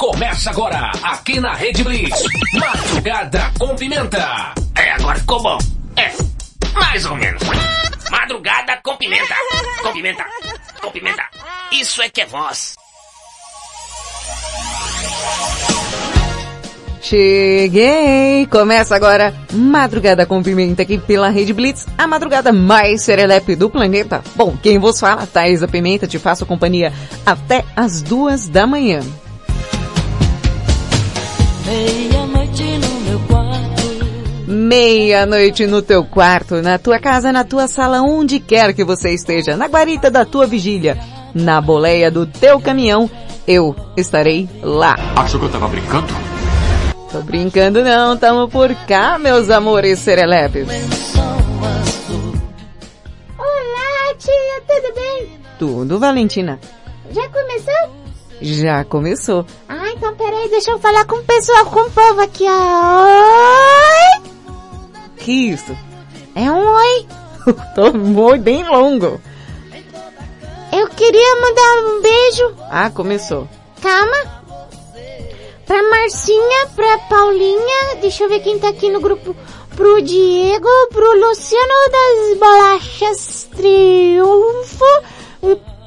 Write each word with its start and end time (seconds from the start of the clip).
Começa 0.00 0.48
agora, 0.48 0.92
aqui 1.02 1.38
na 1.38 1.52
Rede 1.52 1.84
Blitz. 1.84 2.22
Madrugada 2.58 3.52
com 3.58 3.76
Pimenta. 3.76 4.54
É, 4.74 4.92
agora 4.92 5.18
ficou 5.18 5.42
bom. 5.42 5.58
É, 5.94 6.10
mais 6.72 7.04
ou 7.04 7.14
menos. 7.16 7.42
Madrugada 8.10 8.80
com 8.82 8.96
pimenta. 8.96 9.34
Com 9.82 9.92
pimenta. 9.92 10.24
Com 10.80 10.90
pimenta. 10.90 11.22
Isso 11.70 12.00
é 12.00 12.08
que 12.08 12.22
é 12.22 12.24
voz. 12.24 12.76
Cheguei! 17.02 18.46
Começa 18.46 18.96
agora 18.96 19.34
Madrugada 19.52 20.24
com 20.24 20.42
Pimenta 20.42 20.80
aqui 20.80 20.96
pela 20.96 21.28
Rede 21.28 21.52
Blitz, 21.52 21.86
a 21.98 22.06
madrugada 22.06 22.52
mais 22.52 23.02
serelepe 23.02 23.54
do 23.54 23.68
planeta. 23.68 24.22
Bom, 24.34 24.56
quem 24.62 24.78
vos 24.78 24.98
fala, 24.98 25.26
Thaisa 25.26 25.68
Pimenta, 25.68 26.06
te 26.06 26.18
faço 26.18 26.46
companhia 26.46 26.90
até 27.26 27.66
as 27.76 28.00
duas 28.00 28.48
da 28.48 28.66
manhã. 28.66 29.00
Meia-noite 31.70 32.64
no 32.78 33.00
meu 33.02 33.20
quarto. 33.28 33.82
Meia-noite 34.48 35.66
no 35.68 35.80
teu 35.80 36.04
quarto, 36.04 36.60
na 36.60 36.78
tua 36.80 36.98
casa, 36.98 37.30
na 37.30 37.44
tua 37.44 37.68
sala, 37.68 38.02
onde 38.02 38.40
quer 38.40 38.74
que 38.74 38.82
você 38.82 39.14
esteja, 39.14 39.56
na 39.56 39.68
guarita 39.68 40.10
da 40.10 40.24
tua 40.24 40.48
vigília, 40.48 40.98
na 41.32 41.60
boleia 41.60 42.10
do 42.10 42.26
teu 42.26 42.58
caminhão, 42.60 43.08
eu 43.46 43.76
estarei 43.96 44.48
lá. 44.60 44.96
Achou 45.14 45.38
que 45.38 45.46
eu 45.46 45.52
tava 45.52 45.68
brincando? 45.68 46.08
Tô 47.12 47.20
brincando 47.20 47.84
não, 47.84 48.16
tamo 48.16 48.48
por 48.48 48.74
cá, 48.86 49.16
meus 49.16 49.48
amores 49.48 50.00
serelepes. 50.00 50.66
Olá, 53.38 54.14
tia, 54.18 54.62
tudo 54.66 54.94
bem? 54.96 55.38
Tudo, 55.56 56.00
Valentina? 56.00 56.58
Já 57.12 57.28
começou? 57.28 58.09
Já 58.40 58.84
começou. 58.84 59.44
Ah, 59.68 59.90
então 59.90 60.14
peraí, 60.16 60.48
deixa 60.48 60.70
eu 60.70 60.78
falar 60.78 61.04
com 61.04 61.16
o 61.16 61.24
pessoal, 61.24 61.66
com 61.66 61.80
o 61.80 61.90
povo 61.90 62.20
aqui, 62.20 62.44
ó. 62.48 63.04
Oi! 63.04 64.30
Que 65.18 65.50
isso? 65.50 65.76
É 66.34 66.50
um 66.50 66.66
oi. 66.66 67.06
Tô 67.74 67.92
muito 67.92 68.42
bem 68.42 68.66
longo. 68.66 69.20
Eu 70.72 70.88
queria 70.88 71.40
mandar 71.40 71.90
um 71.90 72.00
beijo. 72.00 72.54
Ah, 72.70 72.90
começou. 72.90 73.48
Calma. 73.82 74.40
Pra 75.66 75.82
Marcinha, 75.88 76.66
pra 76.74 76.98
Paulinha, 77.08 77.96
deixa 78.00 78.24
eu 78.24 78.28
ver 78.28 78.40
quem 78.40 78.58
tá 78.58 78.68
aqui 78.68 78.90
no 78.90 79.00
grupo. 79.00 79.36
Pro 79.76 80.02
Diego, 80.02 80.68
pro 80.90 81.28
Luciano 81.28 81.74
das 81.92 82.38
Bolachas 82.38 83.48
Triunfo, 83.56 84.84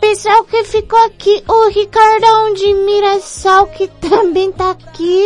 pessoal 0.03 0.43
que 0.43 0.65
ficou 0.65 0.99
aqui, 1.05 1.41
o 1.47 1.69
Ricardão 1.69 2.53
de 2.55 2.73
Mirassol 2.73 3.67
que 3.67 3.87
também 3.87 4.51
tá 4.51 4.71
aqui. 4.71 5.25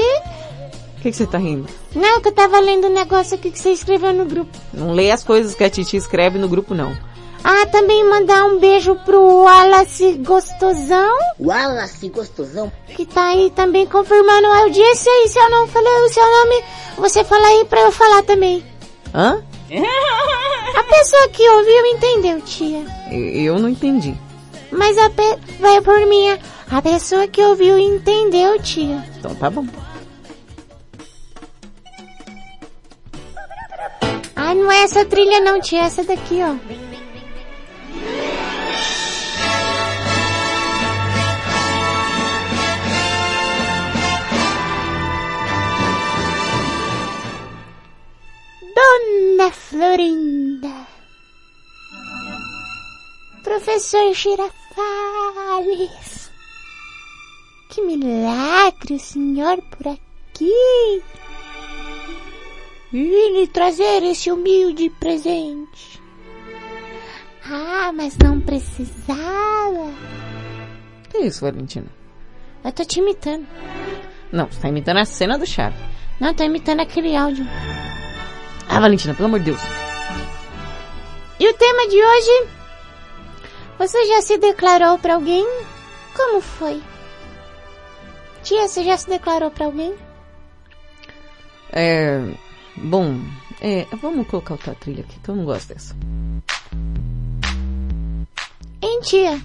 O 0.96 1.02
que, 1.02 1.10
que 1.10 1.18
você 1.18 1.26
tá 1.26 1.40
rindo? 1.40 1.68
Não, 1.96 2.22
que 2.22 2.28
eu 2.28 2.32
tava 2.32 2.60
lendo 2.60 2.86
um 2.86 2.94
negócio 2.94 3.34
aqui 3.34 3.50
que 3.50 3.58
você 3.58 3.72
escreveu 3.72 4.14
no 4.14 4.26
grupo. 4.26 4.56
Não 4.72 4.94
leia 4.94 5.16
as 5.16 5.24
coisas 5.24 5.56
que 5.56 5.64
a 5.64 5.70
Titi 5.70 5.98
escreve 5.98 6.38
no 6.38 6.48
grupo, 6.48 6.76
não. 6.76 6.96
Ah, 7.44 7.66
também 7.66 8.08
mandar 8.08 8.46
um 8.46 8.60
beijo 8.60 8.96
pro 8.98 9.20
Wallace 9.46 10.14
Gostosão, 10.24 11.18
Wallace 11.40 12.10
Gostosão. 12.10 12.72
que 12.96 13.04
tá 13.08 13.30
aí 13.30 13.52
também 13.56 13.88
confirmando 13.88 14.46
a 14.46 14.60
audiência. 14.60 15.10
E 15.26 15.28
se 15.28 15.40
eu 15.40 15.50
não 15.50 15.68
falei 15.68 15.92
o 16.06 16.10
seu 16.10 16.24
nome, 16.24 16.64
você 16.98 17.24
fala 17.24 17.48
aí 17.48 17.66
pra 17.66 17.82
eu 17.82 17.92
falar 17.92 18.22
também. 18.22 18.64
Hã? 19.12 19.42
A 20.76 20.84
pessoa 20.84 21.30
que 21.30 21.50
ouviu 21.50 21.86
entendeu, 21.88 22.42
tia. 22.42 22.86
Eu 23.12 23.58
não 23.58 23.70
entendi. 23.70 24.16
Mas 24.72 24.98
a 24.98 25.10
pe... 25.10 25.38
vai 25.60 25.82
por 25.82 26.06
minha. 26.08 26.40
A 26.70 26.82
pessoa 26.82 27.28
que 27.28 27.42
ouviu 27.42 27.78
entendeu, 27.78 28.62
tia. 28.62 29.04
Então 29.18 29.34
tá 29.36 29.50
bom. 29.50 29.66
Ah, 34.36 34.54
não 34.54 34.72
é 34.72 34.84
essa 34.84 35.06
trilha 35.06 35.40
não, 35.40 35.60
tia. 35.60 35.82
É 35.82 35.86
essa 35.86 36.04
daqui, 36.04 36.40
ó. 36.42 36.56
Dona 48.76 49.52
Florinda. 49.52 50.87
Professor 53.48 54.14
Girafales. 54.14 54.52
Que 57.70 57.82
milagre 57.82 58.96
o 58.96 59.00
senhor 59.00 59.62
por 59.62 59.88
aqui. 59.88 61.02
Vim 62.92 63.40
lhe 63.40 63.48
trazer 63.48 64.04
esse 64.04 64.30
humilde 64.30 64.90
presente. 65.00 66.02
Ah, 67.46 67.94
mas 67.96 68.18
não 68.18 68.42
precisava. 68.42 69.94
Que 71.10 71.20
isso, 71.20 71.40
Valentina? 71.40 71.88
Eu 72.66 72.74
tô 72.74 72.84
te 72.84 73.00
imitando. 73.00 73.48
Não, 74.30 74.48
você 74.48 74.60
tá 74.60 74.68
imitando 74.68 74.98
a 74.98 75.06
cena 75.06 75.38
do 75.38 75.46
Chaves. 75.46 75.80
Não, 76.20 76.34
tô 76.34 76.44
imitando 76.44 76.82
aquele 76.82 77.16
áudio. 77.16 77.46
Ah, 78.68 78.82
Valentina, 78.82 79.14
pelo 79.14 79.28
amor 79.28 79.40
de 79.40 79.46
Deus. 79.46 79.62
E 81.40 81.48
o 81.48 81.54
tema 81.54 81.88
de 81.88 81.96
hoje? 81.96 82.57
Você 83.78 84.06
já 84.08 84.22
se 84.22 84.38
declarou 84.38 84.98
pra 84.98 85.16
alguém? 85.16 85.46
Como 86.16 86.42
foi? 86.42 86.82
Tia, 88.44 88.68
você 88.68 88.84
já 88.84 88.98
se 88.98 89.08
declarou 89.08 89.52
pra 89.52 89.66
alguém? 89.66 89.94
É... 91.72 92.20
Bom, 92.76 93.20
é... 93.62 93.86
Vamos 94.02 94.28
colocar 94.28 94.56
outra 94.56 94.74
trilha 94.74 95.02
aqui, 95.02 95.20
que 95.20 95.30
eu 95.30 95.36
não 95.36 95.46
gosto 95.46 95.74
dessa. 95.74 95.96
Hein, 98.82 99.00
tia? 99.02 99.40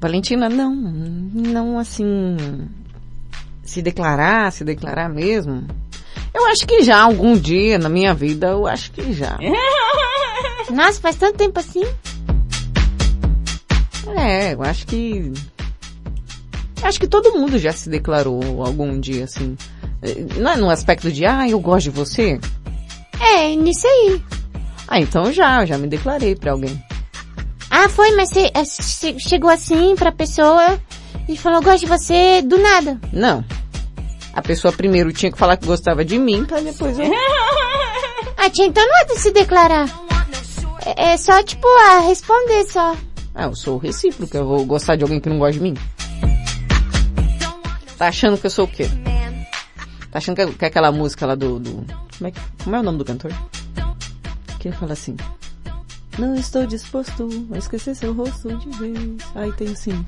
Valentina, 0.00 0.48
não. 0.48 0.74
Não 0.74 1.78
assim... 1.78 2.36
Se 3.62 3.82
declarar, 3.82 4.52
se 4.52 4.64
declarar 4.64 5.08
mesmo. 5.08 5.66
Eu 6.34 6.46
acho 6.46 6.66
que 6.66 6.82
já, 6.82 7.00
algum 7.00 7.36
dia 7.36 7.78
na 7.78 7.88
minha 7.88 8.12
vida, 8.12 8.48
eu 8.48 8.66
acho 8.66 8.90
que 8.90 9.12
já. 9.12 9.38
Nossa, 10.70 11.00
faz 11.00 11.16
tanto 11.16 11.36
tempo 11.38 11.58
assim? 11.60 11.84
É, 14.16 14.54
eu 14.54 14.62
acho 14.62 14.86
que... 14.86 15.32
Acho 16.82 17.00
que 17.00 17.06
todo 17.06 17.32
mundo 17.32 17.58
já 17.58 17.72
se 17.72 17.88
declarou 17.88 18.62
algum 18.64 19.00
dia, 19.00 19.24
assim. 19.24 19.56
Não 20.36 20.50
é 20.52 20.56
no 20.56 20.68
aspecto 20.68 21.10
de, 21.10 21.24
ah, 21.24 21.48
eu 21.48 21.58
gosto 21.58 21.84
de 21.84 21.90
você? 21.90 22.38
É, 23.18 23.54
nisso 23.56 23.86
aí. 23.86 24.22
Ah, 24.86 25.00
então 25.00 25.32
já, 25.32 25.64
já 25.64 25.78
me 25.78 25.86
declarei 25.86 26.36
pra 26.36 26.52
alguém. 26.52 26.78
Ah, 27.70 27.88
foi, 27.88 28.14
mas 28.14 28.28
você 28.28 28.50
é, 28.52 28.64
che- 28.64 29.18
chegou 29.18 29.48
assim 29.50 29.94
pra 29.96 30.12
pessoa 30.12 30.78
e 31.26 31.36
falou, 31.38 31.62
gosto 31.62 31.80
de 31.80 31.86
você 31.86 32.42
do 32.42 32.58
nada. 32.58 33.00
Não. 33.12 33.42
A 34.34 34.42
pessoa 34.42 34.72
primeiro 34.72 35.10
tinha 35.12 35.32
que 35.32 35.38
falar 35.38 35.56
que 35.56 35.66
gostava 35.66 36.04
de 36.04 36.18
mim, 36.18 36.44
pra 36.44 36.60
depois 36.60 36.98
eu... 36.98 37.06
Ah, 38.36 38.50
tia, 38.50 38.66
então 38.66 38.86
não 38.86 38.98
é 38.98 39.04
de 39.06 39.18
se 39.20 39.30
declarar. 39.30 39.86
É, 40.84 41.12
é 41.12 41.16
só, 41.16 41.42
tipo, 41.42 41.66
ah, 41.66 42.00
responder 42.00 42.64
só. 42.66 42.96
Ah, 43.34 43.44
eu 43.44 43.56
sou 43.56 43.78
recíproco, 43.78 44.36
eu 44.36 44.46
vou 44.46 44.64
gostar 44.64 44.96
de 44.96 45.02
alguém 45.02 45.18
que 45.18 45.28
não 45.28 45.38
gosta 45.38 45.54
de 45.54 45.60
mim. 45.60 45.74
Tá 47.96 48.08
achando 48.08 48.38
que 48.38 48.46
eu 48.46 48.50
sou 48.50 48.66
o 48.66 48.68
quê? 48.68 48.88
Tá 50.10 50.18
achando 50.18 50.36
que 50.36 50.42
é, 50.42 50.46
que 50.46 50.64
é 50.64 50.68
aquela 50.68 50.92
música 50.92 51.26
lá 51.26 51.34
do, 51.34 51.58
do... 51.58 51.84
Como, 52.18 52.28
é, 52.28 52.32
como 52.62 52.76
é 52.76 52.80
o 52.80 52.82
nome 52.82 52.98
do 52.98 53.04
cantor? 53.04 53.32
Que 54.58 54.68
ele 54.68 54.76
fala 54.76 54.92
assim... 54.92 55.16
Não 56.16 56.36
estou 56.36 56.64
disposto 56.64 57.28
a 57.52 57.58
esquecer 57.58 57.96
seu 57.96 58.12
rosto 58.12 58.56
de 58.56 58.70
vez. 58.78 59.22
Aí 59.34 59.52
tem 59.52 59.68
assim... 59.68 60.06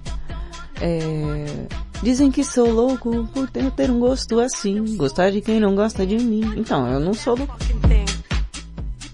É... 0.80 1.66
Dizem 2.02 2.30
que 2.30 2.44
sou 2.44 2.70
louco 2.70 3.28
por 3.32 3.50
ter, 3.50 3.70
ter 3.72 3.90
um 3.90 3.98
gosto 3.98 4.38
assim. 4.38 4.96
Gostar 4.96 5.30
de 5.30 5.40
quem 5.40 5.58
não 5.58 5.74
gosta 5.74 6.06
de 6.06 6.16
mim. 6.16 6.54
Então, 6.56 6.86
eu 6.86 7.00
não 7.00 7.14
sou 7.14 7.36
louco. 7.36 7.56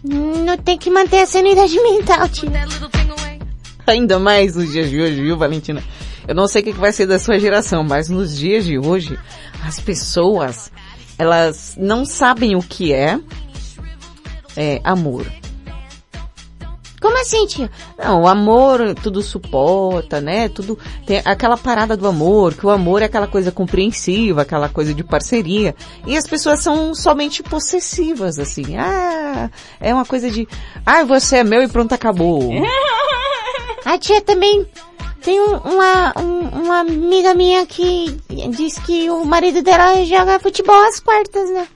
Não 0.05 0.57
tem 0.57 0.77
que 0.77 0.91
manter 0.91 1.21
a 1.21 1.27
sanidade 1.27 1.81
mental, 1.81 2.29
tia. 2.29 2.51
Ainda 3.87 4.19
mais 4.19 4.57
nos 4.57 4.73
dias 4.73 4.91
de 4.91 5.01
hoje, 5.01 5.23
viu, 5.23 5.37
Valentina? 5.37 5.83
Eu 6.27 6.35
não 6.35 6.47
sei 6.47 6.63
o 6.63 6.65
que 6.65 6.73
que 6.73 6.79
vai 6.79 6.93
ser 6.93 7.07
da 7.07 7.19
sua 7.19 7.39
geração, 7.39 7.83
mas 7.83 8.09
nos 8.09 8.37
dias 8.37 8.65
de 8.65 8.79
hoje, 8.79 9.19
as 9.65 9.81
pessoas, 9.81 10.71
elas 11.19 11.77
não 11.79 12.05
sabem 12.05 12.57
o 12.57 12.63
que 12.63 12.93
é, 12.93 13.19
é 14.57 14.81
amor. 14.85 15.27
Como 17.03 17.21
assim, 17.21 17.45
tia? 17.47 17.71
Não, 17.99 18.23
o 18.23 18.29
amor 18.29 18.95
tudo 19.03 19.21
suporta, 19.23 20.21
né? 20.21 20.49
Tudo 20.49 20.79
tem 21.05 21.21
aquela 21.25 21.57
parada 21.59 21.97
do 21.97 22.07
amor, 22.07 22.55
que 22.55 22.65
o 22.65 22.71
amor 22.71 23.03
é 23.03 23.07
aquela 23.07 23.27
coisa 23.27 23.51
compreensiva, 23.51 24.43
aquela 24.43 24.69
coisa 24.69 24.95
de 24.95 25.03
parceria. 25.03 25.75
E 26.07 26.17
as 26.17 26.27
pessoas 26.27 26.61
são 26.61 26.95
somente 26.95 27.43
possessivas, 27.43 28.39
assim. 28.39 28.77
Ah, 28.77 29.51
é 29.81 29.93
uma 29.93 30.05
coisa 30.07 30.31
de, 30.31 30.47
ah, 30.87 31.03
você 31.05 31.39
é 31.39 31.45
meu 31.45 31.63
e 31.63 31.69
pronto, 31.69 31.93
acabou. 31.93 32.41
A 33.85 33.99
tia 33.99 34.21
também 34.21 34.65
tem 35.23 35.41
um- 35.41 35.57
uma, 35.57 36.13
um- 36.21 36.63
uma 36.63 36.81
amiga 36.81 37.35
minha 37.35 37.67
que 37.67 38.17
diz 38.51 38.79
que 38.79 39.11
o 39.11 39.25
marido 39.25 39.61
dela 39.61 40.05
joga 40.05 40.39
futebol 40.39 40.81
às 40.89 41.01
quartas, 41.01 41.51
né? 41.51 41.67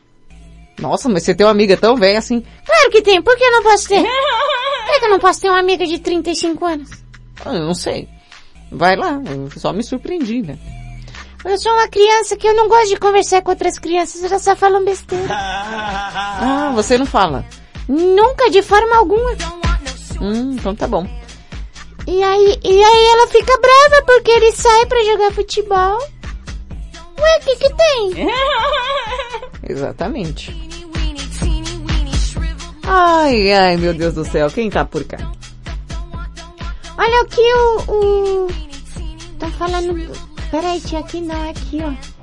Nossa, 0.79 1.09
mas 1.09 1.23
você 1.25 1.35
tem 1.35 1.45
uma 1.45 1.51
amiga 1.53 1.77
tão 1.77 1.97
velha 1.97 2.19
assim. 2.19 2.45
Claro 2.65 2.91
que 2.91 3.03
tem, 3.03 3.21
por 3.23 3.37
que 3.37 3.43
eu 3.43 3.51
não 3.51 3.63
posso 3.63 3.89
ter? 3.89 4.05
Por 4.87 4.99
que 5.01 5.05
eu 5.05 5.11
não 5.11 5.19
posso 5.19 5.41
ter 5.41 5.49
uma 5.49 5.59
amiga 5.59 5.85
de 5.85 5.99
35 5.99 6.65
anos? 6.65 6.91
Ah, 7.45 7.55
eu 7.55 7.65
não 7.67 7.75
sei. 7.75 8.09
Vai 8.71 8.97
lá, 8.97 9.21
eu 9.29 9.51
só 9.59 9.73
me 9.73 9.83
surpreendi, 9.83 10.43
né? 10.43 10.57
Eu 11.45 11.59
sou 11.59 11.73
uma 11.73 11.89
criança 11.89 12.37
que 12.37 12.47
eu 12.47 12.55
não 12.55 12.69
gosto 12.69 12.89
de 12.89 12.97
conversar 12.97 13.43
com 13.43 13.51
outras 13.51 13.79
crianças, 13.79 14.25
elas 14.25 14.43
só 14.43 14.55
falam 14.57 14.85
besteira. 14.85 15.27
Ah, 16.39 16.73
você 16.75 16.99
não 16.99 17.07
fala. 17.07 17.45
Nunca, 17.89 18.51
de 18.51 18.63
forma 18.63 18.97
alguma. 18.97 19.31
Hum, 20.21 20.53
então 20.53 20.75
tá 20.75 20.87
bom. 20.87 21.07
E 22.07 22.23
aí, 22.23 22.61
e 22.63 22.85
aí 22.85 23.07
ela 23.07 23.27
fica 23.29 23.59
brava 23.59 24.05
porque 24.07 24.31
ele 24.31 24.53
sai 24.53 24.87
pra 24.87 25.03
jogar 25.05 25.33
futebol. 25.33 25.99
Ué, 27.19 27.39
o 27.39 27.41
que 27.45 27.57
que 27.57 27.75
tem? 27.75 28.29
Exatamente. 29.69 30.55
Ai, 32.87 33.53
ai, 33.53 33.77
meu 33.77 33.93
Deus 33.93 34.15
do 34.15 34.25
céu, 34.25 34.49
quem 34.49 34.71
tá 34.71 34.85
por 34.85 35.03
cá? 35.05 35.19
Olha 36.97 37.21
aqui 37.23 37.41
o... 37.41 37.93
o... 37.93 38.49
Tá 39.39 39.49
falando... 39.51 39.95
Peraí, 40.51 40.81
tia, 40.81 41.01
aqui 41.01 41.21
não, 41.21 41.35
é 41.45 41.51
aqui, 41.51 41.81
ó. 41.83 42.17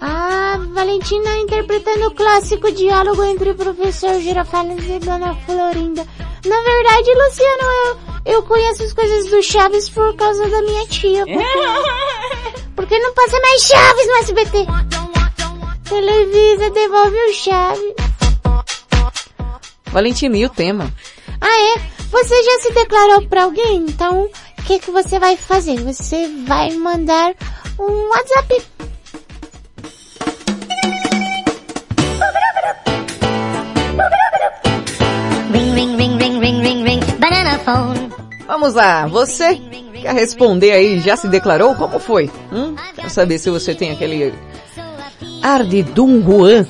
Ah, 0.00 0.56
Valentina 0.72 1.38
interpretando 1.38 2.06
o 2.06 2.14
clássico 2.14 2.70
diálogo 2.70 3.24
entre 3.24 3.50
o 3.50 3.54
professor 3.56 4.20
Girafales 4.20 4.84
e 4.88 5.00
Dona 5.00 5.34
Florinda. 5.34 6.06
Na 6.46 6.62
verdade, 6.62 7.14
Luciano, 7.14 7.62
eu, 8.24 8.34
eu 8.34 8.42
conheço 8.44 8.84
as 8.84 8.92
coisas 8.92 9.26
do 9.26 9.42
Chaves 9.42 9.90
por 9.90 10.14
causa 10.14 10.48
da 10.48 10.62
minha 10.62 10.86
tia. 10.86 11.26
Porque, 11.26 12.62
porque 12.76 12.98
não 13.00 13.12
passa 13.12 13.40
mais 13.40 13.62
Chaves 13.62 14.06
no 14.06 14.16
SBT. 14.18 14.66
Televisa, 15.88 16.70
devolve 16.70 17.16
o 17.16 17.32
Chaves. 17.34 17.94
Valentina, 19.92 20.36
e 20.36 20.44
o 20.44 20.50
tema? 20.50 20.92
Ah, 21.40 21.76
é? 21.76 21.80
Você 22.10 22.42
já 22.42 22.58
se 22.62 22.72
declarou 22.72 23.26
pra 23.28 23.44
alguém? 23.44 23.84
Então, 23.88 24.24
o 24.58 24.62
que 24.62 24.78
que 24.78 24.90
você 24.90 25.18
vai 25.18 25.36
fazer? 25.36 25.76
Você 25.82 26.28
vai 26.46 26.70
mandar 26.72 27.34
um 27.78 28.08
WhatsApp. 28.08 28.62
Ring, 35.52 35.74
ring, 35.74 35.96
ring, 35.96 36.18
ring, 36.18 36.40
ring, 36.40 36.62
ring, 36.62 36.84
ring. 36.84 37.00
Banana 37.18 37.58
phone. 37.58 38.10
Vamos 38.46 38.74
lá, 38.74 39.06
você 39.06 39.56
quer 40.00 40.14
responder 40.14 40.72
aí, 40.72 41.00
já 41.00 41.16
se 41.16 41.28
declarou? 41.28 41.74
Como 41.74 41.98
foi? 41.98 42.30
Hum? 42.50 42.74
Quero 42.94 43.10
saber 43.10 43.38
se 43.38 43.50
você 43.50 43.74
tem 43.74 43.90
aquele 43.90 44.32
ar 45.42 45.64
de 45.64 45.82
Dom 45.82 46.22
Juan, 46.22 46.66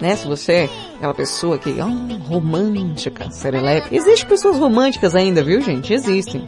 né? 0.00 0.16
Se 0.16 0.26
você 0.26 0.68
aquela 0.96 1.14
pessoa 1.14 1.58
que, 1.58 1.76
oh, 1.80 2.28
romântica, 2.28 3.30
serelepe. 3.30 3.94
Existem 3.94 4.28
pessoas 4.28 4.58
românticas 4.58 5.14
ainda, 5.14 5.42
viu 5.42 5.60
gente? 5.60 5.92
Existem. 5.92 6.46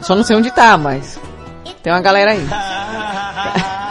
Só 0.00 0.16
não 0.16 0.24
sei 0.24 0.36
onde 0.36 0.50
tá, 0.50 0.76
mas 0.76 1.18
tem 1.82 1.92
uma 1.92 2.00
galera 2.00 2.32
aí. 2.32 2.46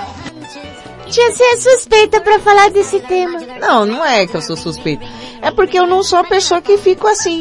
Tia, 1.11 1.29
você 1.29 1.43
é 1.43 1.57
suspeita 1.57 2.21
pra 2.21 2.39
falar 2.39 2.69
desse 2.69 2.99
tema. 3.01 3.37
Não, 3.59 3.85
não 3.85 4.05
é 4.05 4.25
que 4.25 4.35
eu 4.35 4.41
sou 4.41 4.55
suspeita. 4.55 5.05
É 5.41 5.51
porque 5.51 5.77
eu 5.77 5.85
não 5.85 6.03
sou 6.03 6.19
a 6.19 6.23
pessoa 6.23 6.61
que 6.61 6.77
fico 6.77 7.05
assim, 7.05 7.37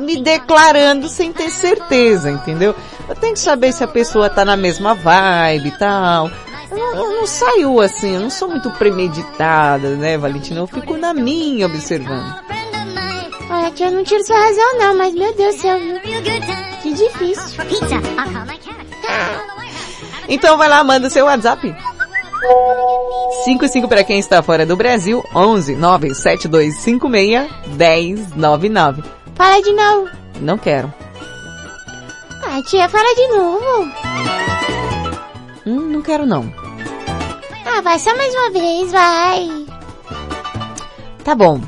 me 0.00 0.20
declarando 0.20 1.08
sem 1.08 1.32
ter 1.32 1.50
certeza, 1.50 2.32
entendeu? 2.32 2.74
Eu 3.08 3.14
tenho 3.14 3.34
que 3.34 3.40
saber 3.40 3.72
se 3.72 3.84
a 3.84 3.88
pessoa 3.88 4.28
tá 4.28 4.44
na 4.44 4.56
mesma 4.56 4.92
vibe 4.92 5.68
e 5.68 5.78
tal. 5.78 6.28
Eu 6.70 6.76
não, 6.76 6.96
eu 6.96 7.20
não 7.20 7.26
saio 7.26 7.80
assim, 7.80 8.14
eu 8.14 8.20
não 8.20 8.30
sou 8.30 8.48
muito 8.48 8.70
premeditada, 8.72 9.90
né, 9.96 10.16
Valentina? 10.18 10.60
Eu 10.60 10.66
fico 10.66 10.96
na 10.96 11.12
minha 11.14 11.66
observando. 11.66 12.34
Olha, 13.50 13.70
tia, 13.70 13.86
eu 13.86 13.92
não 13.92 14.04
tiro 14.04 14.24
sua 14.24 14.38
razão 14.38 14.78
não, 14.78 14.96
mas 14.96 15.14
meu 15.14 15.32
Deus 15.34 15.54
do 15.56 15.60
céu, 15.60 15.78
viu? 15.78 16.00
Que 16.82 16.92
difícil. 16.92 17.64
Então 20.28 20.56
vai 20.56 20.68
lá, 20.68 20.82
manda 20.82 21.10
seu 21.10 21.26
WhatsApp. 21.26 21.74
55 23.44 23.88
para 23.88 24.04
quem 24.04 24.18
está 24.18 24.42
fora 24.42 24.66
do 24.66 24.76
Brasil, 24.76 25.24
11 25.34 25.76
97256 25.76 27.48
1099. 27.66 29.02
Fala 29.34 29.62
de 29.62 29.72
novo. 29.72 30.10
Não 30.40 30.58
quero. 30.58 30.92
Ah, 32.46 32.60
tia, 32.62 32.88
fala 32.88 33.14
de 33.14 33.28
novo. 33.28 34.43
Hum, 35.66 35.90
não 35.90 36.02
quero 36.02 36.26
não. 36.26 36.52
Ah, 37.66 37.80
vai 37.80 37.98
só 37.98 38.14
mais 38.16 38.34
uma 38.34 38.50
vez, 38.50 38.92
vai. 38.92 39.66
Tá 41.24 41.34
bom. 41.34 41.60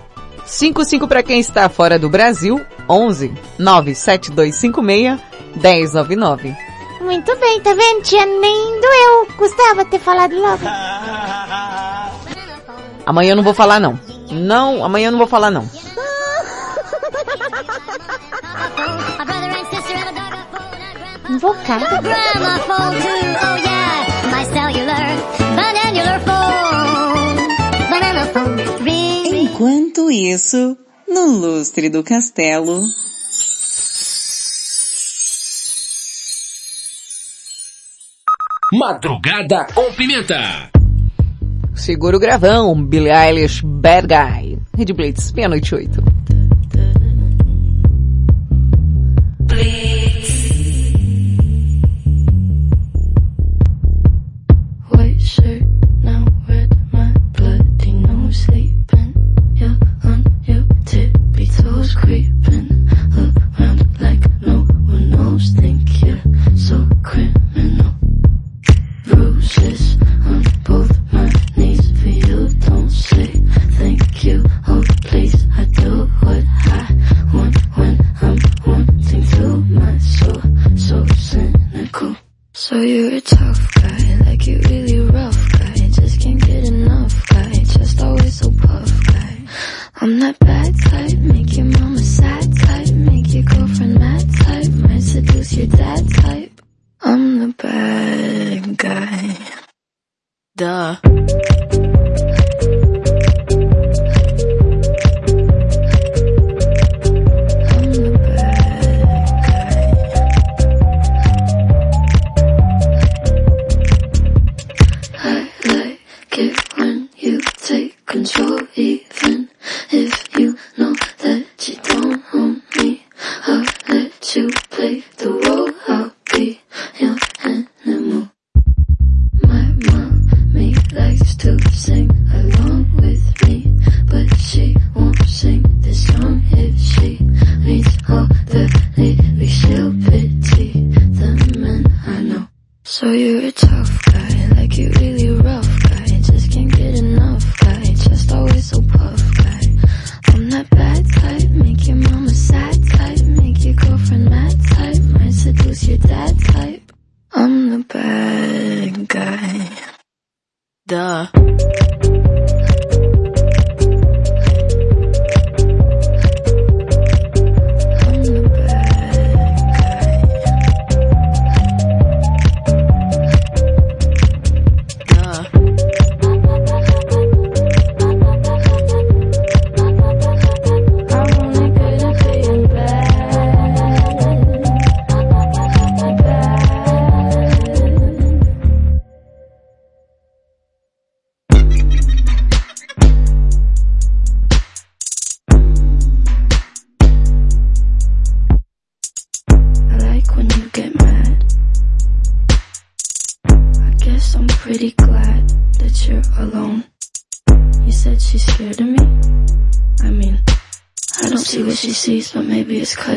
55 0.45 1.09
para 1.09 1.23
quem 1.23 1.41
está 1.41 1.69
fora 1.69 1.99
do 1.99 2.09
Brasil, 2.09 2.65
11 2.89 3.35
97256 3.59 5.19
1099. 5.57 6.57
Muito 7.01 7.37
bem, 7.37 7.61
tá 7.61 7.73
vendo, 7.73 8.03
tia? 8.03 8.27
Nem 8.27 8.81
doeu. 8.81 9.27
Custava 9.37 9.85
ter 9.85 9.99
falado 9.99 10.37
logo. 10.37 10.65
Amanhã 13.07 13.33
eu 13.33 13.37
não 13.37 13.43
vou 13.43 13.55
falar 13.55 13.81
não. 13.81 13.99
Não, 14.31 14.85
amanhã 14.85 15.09
eu 15.09 15.13
não 15.13 15.19
vou 15.19 15.29
falar 15.29 15.51
não. 15.51 15.69
A 23.19 23.76
Enquanto 29.25 30.11
isso, 30.11 30.77
no 31.09 31.27
lustre 31.27 31.89
do 31.89 32.03
castelo, 32.03 32.83
Madrugada 38.73 39.67
com 39.73 39.91
Pimenta. 39.95 40.71
Segura 41.75 42.17
o 42.17 42.21
gravão, 42.21 42.85
Billie 42.85 43.11
Eilish, 43.11 43.63
Bad 43.65 44.09
Guy. 44.09 44.59
Red 44.77 44.93
Blitz, 44.93 45.33
meia-noite 45.33 45.75
oito. 45.75 46.03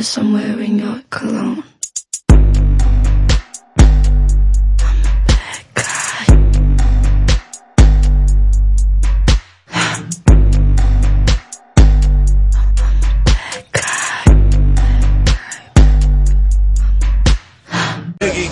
guess 0.09 0.17
I'm 0.17 0.33
wearing 0.33 0.79
your 0.79 1.03
cologne. 1.11 1.63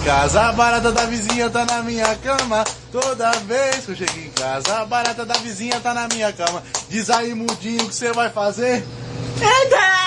casa, 0.06 0.48
a 0.48 0.54
barata 0.54 0.92
da 0.92 1.06
vizinha 1.06 1.50
tá 1.50 1.66
na 1.66 1.84
minha 1.84 2.16
cama. 2.16 2.64
Toda 2.92 3.32
vez 3.42 3.86
que 3.86 3.92
eu 3.92 3.96
chego 3.96 4.20
em 4.20 4.30
casa, 4.30 4.80
a 4.80 4.86
barata 4.86 5.26
da 5.26 5.34
vizinha 5.36 5.80
tá 5.82 5.94
na 5.94 6.08
minha 6.08 6.32
cama. 6.32 6.64
Diz 6.88 7.10
aí, 7.10 7.34
mudinho, 7.34 7.84
o 7.84 7.90
que 7.90 7.96
você 7.96 8.14
vai 8.14 8.30
fazer? 8.30 8.86
Eita! 9.42 10.07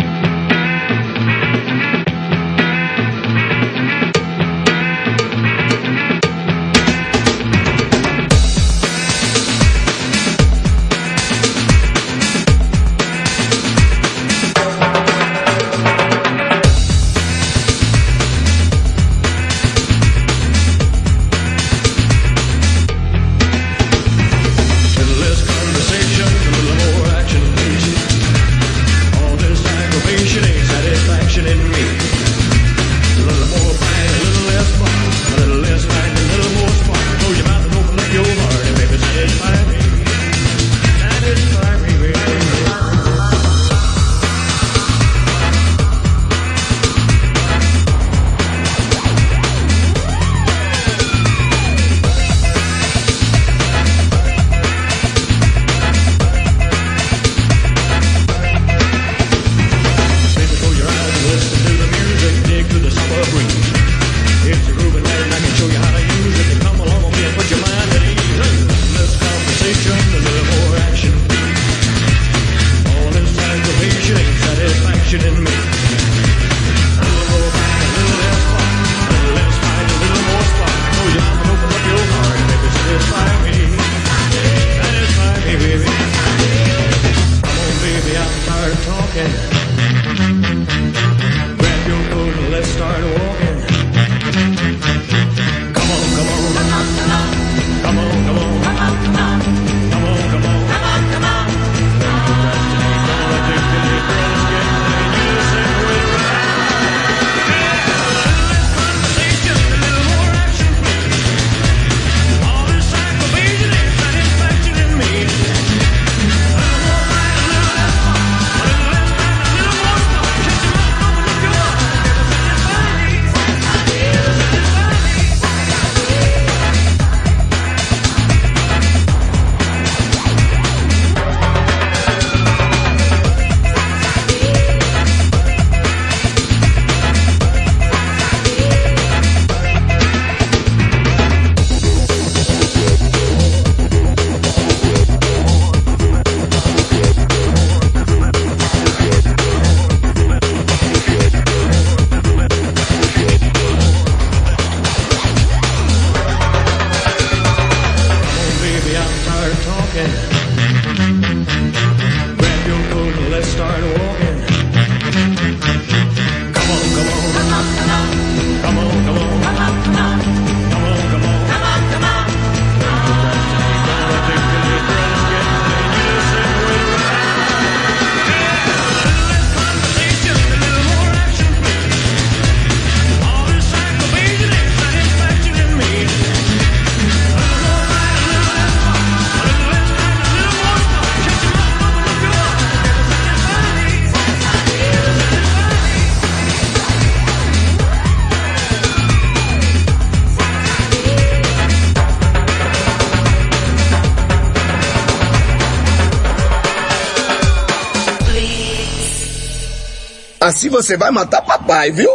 Assim 210.51 210.67
você 210.67 210.97
vai 210.97 211.09
matar 211.11 211.41
papai, 211.43 211.91
viu? 211.91 212.09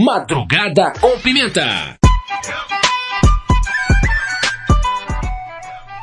Madrugada 0.00 0.92
com 1.00 1.18
Pimenta. 1.20 1.96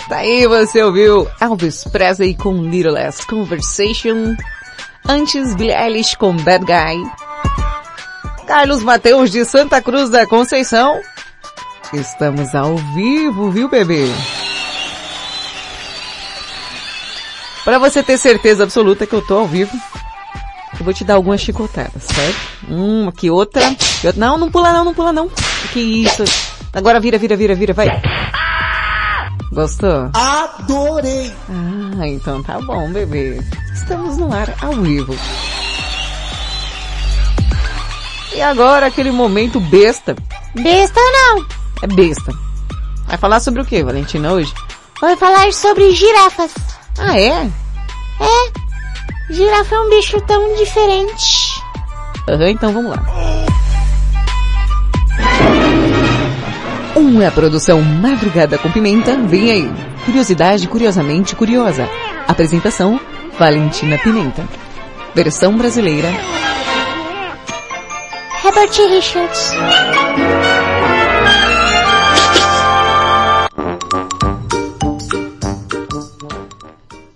Daí 0.10 0.48
você 0.48 0.82
ouviu 0.82 1.30
Elvis 1.40 1.84
Presley 1.84 2.34
com 2.34 2.64
Little 2.64 2.94
Less 2.94 3.28
Conversation. 3.28 4.36
Antes 5.08 5.54
Billie 5.54 5.72
Eilish 5.72 6.18
com 6.18 6.36
Bad 6.38 6.66
Guy. 6.66 7.12
Carlos 8.48 8.82
Mateus 8.82 9.30
de 9.30 9.46
Santa 9.46 9.80
Cruz 9.80 10.10
da 10.10 10.26
Conceição. 10.26 11.00
Estamos 11.94 12.56
ao 12.56 12.76
vivo, 12.96 13.52
viu 13.52 13.70
bebê? 13.70 14.08
Para 17.64 17.78
você 17.78 18.02
ter 18.02 18.18
certeza 18.18 18.64
absoluta 18.64 19.06
que 19.06 19.14
eu 19.14 19.22
tô 19.22 19.38
ao 19.38 19.48
vivo, 19.48 19.78
eu 20.80 20.86
vou 20.86 20.94
te 20.94 21.04
dar 21.04 21.16
algumas 21.16 21.42
chicotadas, 21.42 22.04
certo? 22.04 22.40
Uma, 22.68 23.12
que 23.12 23.30
outra. 23.30 23.62
que 23.76 24.08
outra. 24.08 24.20
Não, 24.20 24.38
não 24.38 24.52
pula 24.52 24.72
não, 24.72 24.86
não 24.86 24.94
pula 24.94 25.12
não. 25.12 25.30
Que 25.74 25.80
isso. 25.80 26.24
Agora 26.74 27.00
vira, 27.00 27.18
vira, 27.18 27.36
vira, 27.36 27.56
vira, 27.56 27.74
vai. 27.74 28.02
Gostou? 29.52 30.12
Adorei! 30.14 31.34
Ah, 31.50 32.08
então 32.08 32.44
tá 32.44 32.60
bom, 32.62 32.92
bebê. 32.92 33.42
Estamos 33.74 34.18
no 34.18 34.32
ar 34.32 34.54
ao 34.62 34.74
vivo. 34.74 35.16
E 38.36 38.42
agora 38.42 38.86
aquele 38.86 39.10
momento 39.10 39.60
besta. 39.60 40.16
Besta 40.54 41.00
não. 41.00 41.46
É 41.82 41.88
besta. 41.88 42.32
Vai 43.08 43.18
falar 43.18 43.40
sobre 43.40 43.62
o 43.62 43.66
que, 43.66 43.84
Valentina, 43.84 44.32
hoje? 44.34 44.54
Vou 45.02 45.18
falar 45.18 45.52
sobre 45.54 45.92
girafas. 45.92 46.54
Ah, 47.00 47.20
é? 47.20 47.50
É. 48.20 48.67
Girafa 49.30 49.76
é 49.76 49.80
um 49.80 49.90
bicho 49.90 50.22
tão 50.22 50.56
diferente. 50.56 51.62
Aham, 52.28 52.50
então 52.50 52.72
vamos 52.72 52.92
lá. 52.92 53.04
Uma 56.96 57.30
produção 57.32 57.82
Madrugada 57.82 58.58
com 58.58 58.72
Pimenta, 58.72 59.18
vem 59.18 59.52
aí. 59.52 59.72
Curiosidade 60.06 60.68
curiosamente 60.68 61.36
curiosa. 61.36 61.90
Apresentação, 62.28 63.00
Valentina 63.38 63.98
Pimenta. 63.98 64.44
Versão 65.14 65.58
brasileira, 65.58 66.10
Herbert 68.44 68.72
Richards. 68.90 69.52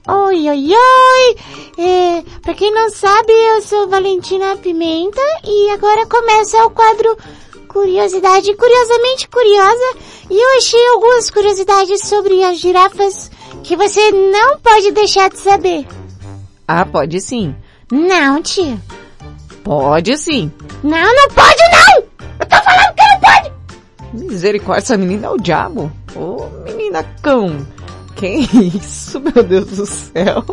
Oi, 0.07 0.49
oi, 0.49 0.73
oi! 0.73 1.37
É, 1.77 2.23
pra 2.41 2.53
quem 2.53 2.73
não 2.73 2.89
sabe, 2.89 3.31
eu 3.31 3.61
sou 3.61 3.87
Valentina 3.87 4.55
Pimenta 4.57 5.21
e 5.43 5.69
agora 5.71 6.05
começa 6.05 6.63
o 6.65 6.69
quadro 6.69 7.17
Curiosidade 7.67 8.53
Curiosamente 8.55 9.29
Curiosa 9.29 9.97
e 10.29 10.37
eu 10.37 10.57
achei 10.57 10.87
algumas 10.89 11.29
curiosidades 11.29 12.01
sobre 12.01 12.43
as 12.43 12.59
girafas 12.59 13.31
que 13.63 13.75
você 13.75 14.11
não 14.11 14.59
pode 14.59 14.91
deixar 14.91 15.29
de 15.29 15.39
saber. 15.39 15.87
Ah, 16.67 16.85
pode 16.85 17.21
sim. 17.21 17.55
Não, 17.91 18.41
tia. 18.41 18.77
Pode 19.63 20.17
sim. 20.17 20.51
Não, 20.83 21.15
não 21.15 21.27
pode 21.29 21.61
não! 21.71 22.03
Eu 22.39 22.45
tô 22.47 22.55
falando 22.63 22.95
que 22.95 23.03
não 23.03 23.19
pode! 23.19 23.51
Misericórdia, 24.13 24.81
essa 24.81 24.97
menina 24.97 25.27
é 25.27 25.29
o 25.29 25.37
diabo. 25.37 25.91
Ô, 26.15 26.47
menina 26.63 27.03
cão. 27.21 27.65
Quem 28.15 28.43
é 28.43 28.63
isso, 28.77 29.19
meu 29.19 29.43
Deus 29.43 29.65
do 29.65 29.85
céu? 29.85 30.43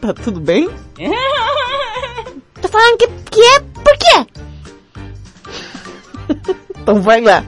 Tá 0.00 0.14
tudo 0.14 0.40
bem? 0.40 0.68
Tô 2.60 2.68
falando 2.68 2.96
que, 2.98 3.06
que 3.30 3.40
é 3.40 3.60
por 3.60 3.98
quê? 3.98 4.26
Então 6.80 7.02
vai 7.02 7.20
lá. 7.20 7.44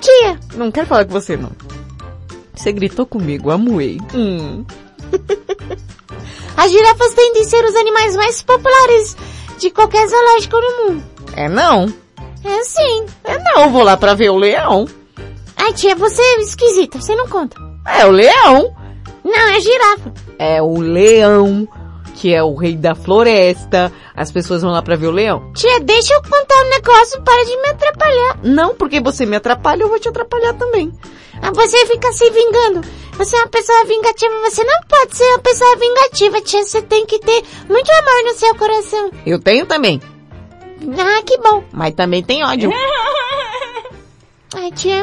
Tia, 0.00 0.38
Não 0.56 0.72
quero 0.72 0.86
falar 0.88 1.04
com 1.04 1.12
você, 1.12 1.36
não. 1.36 1.52
Você 2.54 2.72
gritou 2.72 3.06
comigo, 3.06 3.50
amuei. 3.50 3.98
Hum. 4.12 4.64
as 6.56 6.70
girafas 6.70 7.14
tendem 7.14 7.42
a 7.42 7.44
ser 7.44 7.64
os 7.64 7.76
animais 7.76 8.16
mais 8.16 8.42
populares 8.42 9.16
de 9.58 9.70
qualquer 9.70 10.06
zoológico 10.08 10.56
no 10.60 10.84
mundo. 10.84 11.04
É 11.36 11.48
não. 11.48 11.86
É 12.44 12.64
sim. 12.64 13.06
É 13.24 13.38
não, 13.38 13.62
eu 13.62 13.70
vou 13.70 13.82
lá 13.84 13.96
pra 13.96 14.14
ver 14.14 14.30
o 14.30 14.36
leão. 14.36 14.86
Ai 15.56 15.72
tia, 15.72 15.94
você 15.94 16.20
é 16.20 16.40
esquisita, 16.40 17.00
você 17.00 17.14
não 17.14 17.28
conta. 17.28 17.56
É 17.86 18.04
o 18.04 18.10
leão. 18.10 18.74
Não, 19.26 19.48
é 19.50 19.60
girafa. 19.60 20.12
É 20.38 20.62
o 20.62 20.78
leão, 20.78 21.66
que 22.14 22.32
é 22.34 22.42
o 22.42 22.54
rei 22.54 22.76
da 22.76 22.94
floresta. 22.94 23.92
As 24.14 24.30
pessoas 24.30 24.62
vão 24.62 24.70
lá 24.72 24.80
pra 24.82 24.96
ver 24.96 25.08
o 25.08 25.10
leão. 25.10 25.52
Tia, 25.52 25.80
deixa 25.80 26.14
eu 26.14 26.22
contar 26.22 26.62
um 26.64 26.70
negócio, 26.70 27.20
para 27.22 27.44
de 27.44 27.56
me 27.56 27.68
atrapalhar. 27.68 28.38
Não, 28.44 28.74
porque 28.74 29.00
você 29.00 29.26
me 29.26 29.36
atrapalha, 29.36 29.82
eu 29.82 29.88
vou 29.88 29.98
te 29.98 30.08
atrapalhar 30.08 30.54
também. 30.54 30.92
Ah, 31.42 31.50
você 31.50 31.84
fica 31.86 32.12
se 32.12 32.30
vingando. 32.30 32.80
Você 33.18 33.34
é 33.36 33.40
uma 33.40 33.48
pessoa 33.48 33.84
vingativa, 33.84 34.32
você 34.42 34.62
não 34.64 34.80
pode 34.88 35.16
ser 35.16 35.24
uma 35.24 35.38
pessoa 35.40 35.76
vingativa, 35.76 36.40
tia. 36.42 36.64
Você 36.64 36.82
tem 36.82 37.04
que 37.06 37.18
ter 37.18 37.42
muito 37.68 37.90
amor 37.90 38.22
no 38.24 38.34
seu 38.38 38.54
coração. 38.54 39.10
Eu 39.26 39.38
tenho 39.40 39.66
também, 39.66 40.00
Ah, 40.98 41.22
que 41.24 41.36
bom. 41.38 41.64
mas 41.72 41.94
também 41.94 42.22
tem 42.22 42.44
ódio. 42.44 42.70
Ai, 44.54 44.70
tia. 44.72 45.00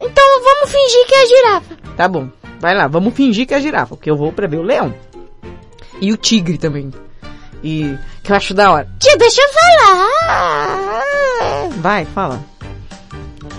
Então 0.00 0.42
vamos 0.42 0.70
fingir 0.72 1.06
que 1.06 1.14
é 1.14 1.22
a 1.22 1.26
girafa. 1.26 1.76
Tá 1.96 2.08
bom, 2.08 2.28
vai 2.60 2.76
lá, 2.76 2.86
vamos 2.86 3.14
fingir 3.14 3.46
que 3.46 3.54
é 3.54 3.56
a 3.56 3.60
girafa, 3.60 3.96
porque 3.96 4.10
eu 4.10 4.16
vou 4.16 4.32
pra 4.32 4.46
ver 4.46 4.58
o 4.58 4.62
leão. 4.62 4.94
E 6.00 6.12
o 6.12 6.16
tigre 6.16 6.58
também. 6.58 6.90
E 7.62 7.96
que 8.22 8.30
eu 8.30 8.36
acho 8.36 8.54
da 8.54 8.72
hora. 8.72 8.88
Tia, 8.98 9.16
deixa 9.16 9.40
eu 9.40 9.48
falar. 9.52 11.02
Vai, 11.78 12.04
fala. 12.04 12.40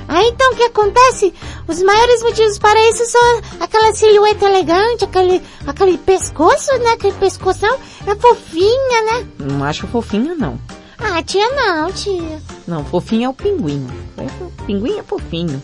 Ah, 0.07 0.23
então 0.23 0.51
o 0.51 0.55
que 0.55 0.63
acontece? 0.63 1.33
Os 1.67 1.81
maiores 1.81 2.21
motivos 2.21 2.59
para 2.59 2.89
isso 2.89 3.05
são 3.05 3.41
aquela 3.59 3.93
silhueta 3.93 4.45
elegante, 4.45 5.05
aquele, 5.05 5.41
aquele 5.65 5.97
pescoço, 5.97 6.71
né? 6.79 6.91
Aquele 6.91 7.13
pescoção, 7.13 7.77
é 8.05 8.15
fofinha, 8.15 9.03
né? 9.05 9.27
Não 9.39 9.63
acho 9.63 9.87
fofinha, 9.87 10.35
não. 10.35 10.59
Ah, 10.99 11.23
tia, 11.23 11.49
não, 11.51 11.91
tia. 11.91 12.41
Não, 12.67 12.83
fofinho 12.85 13.25
é 13.25 13.29
o 13.29 13.33
pinguim. 13.33 13.87
É, 14.17 14.23
o 14.43 14.51
pinguim 14.65 14.99
é 14.99 15.03
fofinho. 15.03 15.61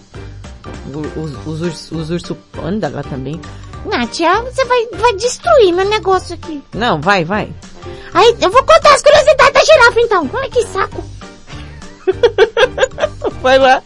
Os, 1.15 1.61
os, 1.61 1.91
os 1.91 2.09
urso 2.09 2.35
panda 2.51 2.87
lá 2.89 3.03
também. 3.03 3.39
Não, 3.85 4.07
tia, 4.07 4.41
você 4.41 4.65
vai, 4.65 4.87
vai 4.93 5.13
destruir 5.15 5.71
meu 5.73 5.85
negócio 5.87 6.35
aqui. 6.35 6.61
Não, 6.73 6.99
vai, 7.01 7.23
vai. 7.23 7.53
Aí, 8.13 8.35
eu 8.41 8.49
vou 8.49 8.63
contar 8.63 8.93
as 8.93 9.01
curiosidades 9.01 9.53
da 9.53 9.63
girafa 9.63 9.99
então. 10.01 10.29
Olha 10.33 10.49
que 10.49 10.63
saco. 10.67 11.03
Vai 13.41 13.59
lá. 13.59 13.83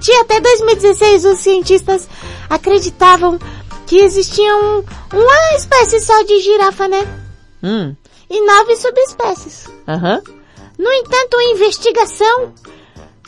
Tia, 0.00 0.20
até 0.20 0.40
2016 0.40 1.24
os 1.24 1.38
cientistas 1.40 2.08
acreditavam 2.50 3.38
que 3.86 3.98
existia 3.98 4.54
um, 4.56 4.84
uma 5.12 5.56
espécie 5.56 6.00
só 6.00 6.22
de 6.22 6.40
girafa, 6.40 6.86
né? 6.88 7.06
Hum, 7.62 7.94
E 8.30 8.40
nove 8.46 8.76
subespécies. 8.76 9.66
aham. 9.86 10.22
No 10.78 10.92
entanto, 10.92 11.36
a 11.36 11.44
investigação 11.52 12.52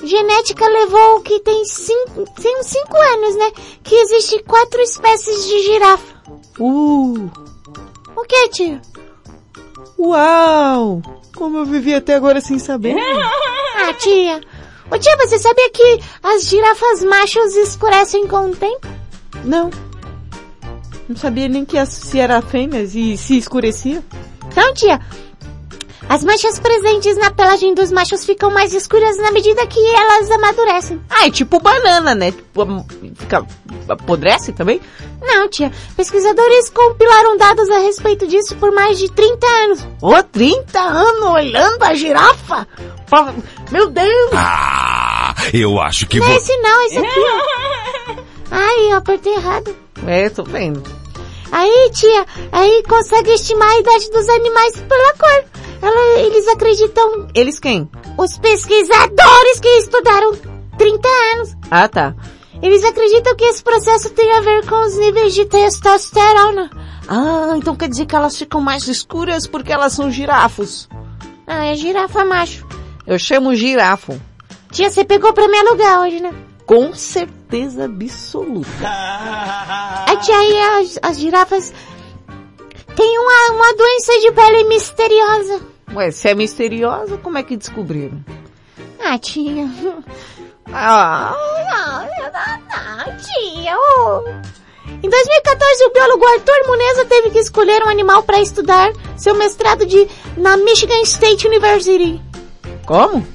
genética 0.02 0.66
levou 0.68 1.20
que 1.20 1.40
tem 1.40 1.64
cinco, 1.64 2.24
tem 2.40 2.58
uns 2.60 2.66
cinco 2.66 2.96
anos, 2.96 3.36
né? 3.36 3.52
Que 3.82 3.94
existe 3.94 4.42
quatro 4.44 4.80
espécies 4.80 5.44
de 5.46 5.62
girafa. 5.64 6.14
Uh, 6.58 7.30
O 8.16 8.22
que, 8.26 8.48
tia? 8.48 8.80
uau! 9.98 11.02
Como 11.36 11.58
eu 11.58 11.64
vivi 11.64 11.94
até 11.94 12.14
agora 12.14 12.40
sem 12.40 12.58
saber. 12.58 12.94
Ah, 13.82 13.94
tia. 13.94 14.40
Ô 14.90 14.98
tia, 14.98 15.16
você 15.16 15.38
sabia 15.38 15.70
que 15.70 16.00
as 16.22 16.44
girafas 16.44 17.02
machos 17.02 17.56
escurecem 17.56 18.26
com 18.26 18.50
o 18.50 18.54
tempo? 18.56 18.86
Não. 19.42 19.70
Não 21.08 21.16
sabia 21.16 21.48
nem 21.48 21.64
que 21.64 21.78
as- 21.78 21.88
se 21.88 22.18
era 22.18 22.42
fêmeas 22.42 22.94
e 22.94 23.16
se 23.16 23.38
escurecia. 23.38 24.04
Então, 24.48 24.74
tia, 24.74 25.00
as 26.10 26.24
manchas 26.24 26.58
presentes 26.58 27.16
na 27.16 27.30
pelagem 27.30 27.72
dos 27.72 27.92
machos 27.92 28.24
ficam 28.24 28.50
mais 28.50 28.74
escuras 28.74 29.16
na 29.18 29.30
medida 29.30 29.64
que 29.68 29.78
elas 29.94 30.28
amadurecem. 30.28 31.00
Ah, 31.08 31.26
é 31.26 31.30
tipo 31.30 31.60
banana, 31.60 32.16
né? 32.16 32.32
Tipo, 32.32 32.62
am- 32.62 32.84
fica, 33.14 33.46
apodrece 33.88 34.52
também? 34.52 34.80
Não, 35.22 35.48
tia. 35.48 35.70
Pesquisadores 35.96 36.68
compilaram 36.70 37.36
dados 37.36 37.70
a 37.70 37.78
respeito 37.78 38.26
disso 38.26 38.56
por 38.56 38.72
mais 38.72 38.98
de 38.98 39.08
30 39.12 39.46
anos. 39.46 39.86
Ô, 40.02 40.20
30 40.20 40.80
anos 40.80 41.22
olhando 41.30 41.82
a 41.84 41.94
girafa? 41.94 42.66
Fa- 43.06 43.32
Meu 43.70 43.88
Deus! 43.88 44.30
Ah, 44.34 45.32
eu 45.54 45.80
acho 45.80 46.08
que 46.08 46.18
Não 46.18 46.26
é 46.26 46.34
esse 46.36 46.56
não, 46.58 46.86
esse 46.86 46.98
aqui. 46.98 47.20
Ai, 48.50 48.92
eu 48.92 48.96
apertei 48.96 49.32
errado. 49.34 49.76
É, 50.06 50.28
tô 50.28 50.42
vendo. 50.42 50.82
Aí, 51.52 51.90
tia, 51.94 52.26
aí 52.50 52.82
consegue 52.88 53.30
estimar 53.32 53.68
a 53.70 53.78
idade 53.78 54.10
dos 54.10 54.28
animais 54.28 54.74
pela 54.88 55.14
cor. 55.14 55.44
Ela- 55.82 56.20
eles 56.20 56.46
acreditam, 56.48 57.28
Eles 57.34 57.58
quem? 57.58 57.88
os 58.18 58.36
pesquisadores 58.38 59.60
que 59.60 59.68
estudaram 59.78 60.32
30 60.78 61.08
anos, 61.34 61.56
Ah, 61.70 61.88
tá. 61.88 62.14
eles 62.62 62.84
acreditam 62.84 63.34
que 63.36 63.44
esse 63.44 63.62
processo 63.62 64.10
tem 64.10 64.30
a 64.32 64.40
ver 64.40 64.66
com 64.66 64.74
os 64.86 64.96
níveis 64.96 65.34
de 65.34 65.44
testosterona. 65.46 66.70
Ah, 67.08 67.54
então 67.56 67.74
quer 67.74 67.88
dizer 67.88 68.06
que 68.06 68.14
elas 68.14 68.36
ficam 68.36 68.60
mais 68.60 68.86
escuras 68.88 69.46
porque 69.46 69.72
elas 69.72 69.92
são 69.92 70.10
girafos. 70.10 70.88
Ah, 71.46 71.66
é 71.66 71.74
girafa 71.74 72.24
macho. 72.24 72.66
Eu 73.06 73.18
chamo 73.18 73.54
girafo. 73.56 74.20
Tia, 74.70 74.88
você 74.90 75.04
pegou 75.04 75.32
pra 75.32 75.48
me 75.48 75.58
alugar 75.58 76.02
hoje, 76.02 76.20
né? 76.20 76.32
Com 76.64 76.94
certeza 76.94 77.86
absoluta. 77.86 78.68
A 78.86 80.16
tia, 80.22 80.36
aí 80.36 80.60
as, 80.82 80.98
as 81.02 81.18
girafas 81.18 81.72
têm 82.94 83.18
uma, 83.18 83.56
uma 83.56 83.74
doença 83.74 84.12
de 84.20 84.30
pele 84.30 84.64
misteriosa. 84.68 85.60
Ué, 85.94 86.10
se 86.10 86.28
é 86.28 86.34
misteriosa, 86.34 87.18
como 87.18 87.38
é 87.38 87.42
que 87.42 87.56
descobriram? 87.56 88.24
Ah, 89.02 89.18
tia. 89.18 89.68
Ah, 90.72 91.34
não, 91.72 93.06
não, 93.06 93.16
tia. 93.18 93.76
oh. 93.76 94.22
Em 95.02 95.08
2014, 95.08 95.84
o 95.84 95.92
biólogo 95.92 96.26
Arthur 96.26 96.66
Muneza 96.68 97.04
teve 97.06 97.30
que 97.30 97.38
escolher 97.38 97.82
um 97.84 97.88
animal 97.88 98.22
para 98.22 98.40
estudar 98.40 98.92
seu 99.16 99.34
mestrado 99.34 99.86
de 99.86 100.08
na 100.36 100.56
Michigan 100.56 101.00
State 101.02 101.46
University. 101.46 102.20
como? 102.86 103.26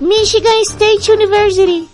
Michigan 0.00 0.60
State 0.62 1.10
University. 1.10 1.88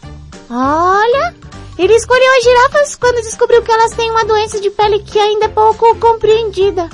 Olha, 0.50 1.34
ele 1.78 1.94
escolheu 1.94 2.36
as 2.36 2.44
girafas 2.44 2.96
quando 2.96 3.22
descobriu 3.22 3.62
que 3.62 3.70
elas 3.72 3.92
têm 3.92 4.10
uma 4.10 4.24
doença 4.24 4.60
de 4.60 4.70
pele 4.70 5.00
que 5.00 5.18
ainda 5.18 5.46
é 5.46 5.48
pouco 5.48 5.94
compreendida. 5.96 6.88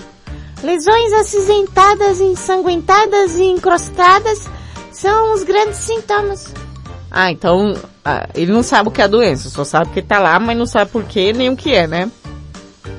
Lesões 0.63 1.13
acinzentadas, 1.13 2.21
ensanguentadas 2.21 3.37
e 3.37 3.45
encrostadas 3.45 4.49
são 4.91 5.35
os 5.35 5.43
grandes 5.43 5.79
sintomas. 5.79 6.53
Ah, 7.11 7.31
então 7.31 7.75
ah, 8.05 8.29
ele 8.35 8.53
não 8.53 8.63
sabe 8.63 8.89
o 8.89 8.93
que 8.93 9.01
é 9.01 9.05
a 9.05 9.09
doença, 9.09 9.49
só 9.49 9.65
sabe 9.65 9.93
que 9.93 10.03
tá 10.03 10.19
lá, 10.19 10.39
mas 10.39 10.57
não 10.57 10.67
sabe 10.67 10.91
por 10.91 11.05
quê 11.05 11.33
nem 11.33 11.51
o 11.51 11.57
que 11.57 11.75
é, 11.75 11.87
né? 11.87 12.11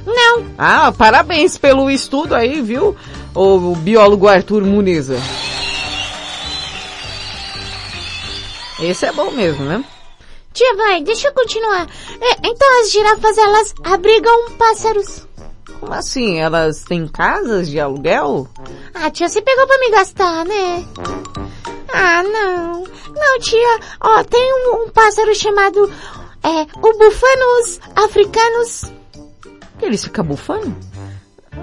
Não, 0.05 0.45
Ah, 0.57 0.91
parabéns 0.91 1.57
pelo 1.57 1.91
estudo 1.91 2.33
aí, 2.33 2.61
viu? 2.61 2.95
O, 3.35 3.71
o 3.71 3.75
biólogo 3.75 4.27
Arthur 4.27 4.63
Muniza. 4.63 5.17
Esse 8.79 9.05
é 9.05 9.11
bom 9.11 9.31
mesmo, 9.31 9.65
né? 9.65 9.83
tia, 10.57 10.75
vai, 10.75 11.03
deixa 11.03 11.27
eu 11.27 11.33
continuar. 11.33 11.87
É, 12.19 12.31
então 12.43 12.81
as 12.81 12.91
girafas 12.91 13.37
elas 13.37 13.75
abrigam 13.83 14.51
pássaros. 14.57 15.26
Como 15.79 15.93
assim? 15.93 16.39
Elas 16.39 16.81
têm 16.83 17.07
casas 17.07 17.67
de 17.69 17.79
aluguel? 17.79 18.47
Ah, 18.93 19.11
tia, 19.11 19.27
você 19.27 19.41
pegou 19.41 19.67
pra 19.67 19.77
me 19.79 19.91
gastar, 19.91 20.45
né? 20.45 20.85
Ah, 21.93 22.23
não. 22.23 22.83
Não, 22.83 23.39
tia. 23.39 23.79
Ó, 24.01 24.23
tem 24.23 24.53
um, 24.53 24.83
um 24.83 24.89
pássaro 24.89 25.33
chamado, 25.35 25.91
é, 26.43 26.61
o 26.77 26.97
bufanos 26.97 27.79
africanos. 27.95 28.91
Que 29.79 29.85
eles 29.85 30.03
ficam 30.03 30.25
bufando? 30.25 30.75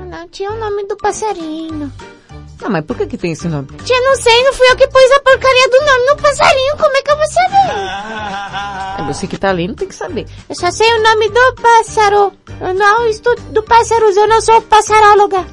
Não, 0.09 0.29
tia, 0.29 0.47
é 0.47 0.51
o 0.51 0.59
nome 0.59 0.87
do 0.87 0.97
passarinho. 0.97 1.93
Ah, 2.63 2.71
mas 2.71 2.85
por 2.85 2.97
que 2.97 3.07
que 3.07 3.19
tem 3.19 3.33
esse 3.33 3.47
nome? 3.49 3.69
Tia, 3.85 4.01
não 4.01 4.15
sei, 4.17 4.43
não 4.45 4.53
fui 4.55 4.67
eu 4.71 4.77
que 4.77 4.89
pus 4.89 5.11
a 5.13 5.21
porcaria 5.21 5.69
do 5.69 5.81
nome 5.85 6.07
no 6.07 6.17
passarinho, 6.17 6.77
como 6.79 6.97
é 6.97 7.03
que 7.03 7.11
eu 7.11 7.17
vou 7.17 7.27
saber? 7.27 9.01
É 9.01 9.03
você 9.07 9.27
que 9.27 9.37
tá 9.37 9.53
lendo, 9.53 9.75
tem 9.75 9.89
que 9.89 9.95
saber. 9.95 10.27
Eu 10.49 10.55
só 10.55 10.71
sei 10.71 10.91
o 10.95 11.03
nome 11.03 11.29
do 11.29 11.55
pássaro. 11.61 12.33
Eu 12.61 12.73
não 12.75 13.07
estudo 13.09 13.43
do 13.53 13.63
pássaros, 13.65 14.17
eu 14.17 14.27
não 14.29 14.41
sou 14.41 14.61
passaróloga. 14.63 15.45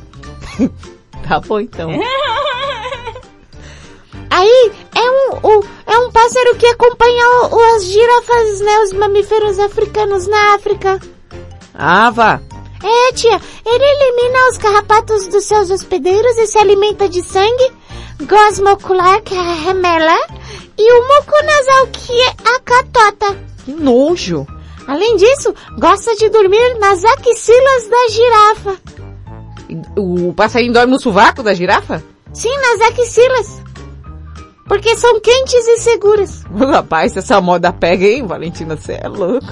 Tá 1.27 1.39
bom 1.39 1.60
então. 1.60 1.89
Aí, 4.30 4.71
é 4.95 5.01
um, 5.12 5.38
o- 5.43 5.65
é 5.86 5.97
um 5.99 6.12
pássaro 6.12 6.56
que 6.56 6.65
acompanha 6.65 7.25
o- 7.51 7.75
as 7.75 7.86
girafas, 7.86 8.62
né, 8.62 8.80
os 8.80 8.93
mamíferos 8.93 9.60
africanos 9.60 10.27
na 10.27 10.56
África. 10.56 10.99
Ah, 11.73 12.10
vá. 12.10 12.39
É, 12.84 13.13
tia, 13.13 13.39
ele 13.65 13.84
elimina 13.84 14.50
os 14.50 14.58
carrapatos 14.58 15.28
dos 15.28 15.44
seus 15.46 15.70
hospedeiros 15.70 16.38
e 16.38 16.48
se 16.48 16.58
alimenta 16.58 17.08
de 17.08 17.22
sangue, 17.24 17.72
gosma 18.22 18.74
ocular, 18.74 19.22
que 19.22 19.36
é 19.36 19.39
a 19.39 19.54
remela, 19.54 20.17
e 20.78 20.91
o 20.91 21.08
muco 21.08 21.46
nasal, 21.46 21.88
que 21.88 22.12
é 22.12 22.30
a 22.56 22.60
catota. 22.60 23.38
Que 23.63 23.72
nojo. 23.72 24.48
Além 24.88 25.15
disso, 25.15 25.54
gosta 25.78 26.15
de 26.15 26.30
dormir 26.30 26.80
nas 26.80 27.04
axilas 27.06 27.88
da 27.89 28.08
girafa. 28.10 28.82
O 29.96 30.34
passarinho 30.34 30.74
dorme 30.74 30.94
no 30.94 31.00
sovaco 31.00 31.44
da 31.44 31.54
girafa? 31.54 32.04
Sim, 32.34 32.54
nas 32.58 32.89
axilas. 32.89 33.62
Porque 34.67 34.96
são 34.96 35.20
quentes 35.20 35.67
e 35.67 35.78
seguras. 35.80 36.44
Rapaz, 36.56 37.13
se 37.13 37.20
essa 37.20 37.39
moda 37.41 37.72
pega, 37.72 38.06
hein, 38.06 38.26
Valentina? 38.26 38.76
Você 38.76 39.00
é 39.02 39.08
louco. 39.08 39.48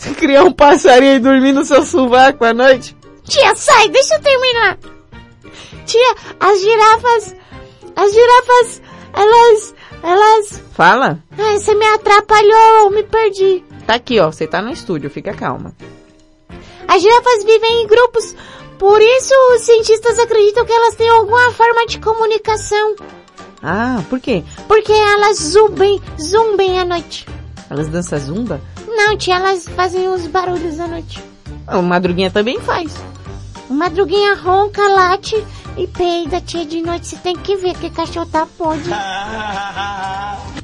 Você 0.00 0.14
criar 0.14 0.44
um 0.44 0.52
passarinho 0.52 1.16
e 1.16 1.18
dormir 1.18 1.52
no 1.52 1.62
seu 1.62 1.84
sovaco 1.84 2.42
à 2.42 2.54
noite? 2.54 2.96
Tia, 3.22 3.54
sai, 3.54 3.86
deixa 3.90 4.14
eu 4.14 4.22
terminar. 4.22 4.78
Tia, 5.84 6.14
as 6.40 6.58
girafas, 6.58 7.36
as 7.94 8.10
girafas, 8.10 8.82
elas, 9.12 9.74
elas... 10.02 10.62
Fala. 10.72 11.22
Ai, 11.36 11.58
você 11.58 11.74
me 11.74 11.84
atrapalhou, 11.84 12.90
me 12.90 13.02
perdi. 13.02 13.62
Tá 13.86 13.96
aqui, 13.96 14.18
ó. 14.18 14.32
Você 14.32 14.46
tá 14.46 14.62
no 14.62 14.72
estúdio, 14.72 15.10
fica 15.10 15.34
calma. 15.34 15.76
As 16.88 17.02
girafas 17.02 17.44
vivem 17.44 17.82
em 17.82 17.86
grupos, 17.86 18.34
por 18.78 19.02
isso 19.02 19.34
os 19.54 19.60
cientistas 19.60 20.18
acreditam 20.18 20.64
que 20.64 20.72
elas 20.72 20.94
têm 20.94 21.10
alguma 21.10 21.52
forma 21.52 21.86
de 21.86 22.00
comunicação. 22.00 22.96
Ah, 23.62 24.02
por 24.08 24.18
quê? 24.18 24.44
Porque 24.66 24.92
elas 24.92 25.36
zumbem, 25.36 26.00
zumbem 26.18 26.78
à 26.80 26.86
noite. 26.86 27.28
Elas 27.68 27.88
dançam 27.88 28.18
zumba? 28.18 28.62
Não, 28.96 29.16
tia, 29.16 29.36
elas 29.36 29.66
fazem 29.68 30.08
os 30.08 30.26
barulhos 30.26 30.78
à 30.80 30.86
noite. 30.86 31.22
Ah, 31.66 31.78
O 31.78 31.82
Madruguinha 31.82 32.30
também 32.30 32.60
faz. 32.60 32.92
O 33.68 33.72
Madruguinha 33.74 34.34
ronca, 34.34 34.82
late 34.88 35.42
e 35.76 35.86
peida, 35.86 36.40
tia, 36.40 36.66
de 36.66 36.82
noite. 36.82 37.06
Você 37.06 37.16
tem 37.16 37.36
que 37.36 37.56
ver 37.56 37.74
que 37.76 37.88
cachorro 37.90 38.26
tá 38.26 38.46
podre. 38.58 38.90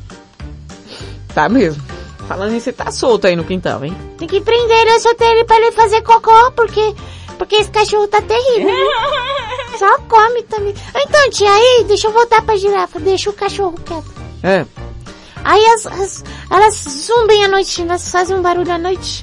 Tá 1.34 1.50
mesmo. 1.50 1.82
Falando 2.26 2.52
nisso, 2.52 2.64
você 2.64 2.72
tá 2.72 2.90
solto 2.90 3.26
aí 3.26 3.36
no 3.36 3.44
quintal, 3.44 3.84
hein? 3.84 3.94
Tem 4.16 4.26
que 4.26 4.40
prender 4.40 4.86
eu 4.88 4.98
soltei 5.00 5.28
ele 5.28 5.44
pra 5.44 5.56
ele 5.56 5.70
fazer 5.72 6.00
cocô, 6.02 6.50
porque, 6.52 6.94
porque 7.36 7.56
esse 7.56 7.70
cachorro 7.70 8.08
tá 8.08 8.22
terrível. 8.22 8.74
Só 9.78 9.98
come 10.08 10.42
também. 10.44 10.74
Então, 10.96 11.30
tia, 11.30 11.52
aí, 11.52 11.84
deixa 11.86 12.06
eu 12.08 12.12
voltar 12.12 12.40
pra 12.42 12.56
girafa, 12.56 12.98
deixa 12.98 13.28
o 13.28 13.34
cachorro 13.34 13.74
quieto. 13.84 14.10
É. 14.42 14.64
Aí 15.48 15.64
as, 15.66 15.86
as- 15.86 16.24
elas 16.50 16.74
zumbem 16.74 17.44
à 17.44 17.48
noite, 17.48 17.80
elas 17.82 18.10
fazem 18.10 18.36
um 18.36 18.42
barulho 18.42 18.72
à 18.72 18.78
noite. 18.78 19.22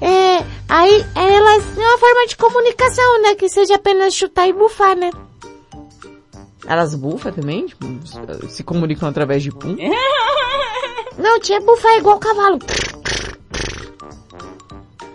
É, 0.00 0.44
aí 0.68 1.04
elas 1.14 1.64
têm 1.74 1.84
uma 1.86 1.98
forma 1.98 2.26
de 2.26 2.36
comunicação, 2.36 3.22
né? 3.22 3.34
Que 3.36 3.48
seja 3.48 3.76
apenas 3.76 4.14
chutar 4.14 4.48
e 4.48 4.52
bufar, 4.52 4.96
né? 4.96 5.10
Elas 6.66 6.94
bufam 6.94 7.30
também? 7.32 7.66
Tipo, 7.66 7.86
se 8.48 8.64
comunicam 8.64 9.08
através 9.08 9.42
de 9.44 9.50
pum? 9.52 9.76
Não, 11.16 11.38
tia, 11.38 11.60
bufar 11.60 11.92
é 11.92 11.98
igual 11.98 12.18
cavalo. 12.18 12.58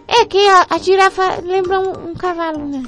É 0.07 0.23
que 0.25 0.47
a, 0.47 0.67
a 0.69 0.77
girafa 0.77 1.41
lembra 1.43 1.79
um, 1.79 2.11
um 2.11 2.13
cavalo, 2.15 2.59
né? 2.65 2.83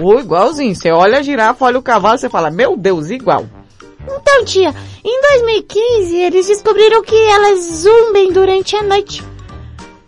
Ou 0.00 0.20
igualzinho. 0.20 0.74
Você 0.74 0.90
olha 0.90 1.18
a 1.18 1.22
girafa, 1.22 1.64
olha 1.64 1.78
o 1.78 1.82
cavalo, 1.82 2.18
você 2.18 2.28
fala, 2.28 2.50
meu 2.50 2.76
Deus, 2.76 3.08
igual. 3.10 3.46
Então, 4.06 4.44
tia, 4.44 4.74
em 5.04 5.20
2015 5.20 6.16
eles 6.16 6.46
descobriram 6.46 7.02
que 7.02 7.16
elas 7.16 7.60
zumbem 7.60 8.32
durante 8.32 8.76
a 8.76 8.82
noite. 8.82 9.22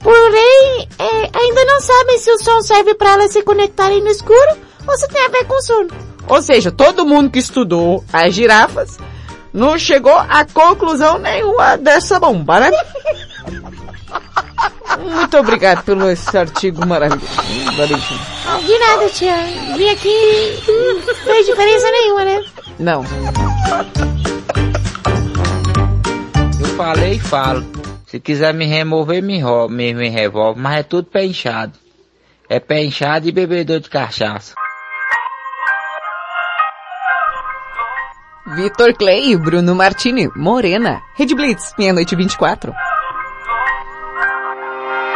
Porém, 0.01 0.89
é, 0.99 1.31
ainda 1.39 1.65
não 1.65 1.81
sabem 1.81 2.19
se 2.19 2.31
o 2.31 2.39
som 2.39 2.61
serve 2.61 2.95
para 2.95 3.13
elas 3.13 3.33
se 3.33 3.43
conectarem 3.43 4.03
no 4.03 4.11
escuro 4.11 4.59
ou 4.87 4.97
se 4.99 5.09
tem 5.09 5.25
a 5.25 5.29
ver 5.29 5.47
com 5.47 5.61
sono. 5.63 5.89
Ou 6.29 6.43
seja, 6.43 6.71
todo 6.71 7.07
mundo 7.07 7.31
que 7.31 7.39
estudou 7.39 8.05
as 8.13 8.35
girafas 8.35 8.99
não 9.53 9.79
chegou 9.79 10.17
a 10.17 10.45
conclusão 10.45 11.19
nenhuma 11.19 11.77
dessa 11.77 12.19
bomba, 12.19 12.61
né? 12.61 12.71
Muito 14.99 15.39
obrigado 15.39 15.83
pelo 15.85 16.11
esse 16.11 16.37
artigo 16.37 16.87
maravilhoso. 16.87 17.27
De 18.65 18.79
nada, 18.79 19.09
tia. 19.11 19.37
Vim 19.77 19.89
aqui 19.89 20.63
não 20.67 21.15
fez 21.15 21.47
diferença 21.47 21.91
nenhuma, 21.91 22.25
né? 22.25 22.45
Não. 22.79 23.05
Eu 26.61 26.67
falei 26.77 27.15
e 27.15 27.21
falo. 27.21 27.65
Se 28.07 28.21
quiser 28.21 28.55
me 28.55 28.67
remover, 28.67 29.23
me, 29.23 29.43
me, 29.69 29.95
me 29.95 30.09
revolve. 30.09 30.61
Mas 30.61 30.79
é 30.79 30.83
tudo 30.83 31.09
pé 31.09 31.25
inchado. 31.25 31.73
É 32.49 32.61
pé 32.61 32.85
inchado 32.85 33.29
e 33.29 33.33
bebedor 33.33 33.81
de 33.81 33.91
cachaça. 33.91 34.55
Vitor 38.55 38.95
Clay 38.95 39.33
e 39.33 39.37
Bruno 39.37 39.75
Martini, 39.75 40.29
Morena. 40.37 41.03
Red 41.17 41.35
Blitz, 41.35 41.75
meia-noite 41.79 42.15
24. 42.15 42.73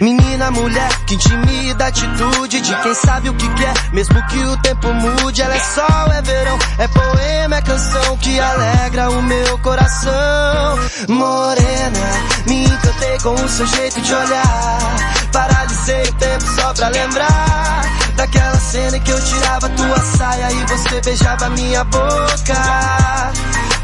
Menina, 0.00 0.50
mulher, 0.50 0.88
que 1.06 1.14
intimida 1.14 1.84
a 1.84 1.88
atitude 1.88 2.60
de 2.60 2.76
quem 2.82 2.94
sabe 2.94 3.30
o 3.30 3.34
que 3.34 3.48
quer, 3.54 3.74
mesmo 3.92 4.26
que 4.26 4.38
o 4.38 4.56
tempo 4.58 4.92
mude. 4.92 5.42
Ela 5.42 5.54
é 5.54 5.60
sol, 5.60 6.12
é 6.12 6.22
verão, 6.22 6.58
é 6.78 6.88
poema, 6.88 7.56
é 7.56 7.62
canção 7.62 8.16
que 8.18 8.38
alegra 8.38 9.10
o 9.10 9.22
meu 9.22 9.58
coração. 9.58 10.78
Morena, 11.08 12.06
me 12.46 12.64
encantei 12.64 13.18
com 13.22 13.34
o 13.34 13.48
seu 13.48 13.66
jeito 13.66 14.00
de 14.00 14.14
olhar. 14.14 14.78
Paralisei 15.32 16.02
o 16.02 16.12
tempo 16.14 16.44
só 16.54 16.74
pra 16.74 16.88
lembrar 16.88 18.05
daquela 18.16 18.58
cena 18.58 18.98
que 18.98 19.10
eu 19.10 19.24
tirava 19.24 19.68
tua 19.68 19.98
saia 19.98 20.52
e 20.52 20.66
você 20.66 21.00
beijava 21.02 21.50
minha 21.50 21.84
boca. 21.84 23.32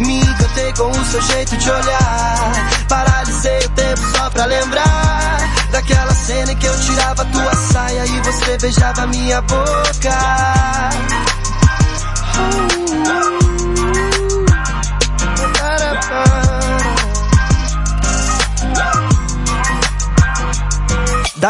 Me 0.01 0.21
encantei 0.21 0.73
com 0.73 0.91
o 0.91 1.05
seu 1.05 1.23
jeito 1.23 1.57
de 1.57 1.71
olhar. 1.71 2.53
Paralisei 2.89 3.59
o 3.59 3.69
tempo 3.71 4.01
só 4.17 4.31
pra 4.31 4.47
lembrar 4.47 5.39
daquela 5.71 6.15
cena 6.15 6.55
que 6.55 6.67
eu 6.67 6.81
tirava 6.81 7.25
tua 7.27 7.55
saia 7.55 8.07
e 8.07 8.21
você 8.21 8.59
beijava 8.59 9.07
minha 9.07 9.41
boca. 9.43 10.93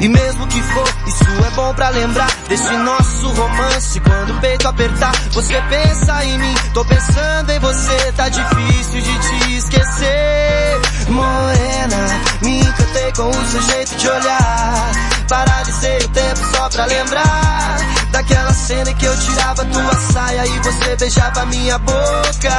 E 0.00 0.08
mesmo 0.08 0.46
que 0.46 0.62
for, 0.62 0.88
isso 1.06 1.24
é 1.46 1.50
bom 1.50 1.74
pra 1.74 1.90
lembrar 1.90 2.30
desse 2.48 2.72
nosso 2.72 3.28
romance. 3.32 4.00
Quando 4.00 4.34
o 4.34 4.40
peito 4.40 4.66
apertar, 4.66 5.12
você 5.30 5.60
pensa 5.68 6.24
em 6.24 6.38
mim. 6.38 6.54
Tô 6.72 6.82
pensando 6.86 7.50
em 7.50 7.58
você, 7.58 8.12
tá 8.12 8.30
difícil 8.30 9.02
de 9.02 9.18
te 9.18 9.56
esquecer. 9.56 10.80
Morena, 11.08 12.22
me 12.40 12.60
encantei 12.60 13.12
com 13.14 13.28
o 13.28 13.50
seu 13.50 13.60
jeito 13.60 13.96
de 13.96 14.08
olhar. 14.08 14.90
Paralisei 15.28 15.98
o 15.98 16.08
tempo 16.08 16.56
só 16.56 16.68
pra 16.70 16.86
lembrar 16.86 17.76
daquela 18.10 18.54
cena 18.54 18.94
que 18.94 19.04
eu 19.04 19.16
tirava 19.18 19.64
tua 19.66 19.94
saia 20.12 20.46
e 20.46 20.58
você 20.60 20.96
beijava 20.96 21.44
minha 21.46 21.78
boca. 21.78 22.56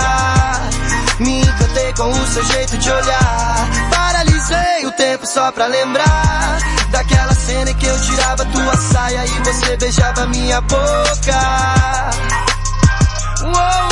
Me 1.20 1.42
encantei 1.42 1.94
com 1.94 2.10
o 2.12 2.28
seu 2.28 2.44
jeito 2.46 2.78
de 2.78 2.92
olhar. 2.92 3.68
Paralisei 3.90 4.86
o 4.86 4.92
tempo 4.92 5.26
só 5.26 5.52
pra 5.52 5.66
lembrar 5.66 6.81
daquela 6.92 7.34
cena 7.34 7.72
em 7.72 7.76
que 7.76 7.86
eu 7.86 8.02
tirava 8.02 8.46
tua 8.46 8.78
saia 8.78 9.26
e 9.26 9.40
você 9.40 9.78
beijava 9.78 10.28
minha 10.28 10.62
boca. 10.62 12.12
Uou, 13.44 13.91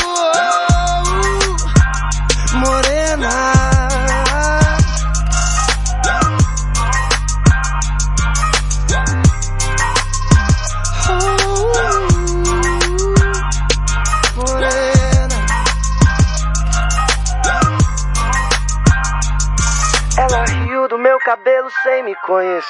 cabelo 21.29 21.69
sem 21.83 22.03
me 22.03 22.15
conhecer. 22.25 22.65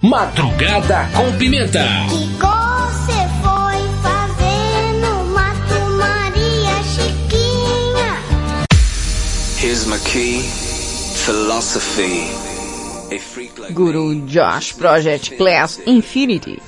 Madrugada 0.00 1.08
com 1.16 1.36
Pimenta. 1.36 1.82
Que 2.08 2.36
você 2.38 3.18
foi 3.42 3.78
fazer 4.00 4.92
no 5.00 5.24
Mato 5.24 5.80
Maria 5.98 6.82
Chiquinha? 6.84 8.22
Here's 9.60 9.86
my 9.86 9.98
key, 10.04 10.42
philosophy. 11.24 12.30
Guru 13.72 14.20
Josh 14.26 14.72
Project 14.74 15.36
Class 15.36 15.80
Infinity. 15.84 16.62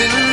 In 0.00 0.29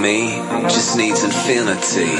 me 0.00 0.28
just 0.68 0.96
needs 0.96 1.22
infinity. 1.24 2.12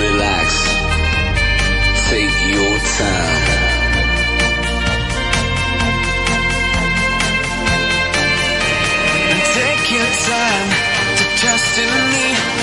Relax. 0.00 0.48
Take 2.10 2.36
your 2.54 2.78
time. 2.98 3.64
Take 9.54 9.90
your 9.92 10.10
time 10.26 10.68
to 11.18 11.24
trust 11.40 11.78
in 11.78 11.92
me, 12.12 12.53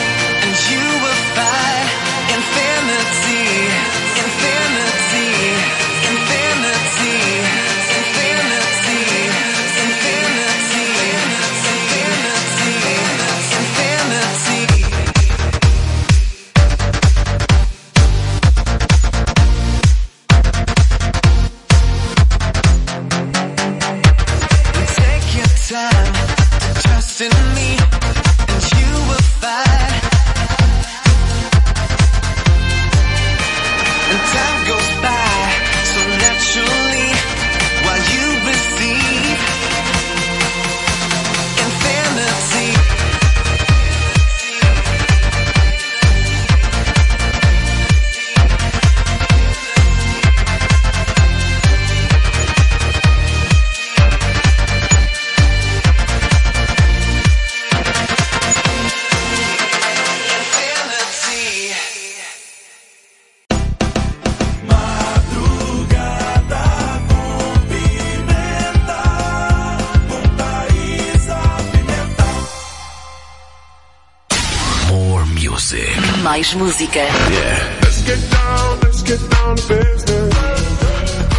Mais 76.51 76.53
música. 76.53 76.99
Yeah. 76.99 77.79
Let's 77.81 78.01
get 78.01 78.19
down, 78.29 78.79
let's 78.83 79.01
get 79.03 79.19
down 79.29 79.55
to 79.55 79.67
business. 79.67 80.33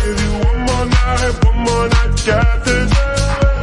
Give 0.05 0.21
you 0.23 0.33
one 0.45 0.61
more 0.61 0.87
night, 0.87 1.45
one 1.45 1.59
more 1.59 1.89
night, 1.89 2.27
got 2.27 2.65
this. 2.65 2.91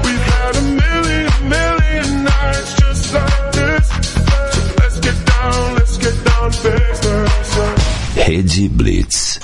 We've 0.03 0.25
had 0.33 0.55
a 0.55 0.61
million, 0.61 1.31
million 1.49 2.23
nights 2.23 2.73
just 2.75 3.13
like 3.13 3.51
this. 3.53 3.87
So 3.87 4.61
let's 4.79 4.99
get 4.99 5.25
down, 5.25 5.75
let's 5.75 5.97
get 5.97 6.25
down 6.25 6.51
to 6.51 6.61
business. 6.63 8.27
Rede 8.27 8.69
Blitz. 8.69 9.39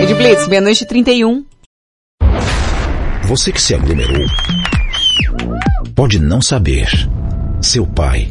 Ed 0.00 0.14
Blitz, 0.14 0.48
meia-noite 0.48 0.84
e 0.84 0.86
31. 0.86 1.44
Você 3.24 3.52
que 3.52 3.60
se 3.60 3.74
aglomerou 3.74 4.26
pode 5.94 6.18
não 6.18 6.40
saber. 6.40 6.88
Seu 7.60 7.86
pai 7.86 8.30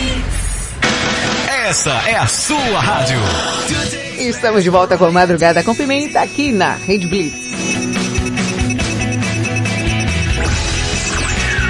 Essa 1.71 1.91
é 2.05 2.17
a 2.17 2.27
sua 2.27 2.81
rádio. 2.81 3.17
Estamos 4.17 4.61
de 4.61 4.69
volta 4.69 4.97
com 4.97 5.05
a 5.05 5.11
Madrugada 5.11 5.63
com 5.63 5.73
Pimenta 5.73 6.19
aqui 6.19 6.51
na 6.51 6.73
Rede 6.73 7.07
Blitz. 7.07 7.33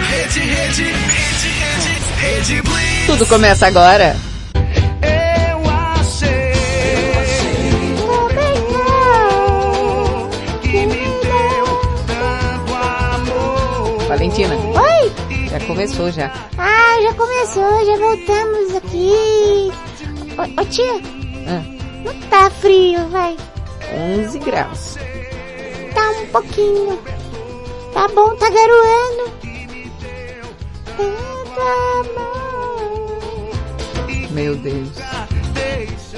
Rede, 0.09 0.39
rede, 0.39 0.83
rede, 0.85 1.49
rede, 1.59 1.99
rede 2.17 2.61
Blitz. 2.63 3.05
Tudo 3.05 3.27
começa 3.27 3.67
agora. 3.67 4.15
Eu 5.03 5.69
achei 5.69 6.51
que 10.63 10.85
me 10.87 10.95
deu 11.21 11.65
tanto 12.07 12.73
amor. 12.73 14.07
Valentina, 14.07 14.55
Oi! 14.55 15.11
já 15.47 15.59
começou 15.67 16.11
já. 16.11 16.31
Ah, 16.57 16.97
já 17.03 17.13
começou, 17.13 17.85
já 17.85 17.97
voltamos 17.97 18.75
aqui. 18.77 19.71
Ô, 20.37 20.61
ô 20.61 20.65
tia, 20.65 20.93
Ah, 21.47 21.63
não 22.03 22.13
tá 22.29 22.49
frio, 22.49 23.07
vai. 23.09 23.35
11 23.93 24.39
graus. 24.39 24.95
Tá 25.93 26.09
um 26.11 26.27
pouquinho. 26.27 26.97
Tá 27.93 28.07
bom, 28.07 28.35
tá 28.37 28.49
garoando. 28.49 29.31
Meu 34.31 34.55
Deus. 34.55 34.89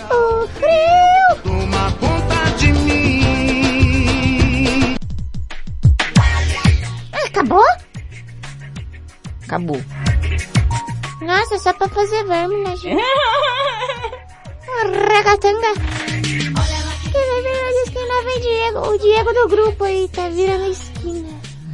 O 0.09 0.47
frio. 0.47 1.41
Toma 1.43 1.91
conta 1.93 2.51
de 2.57 2.71
mim. 2.73 3.23
Ah, 7.11 7.25
Acabou? 7.25 7.65
Acabou. 9.45 9.81
Nossa, 11.33 11.57
só 11.57 11.73
pra 11.73 11.89
fazer 11.89 12.23
verme, 12.25 12.57
né, 12.63 12.75
gente? 12.75 13.01
Ragatanga. 15.09 15.73
Que 16.21 17.17
vai 17.17 17.41
virar 17.41 17.65
a 17.65 17.71
esquina, 17.83 18.23
vem 18.23 18.39
Diego. 18.39 18.79
O 18.87 18.97
Diego 18.99 19.33
do 19.33 19.47
grupo 19.47 19.83
aí 19.83 20.07
tá 20.09 20.29
virando 20.29 20.69
esquina. 20.69 21.29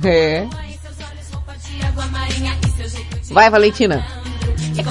É. 0.06 0.48
Vai, 3.32 3.50
Valentina. 3.50 4.06
É 4.78 4.84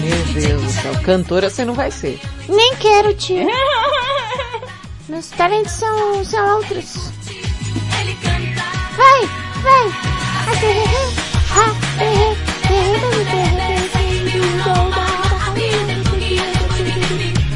Meu 0.00 0.24
Deus 0.32 0.62
do 0.62 0.70
céu. 0.70 1.02
Cantora 1.02 1.50
você 1.50 1.66
não 1.66 1.74
vai 1.74 1.90
ser. 1.90 2.18
Nem 2.48 2.76
quero, 2.76 3.12
tio. 3.12 3.46
Meus 5.06 5.28
talentos 5.28 5.72
são, 5.72 6.24
são 6.24 6.56
outros. 6.56 7.09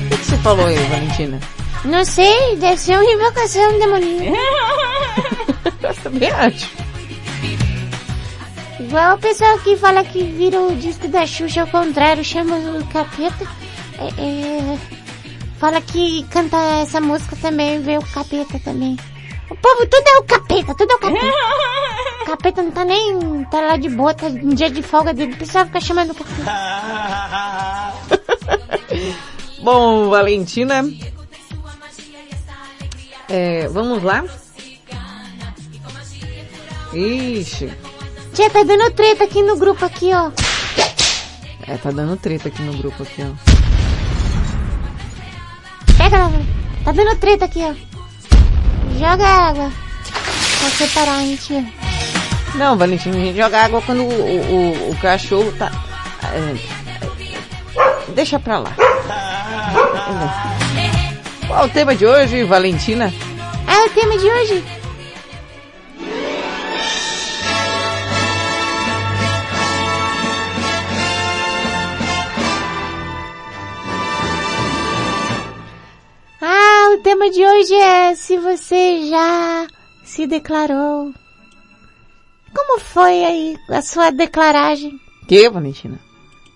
O 0.05 0.09
que, 0.09 0.17
que 0.19 0.25
você 0.25 0.37
falou 0.39 0.67
aí, 0.67 0.77
Valentina? 0.77 1.41
Não 1.85 2.05
sei, 2.05 2.57
deve 2.57 2.77
ser 2.79 2.99
uma 2.99 3.05
invocação 3.11 3.79
demoníaca. 3.79 4.39
Eu 5.83 5.95
também 6.03 6.31
acho. 6.31 6.69
Igual 8.81 9.17
o 9.17 9.19
pessoal 9.19 9.59
que 9.61 9.77
fala 9.77 10.05
que 10.05 10.23
vira 10.25 10.61
o 10.61 10.77
disco 10.77 11.09
da 11.09 11.27
Xuxa 11.27 11.63
ao 11.63 11.67
contrário, 11.67 12.25
chama 12.25 12.57
o 12.57 12.87
capeta. 12.89 13.47
É, 13.99 14.07
é, 14.21 14.79
fala 15.59 15.81
que 15.81 16.25
canta 16.31 16.57
essa 16.83 17.01
música 17.01 17.37
também, 17.37 17.81
vê 17.81 17.97
o 17.97 18.03
capeta 18.03 18.59
também. 18.59 18.97
O 19.51 19.57
povo 19.57 19.87
tudo 19.87 20.09
é 20.09 20.19
o 20.19 20.25
capeta, 20.25 20.75
tudo 20.75 20.93
é 20.93 20.95
o 20.95 20.99
capeta. 20.99 21.27
O 22.23 22.25
capeta 22.27 22.63
não 22.63 22.71
tá 22.71 22.85
nem, 22.85 23.45
tá 23.45 23.61
lá 23.61 23.77
de 23.77 23.89
boa, 23.89 24.15
tá 24.15 24.29
em 24.29 24.55
dia 24.55 24.71
de 24.71 24.83
folga 24.83 25.13
dele, 25.13 25.35
o 25.35 25.37
pessoal 25.37 25.67
fica 25.67 25.81
chamando 25.81 26.11
o 26.11 26.15
capeta. 26.15 26.45
Bom, 29.63 30.09
Valentina. 30.09 30.85
É, 33.29 33.69
vamos 33.69 34.03
lá? 34.03 34.25
Ixi. 36.93 37.73
Tia, 38.35 38.51
tá 38.51 38.63
dando 38.63 38.91
treta 38.93 39.25
aqui 39.25 39.43
no 39.43 39.57
grupo 39.57 39.85
aqui, 39.85 40.11
ó. 40.13 40.31
É, 41.67 41.77
tá 41.79 41.91
dando 41.91 42.17
treta 42.17 42.49
aqui 42.49 42.63
no 42.63 42.77
grupo 42.77 43.03
aqui, 43.03 43.23
ó. 43.23 43.33
Pega. 45.97 46.31
Tá 46.85 46.93
dando 46.93 47.17
treta 47.19 47.47
aqui, 47.47 47.61
ó. 47.61 47.94
Joga 48.99 49.27
água. 49.27 49.73
Pra 50.59 50.71
separar, 50.71 51.21
hein, 51.21 51.37
tia. 51.37 51.65
Não, 52.55 52.77
Valentim, 52.79 53.11
a 53.11 53.13
gente 53.13 53.37
joga 53.37 53.65
água 53.65 53.83
quando 53.83 54.03
o, 54.05 54.09
o, 54.09 54.91
o 54.91 54.97
cachorro 54.97 55.53
tá... 55.59 55.71
é, 56.33 56.55
é, 57.77 58.13
deixa 58.15 58.39
pra 58.39 58.59
lá. 58.59 58.73
Qual 61.47 61.63
é 61.63 61.67
o 61.67 61.69
tema 61.69 61.95
de 61.95 62.07
hoje, 62.07 62.45
Valentina? 62.45 63.13
Ah, 63.67 63.87
o 63.87 63.91
tema 63.91 64.17
de 64.17 64.27
hoje? 64.27 64.65
O 76.95 76.99
tema 77.03 77.29
de 77.29 77.45
hoje 77.45 77.75
é 77.75 78.15
se 78.15 78.39
você 78.39 79.09
já 79.09 79.67
se 80.05 80.27
declarou. 80.27 81.13
Como 82.55 82.79
foi 82.79 83.25
aí 83.25 83.57
a 83.69 83.83
sua 83.83 84.11
declaragem? 84.11 85.01
Que, 85.27 85.51
Valentina? 85.51 85.99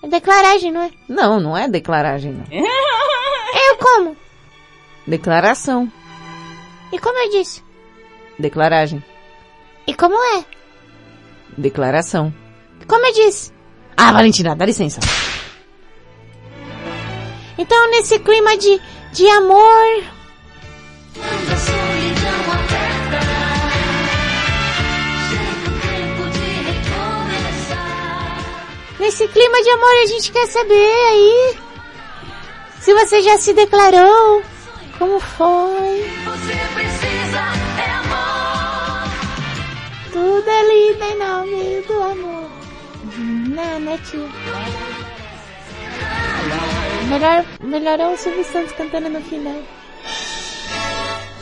É 0.03 0.07
declaragem, 0.07 0.71
não 0.71 0.83
é? 0.83 0.91
Não, 1.09 1.41
não 1.41 1.57
é 1.57 1.67
declaragem, 1.67 2.33
não. 2.33 2.45
Eu 2.53 3.77
como? 3.79 4.17
Declaração. 5.07 5.91
E 6.93 6.99
como 6.99 7.19
eu 7.19 7.31
disse? 7.31 7.65
Declaragem. 8.39 9.03
E 9.89 9.95
como 9.95 10.15
é? 10.37 10.45
Declaração. 11.57 12.33
Como 12.87 13.05
eu 13.07 13.13
disse? 13.13 13.53
Ah, 13.97 14.13
Valentina, 14.13 14.55
dá 14.55 14.65
licença. 14.65 15.01
Então, 17.59 17.91
nesse 17.91 18.21
clima 18.21 18.57
de, 18.57 18.81
de 19.13 19.27
amor, 19.31 20.18
nesse 29.09 29.27
clima 29.29 29.63
de 29.63 29.71
amor 29.71 30.03
a 30.03 30.07
gente 30.07 30.31
quer 30.31 30.47
saber 30.47 30.93
aí 31.11 31.59
se 32.79 32.93
você 32.93 33.21
já 33.23 33.37
se 33.39 33.53
declarou, 33.53 34.43
como 34.99 35.19
foi? 35.19 36.11
Tudo 40.13 40.49
é 40.49 40.63
lindo 40.63 41.05
em 41.05 41.19
nome 41.19 41.83
do 41.89 42.03
amor. 42.03 42.51
Né, 43.49 43.79
né, 43.81 43.99
tia? 44.09 44.29
Melhor, 47.09 47.45
melhor 47.61 48.01
é 48.01 48.09
o 48.09 48.17
Silvio 48.17 48.45
Santos 48.45 48.73
cantando 48.73 49.09
no 49.09 49.21
final. 49.23 49.61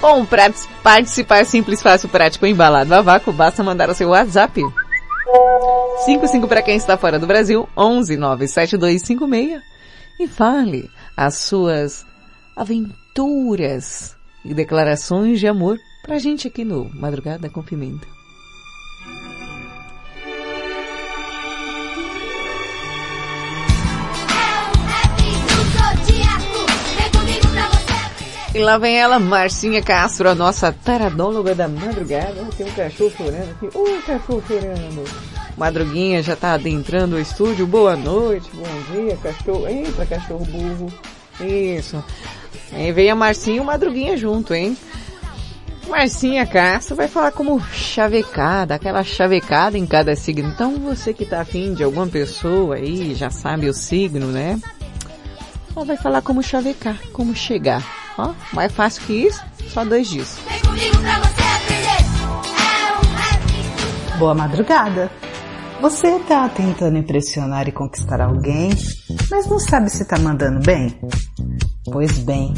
Bom, 0.08 0.24
para 0.24 0.54
participar 0.84 1.44
simples, 1.44 1.82
fácil, 1.82 2.08
prático, 2.08 2.46
embalado 2.46 2.94
a 2.94 3.02
vácuo, 3.02 3.32
basta 3.32 3.64
mandar 3.64 3.90
o 3.90 3.94
seu 3.94 4.10
WhatsApp. 4.10 4.62
55 6.04 6.46
para 6.46 6.62
quem 6.62 6.76
está 6.76 6.96
fora 6.96 7.18
do 7.18 7.26
Brasil, 7.26 7.68
11 7.76 8.16
97256 8.16 9.60
e 10.20 10.28
fale 10.28 10.88
as 11.16 11.34
suas 11.34 12.06
aventuras 12.54 14.16
e 14.44 14.54
declarações 14.54 15.40
de 15.40 15.48
amor 15.48 15.76
pra 16.04 16.20
gente 16.20 16.46
aqui 16.46 16.64
no 16.64 16.88
Madrugada 16.94 17.50
com 17.50 17.60
Pimenta. 17.60 18.15
E 28.56 28.58
lá 28.58 28.78
vem 28.78 28.98
ela, 28.98 29.18
Marcinha 29.18 29.82
Castro, 29.82 30.30
a 30.30 30.34
nossa 30.34 30.72
taradóloga 30.72 31.54
da 31.54 31.68
madrugada. 31.68 32.42
Tem 32.56 32.66
um 32.66 32.72
cachorro 32.72 33.12
chorando 33.14 33.50
aqui. 33.50 33.68
Ô, 33.76 33.84
cachorro 34.06 34.42
chorando. 34.48 35.04
Madruguinha 35.58 36.22
já 36.22 36.34
tá 36.34 36.54
adentrando 36.54 37.16
o 37.16 37.20
estúdio. 37.20 37.66
Boa 37.66 37.94
noite, 37.94 38.48
bom 38.54 38.94
dia, 38.94 39.14
cachorro. 39.18 39.68
Entra, 39.68 40.06
cachorro 40.06 40.46
burro. 40.46 40.90
Isso. 41.38 42.02
Aí 42.72 42.90
vem 42.92 43.10
a 43.10 43.14
Marcinha 43.14 43.58
e 43.58 43.60
o 43.60 43.64
Madruguinha 43.64 44.16
junto, 44.16 44.54
hein? 44.54 44.74
Marcinha 45.86 46.46
Castro 46.46 46.96
vai 46.96 47.08
falar 47.08 47.32
como 47.32 47.60
chavecada, 47.60 48.76
aquela 48.76 49.04
chavecada 49.04 49.76
em 49.76 49.84
cada 49.84 50.16
signo. 50.16 50.48
Então 50.48 50.76
você 50.78 51.12
que 51.12 51.26
tá 51.26 51.42
afim 51.42 51.74
de 51.74 51.84
alguma 51.84 52.06
pessoa 52.06 52.76
aí, 52.76 53.14
já 53.14 53.28
sabe 53.28 53.68
o 53.68 53.74
signo, 53.74 54.28
né? 54.28 54.58
Ela 55.76 55.84
vai 55.84 55.96
falar 55.98 56.22
como 56.22 56.42
chavecar, 56.42 56.98
como 57.12 57.36
chegar. 57.36 58.05
Ó, 58.18 58.34
mais 58.52 58.72
fácil 58.72 59.02
que 59.06 59.12
isso, 59.26 59.42
só 59.68 59.84
dois 59.84 60.08
dias. 60.08 60.38
Boa 64.18 64.34
madrugada. 64.34 65.10
Você 65.80 66.18
tá 66.20 66.48
tentando 66.48 66.96
impressionar 66.96 67.68
e 67.68 67.72
conquistar 67.72 68.20
alguém, 68.22 68.70
mas 69.30 69.46
não 69.46 69.58
sabe 69.58 69.90
se 69.90 70.06
tá 70.06 70.18
mandando 70.18 70.60
bem? 70.60 70.98
Pois 71.84 72.18
bem, 72.18 72.54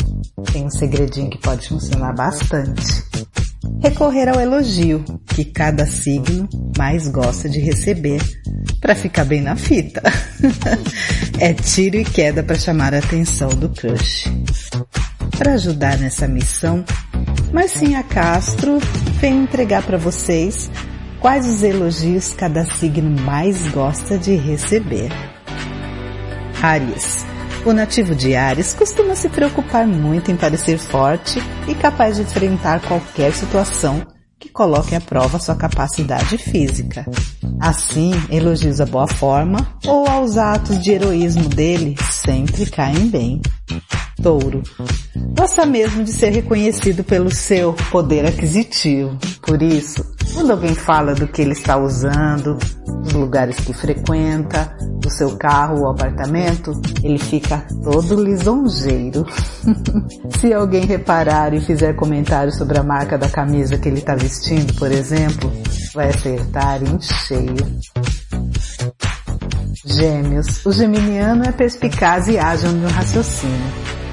tem 0.52 0.64
um 0.64 0.70
segredinho 0.70 1.28
que 1.28 1.38
pode 1.38 1.68
funcionar 1.68 2.14
bastante. 2.14 3.04
Recorrer 3.82 4.28
ao 4.28 4.40
elogio, 4.40 5.04
que 5.26 5.44
cada 5.44 5.84
signo 5.84 6.48
mais 6.76 7.08
gosta 7.08 7.48
de 7.48 7.58
receber, 7.58 8.20
para 8.80 8.94
ficar 8.94 9.24
bem 9.24 9.42
na 9.42 9.56
fita. 9.56 10.00
é 11.40 11.52
tiro 11.52 11.96
e 11.96 12.04
queda 12.04 12.42
para 12.42 12.56
chamar 12.56 12.94
a 12.94 12.98
atenção 12.98 13.48
do 13.48 13.68
crush. 13.68 14.30
Para 15.36 15.54
ajudar 15.54 15.98
nessa 15.98 16.26
missão, 16.26 16.84
Marcinha 17.52 18.02
Castro 18.02 18.78
vem 19.20 19.42
entregar 19.42 19.82
para 19.82 19.96
vocês 19.96 20.70
quais 21.20 21.46
os 21.46 21.62
elogios 21.62 22.32
cada 22.32 22.64
signo 22.64 23.10
mais 23.22 23.68
gosta 23.68 24.18
de 24.18 24.34
receber. 24.34 25.10
Aries. 26.62 27.24
O 27.64 27.72
nativo 27.72 28.14
de 28.14 28.34
Ares 28.34 28.72
costuma 28.72 29.14
se 29.14 29.28
preocupar 29.28 29.86
muito 29.86 30.30
em 30.30 30.36
parecer 30.36 30.78
forte 30.78 31.42
e 31.66 31.74
capaz 31.74 32.16
de 32.16 32.22
enfrentar 32.22 32.80
qualquer 32.80 33.32
situação 33.32 34.06
que 34.38 34.48
coloque 34.48 34.94
à 34.94 35.00
prova 35.00 35.38
sua 35.38 35.56
capacidade 35.56 36.38
física. 36.38 37.04
Assim, 37.60 38.12
elogios 38.30 38.80
à 38.80 38.86
boa 38.86 39.08
forma 39.08 39.58
ou 39.84 40.06
aos 40.06 40.36
atos 40.36 40.82
de 40.82 40.92
heroísmo 40.92 41.48
dele 41.48 41.96
sempre 42.10 42.66
caem 42.66 43.08
bem. 43.08 43.40
Touro. 44.22 44.62
Gosta 45.36 45.64
mesmo 45.64 46.02
de 46.02 46.12
ser 46.12 46.30
reconhecido 46.30 47.04
pelo 47.04 47.30
seu 47.30 47.72
poder 47.90 48.26
aquisitivo. 48.26 49.16
Por 49.42 49.62
isso, 49.62 50.04
quando 50.34 50.50
alguém 50.50 50.74
fala 50.74 51.14
do 51.14 51.28
que 51.28 51.40
ele 51.40 51.52
está 51.52 51.76
usando, 51.76 52.58
dos 53.02 53.12
lugares 53.12 53.56
que 53.60 53.72
frequenta, 53.72 54.76
do 55.00 55.08
seu 55.08 55.36
carro 55.36 55.82
ou 55.82 55.90
apartamento, 55.90 56.72
ele 57.02 57.18
fica 57.18 57.64
todo 57.82 58.22
lisonjeiro. 58.22 59.24
Se 60.40 60.52
alguém 60.52 60.84
reparar 60.84 61.54
e 61.54 61.60
fizer 61.60 61.94
comentários 61.94 62.56
sobre 62.56 62.78
a 62.78 62.82
marca 62.82 63.16
da 63.16 63.28
camisa 63.28 63.78
que 63.78 63.88
ele 63.88 63.98
está 63.98 64.14
vestindo, 64.14 64.74
por 64.74 64.90
exemplo, 64.90 65.50
vai 65.94 66.08
acertar 66.08 66.82
em 66.82 67.00
cheio. 67.00 67.78
Gêmeos. 69.88 70.64
O 70.66 70.72
geminiano 70.72 71.44
é 71.44 71.52
perspicaz 71.52 72.28
e 72.28 72.38
ágil 72.38 72.72
no 72.72 72.88
raciocínio. 72.88 73.72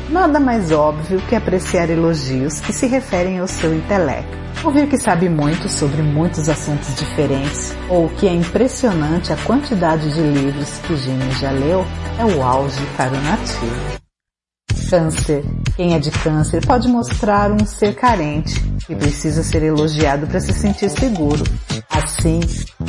Nada 0.10 0.40
mais 0.40 0.72
óbvio 0.72 1.20
que 1.28 1.36
apreciar 1.36 1.90
elogios 1.90 2.62
que 2.62 2.72
se 2.72 2.88
referem 2.88 3.40
ao 3.40 3.48
seu 3.48 3.76
intelecto. 3.76 4.38
Ouvir 4.64 4.88
que 4.88 4.98
sabe 4.98 5.28
muito 5.28 5.68
sobre 5.68 6.02
muitos 6.02 6.48
assuntos 6.48 6.96
diferentes 6.96 7.76
ou 7.90 8.08
que 8.10 8.28
é 8.28 8.34
impressionante 8.34 9.34
a 9.34 9.38
quantidade 9.38 10.14
de 10.14 10.22
livros 10.22 10.78
que 10.80 10.94
o 10.94 10.98
gênio 10.98 11.32
já 11.34 11.52
leu 11.52 11.86
é 12.18 12.26
o 12.26 12.42
auge 12.42 12.82
para 12.96 13.12
o 13.12 13.22
nativo. 13.22 14.05
Câncer. 14.90 15.44
Quem 15.76 15.94
é 15.94 16.00
de 16.00 16.12
câncer 16.12 16.66
pode 16.66 16.88
mostrar 16.88 17.52
um 17.52 17.66
ser 17.66 17.96
carente 17.96 18.64
e 18.90 18.96
precisa 18.96 19.44
ser 19.44 19.64
elogiado 19.64 20.28
para 20.28 20.40
se 20.40 20.54
sentir 20.54 20.90
seguro. 20.90 21.44
Assim, 21.90 22.40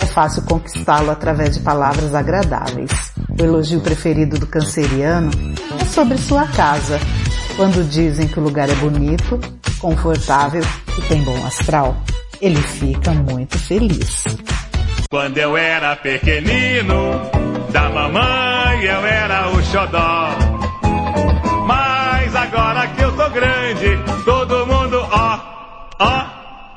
é 0.00 0.06
fácil 0.06 0.42
conquistá-lo 0.42 1.10
através 1.10 1.56
de 1.56 1.60
palavras 1.62 2.14
agradáveis. 2.14 2.90
O 3.38 3.42
elogio 3.42 3.80
preferido 3.80 4.38
do 4.38 4.46
canceriano 4.46 5.30
é 5.80 5.84
sobre 5.86 6.18
sua 6.18 6.46
casa. 6.46 7.00
Quando 7.56 7.88
dizem 7.88 8.28
que 8.28 8.38
o 8.38 8.42
lugar 8.42 8.68
é 8.68 8.74
bonito, 8.74 9.40
confortável 9.78 10.62
e 10.98 11.02
tem 11.02 11.22
bom 11.22 11.46
astral, 11.46 11.96
ele 12.40 12.60
fica 12.60 13.12
muito 13.12 13.58
feliz. 13.58 14.24
Quando 15.10 15.38
eu 15.38 15.56
era 15.56 15.96
pequenino, 15.96 17.30
da 17.72 17.88
mamãe 17.88 18.84
eu 18.84 19.06
era 19.06 19.50
o 19.50 19.62
xodó. 19.62 20.45
grande, 23.74 23.98
todo 24.24 24.66
mundo 24.66 25.08
ó, 25.10 25.40
ó, 25.98 26.26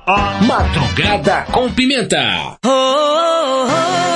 ó. 0.07 0.43
Madrugada 0.45 1.45
com 1.51 1.69
pimenta. 1.71 2.57
Oh, 2.65 2.69
oh, 2.69 3.67
oh. 3.69 4.08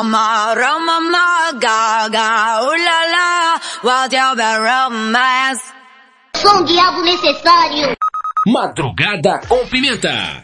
Roma, 0.00 0.54
Roma, 0.56 0.98
Magaga, 1.12 2.62
ulala, 2.64 3.60
what 3.82 4.10
your 4.10 4.34
romance. 4.34 5.60
Som 6.36 6.64
diabo 6.64 7.02
necessário. 7.02 7.94
Madrugada 8.46 9.40
com 9.46 9.66
pimenta. 9.66 10.42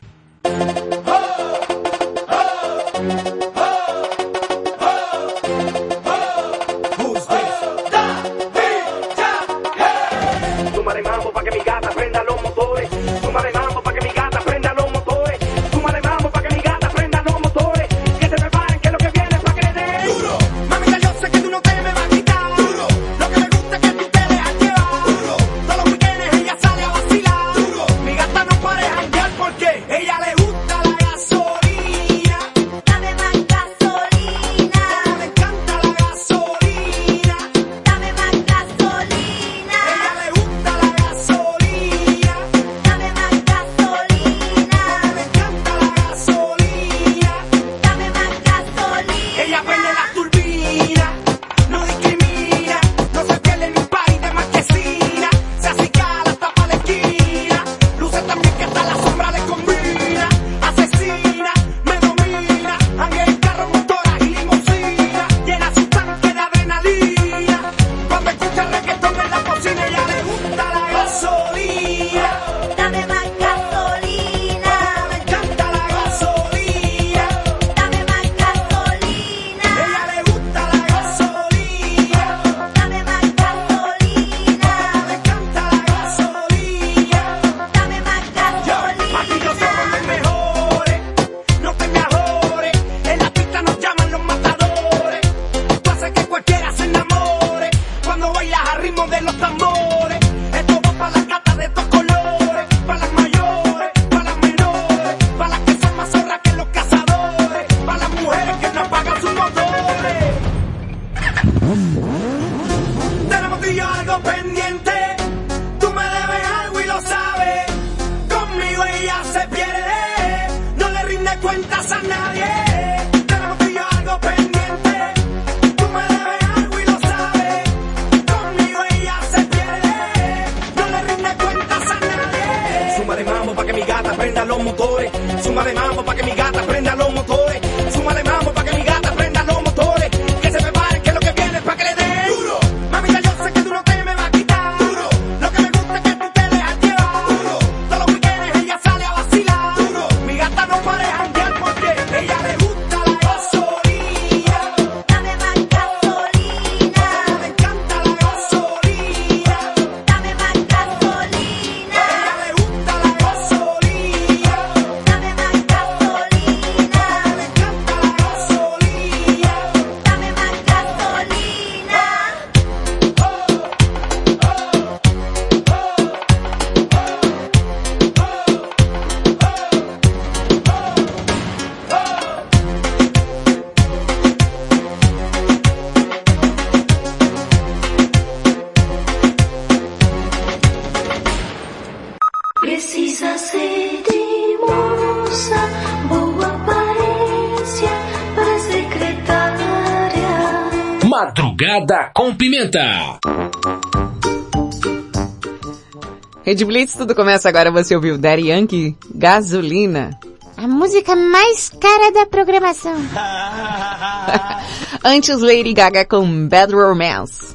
Rede 206.56 206.64
Blitz, 206.64 206.94
tudo 206.94 207.14
começa 207.14 207.50
agora. 207.50 207.70
Você 207.70 207.94
ouviu 207.94 208.16
Daddy 208.16 208.48
Yankee, 208.48 208.96
Gasolina. 209.14 210.18
A 210.56 210.66
música 210.66 211.14
mais 211.14 211.68
cara 211.68 212.10
da 212.12 212.24
programação. 212.24 212.94
Antes 215.04 215.38
Lady 215.40 215.74
Gaga 215.74 216.06
com 216.06 216.48
Bad 216.48 216.74
Romance. 216.74 217.54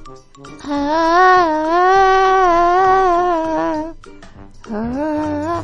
Ah, 0.63 0.75
ah, 4.71 5.63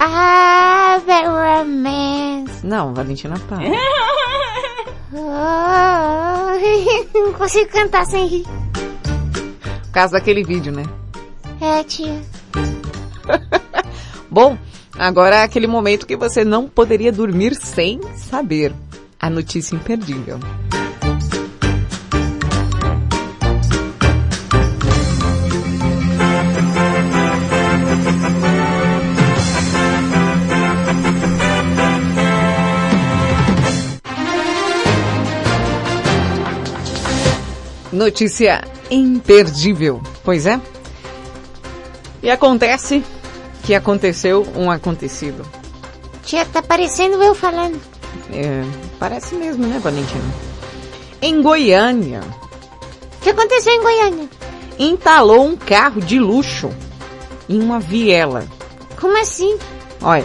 ah, 0.00 1.00
Bad 1.06 1.28
Romance. 1.28 2.66
Não, 2.66 2.92
Valentina 2.92 3.38
Pá. 3.48 3.58
Ah, 5.16 6.54
não 7.14 7.32
consigo 7.34 7.70
cantar 7.70 8.04
sem 8.06 8.26
rir. 8.26 8.42
Por 8.42 9.92
causa 9.92 10.14
daquele 10.14 10.42
vídeo, 10.42 10.72
né? 10.72 10.82
É, 11.64 11.82
tia. 11.82 12.20
Bom, 14.30 14.58
agora 14.98 15.36
é 15.36 15.42
aquele 15.44 15.66
momento 15.66 16.06
que 16.06 16.14
você 16.14 16.44
não 16.44 16.68
poderia 16.68 17.10
dormir 17.10 17.54
sem 17.54 18.02
saber. 18.16 18.74
A 19.18 19.30
notícia 19.30 19.74
imperdível. 19.74 20.38
Notícia 37.90 38.60
imperdível. 38.90 40.02
Pois 40.22 40.44
é. 40.44 40.60
E 42.24 42.30
acontece 42.30 43.04
que 43.62 43.74
aconteceu 43.74 44.46
um 44.56 44.70
acontecido. 44.70 45.44
Tia, 46.24 46.46
tá 46.46 46.62
parecendo 46.62 47.22
eu 47.22 47.34
falando. 47.34 47.78
É, 48.32 48.64
parece 48.98 49.34
mesmo, 49.34 49.66
né, 49.66 49.78
Valentina? 49.78 50.24
Em 51.20 51.42
Goiânia, 51.42 52.22
O 53.18 53.22
que 53.22 53.28
aconteceu 53.30 53.72
em 53.74 53.82
Goiânia? 53.82 54.28
entalou 54.78 55.44
um 55.46 55.54
carro 55.54 56.00
de 56.00 56.18
luxo 56.18 56.70
em 57.48 57.60
uma 57.62 57.78
viela. 57.78 58.44
Como 58.98 59.20
assim? 59.20 59.58
Olha, 60.02 60.24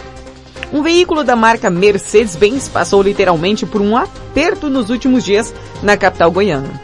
um 0.72 0.82
veículo 0.82 1.22
da 1.22 1.36
marca 1.36 1.68
Mercedes-Benz 1.68 2.68
passou 2.68 3.02
literalmente 3.02 3.64
por 3.66 3.80
um 3.80 3.96
aperto 3.96 4.68
nos 4.70 4.88
últimos 4.90 5.22
dias 5.22 5.52
na 5.82 5.96
capital 5.96 6.30
goiana. 6.30 6.80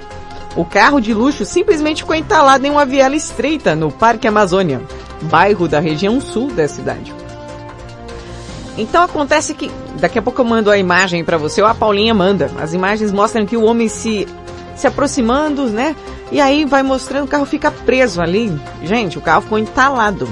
O 0.54 0.64
carro 0.64 1.00
de 1.00 1.12
luxo 1.12 1.44
simplesmente 1.44 2.02
ficou 2.02 2.14
entalado 2.14 2.66
em 2.66 2.70
uma 2.70 2.86
viela 2.86 3.14
estreita 3.16 3.74
no 3.74 3.90
Parque 3.90 4.26
Amazônia, 4.26 4.80
bairro 5.22 5.68
da 5.68 5.80
região 5.80 6.20
sul 6.20 6.48
da 6.48 6.68
cidade. 6.68 7.14
Então 8.78 9.02
acontece 9.02 9.54
que, 9.54 9.70
daqui 9.98 10.18
a 10.18 10.22
pouco 10.22 10.40
eu 10.40 10.44
mando 10.44 10.70
a 10.70 10.76
imagem 10.76 11.24
para 11.24 11.38
você, 11.38 11.62
ou 11.62 11.68
a 11.68 11.74
Paulinha 11.74 12.12
manda. 12.12 12.50
As 12.60 12.74
imagens 12.74 13.10
mostram 13.10 13.46
que 13.46 13.56
o 13.56 13.64
homem 13.64 13.88
se, 13.88 14.28
se 14.74 14.86
aproximando, 14.86 15.66
né? 15.70 15.96
E 16.30 16.40
aí 16.40 16.64
vai 16.64 16.82
mostrando, 16.82 17.24
o 17.24 17.28
carro 17.28 17.46
fica 17.46 17.70
preso 17.70 18.20
ali. 18.20 18.52
Gente, 18.82 19.16
o 19.16 19.22
carro 19.22 19.42
ficou 19.42 19.58
entalado. 19.58 20.28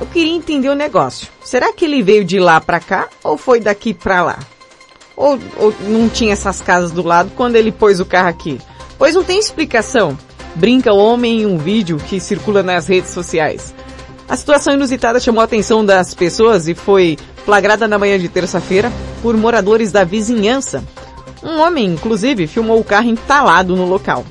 Eu 0.00 0.06
queria 0.06 0.34
entender 0.34 0.68
o 0.68 0.74
negócio. 0.74 1.28
Será 1.44 1.72
que 1.72 1.84
ele 1.84 2.02
veio 2.02 2.24
de 2.24 2.40
lá 2.40 2.60
para 2.60 2.80
cá 2.80 3.08
ou 3.22 3.36
foi 3.36 3.60
daqui 3.60 3.92
para 3.92 4.22
lá? 4.22 4.38
Ou, 5.14 5.38
ou 5.58 5.74
não 5.80 6.08
tinha 6.08 6.32
essas 6.32 6.62
casas 6.62 6.90
do 6.90 7.02
lado 7.02 7.30
quando 7.36 7.56
ele 7.56 7.70
pôs 7.70 8.00
o 8.00 8.06
carro 8.06 8.28
aqui? 8.28 8.58
Pois 8.98 9.14
não 9.14 9.22
tem 9.22 9.38
explicação. 9.38 10.16
Brinca 10.54 10.92
o 10.92 10.98
homem 10.98 11.42
em 11.42 11.46
um 11.46 11.56
vídeo 11.56 11.96
que 11.96 12.20
circula 12.20 12.62
nas 12.62 12.86
redes 12.86 13.10
sociais. 13.10 13.74
A 14.28 14.36
situação 14.36 14.74
inusitada 14.74 15.20
chamou 15.20 15.40
a 15.40 15.44
atenção 15.44 15.84
das 15.84 16.14
pessoas 16.14 16.68
e 16.68 16.74
foi 16.74 17.18
flagrada 17.44 17.88
na 17.88 17.98
manhã 17.98 18.18
de 18.18 18.28
terça-feira 18.28 18.92
por 19.20 19.36
moradores 19.36 19.90
da 19.90 20.04
vizinhança. 20.04 20.82
Um 21.42 21.58
homem, 21.60 21.86
inclusive, 21.86 22.46
filmou 22.46 22.78
o 22.78 22.84
carro 22.84 23.08
entalado 23.08 23.74
no 23.74 23.84
local. 23.84 24.24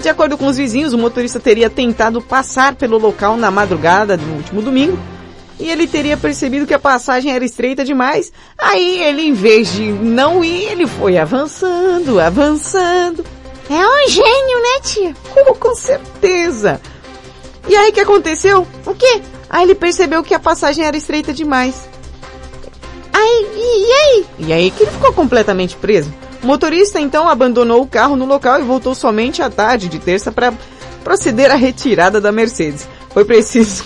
De 0.00 0.08
acordo 0.08 0.36
com 0.36 0.46
os 0.46 0.56
vizinhos, 0.56 0.92
o 0.92 0.98
motorista 0.98 1.40
teria 1.40 1.70
tentado 1.70 2.20
passar 2.20 2.74
pelo 2.74 2.98
local 2.98 3.36
na 3.36 3.50
madrugada 3.50 4.16
do 4.16 4.26
último 4.34 4.60
domingo 4.60 4.98
e 5.58 5.70
ele 5.70 5.86
teria 5.86 6.16
percebido 6.16 6.66
que 6.66 6.74
a 6.74 6.78
passagem 6.78 7.32
era 7.32 7.44
estreita 7.44 7.84
demais. 7.84 8.32
Aí 8.58 9.02
ele, 9.02 9.22
em 9.22 9.32
vez 9.32 9.72
de 9.72 9.90
não 9.90 10.44
ir, 10.44 10.64
ele 10.64 10.86
foi 10.86 11.16
avançando, 11.16 12.20
avançando. 12.20 13.24
É 13.68 13.86
um 13.86 14.08
gênio, 14.08 14.62
né, 14.62 14.80
tia? 14.82 15.14
Oh, 15.48 15.54
com 15.54 15.74
certeza. 15.74 16.80
E 17.68 17.74
aí 17.74 17.90
o 17.90 17.92
que 17.92 18.00
aconteceu? 18.00 18.66
O 18.84 18.94
quê? 18.94 19.22
Aí 19.48 19.64
ele 19.64 19.74
percebeu 19.74 20.22
que 20.22 20.34
a 20.34 20.38
passagem 20.38 20.84
era 20.84 20.96
estreita 20.96 21.32
demais. 21.32 21.88
Aí, 23.12 23.46
e, 23.54 23.88
e 23.88 23.92
aí? 23.92 24.26
E 24.38 24.52
aí 24.52 24.70
que 24.70 24.82
ele 24.84 24.90
ficou 24.90 25.12
completamente 25.12 25.76
preso. 25.76 26.12
O 26.42 26.46
motorista 26.46 27.00
então 27.00 27.28
abandonou 27.28 27.82
o 27.82 27.86
carro 27.86 28.16
no 28.16 28.24
local 28.24 28.60
e 28.60 28.64
voltou 28.64 28.94
somente 28.94 29.42
à 29.42 29.50
tarde 29.50 29.88
de 29.88 29.98
terça 29.98 30.30
para 30.30 30.52
proceder 31.02 31.50
à 31.50 31.54
retirada 31.54 32.20
da 32.20 32.30
Mercedes. 32.30 32.86
Foi 33.10 33.24
preciso 33.24 33.84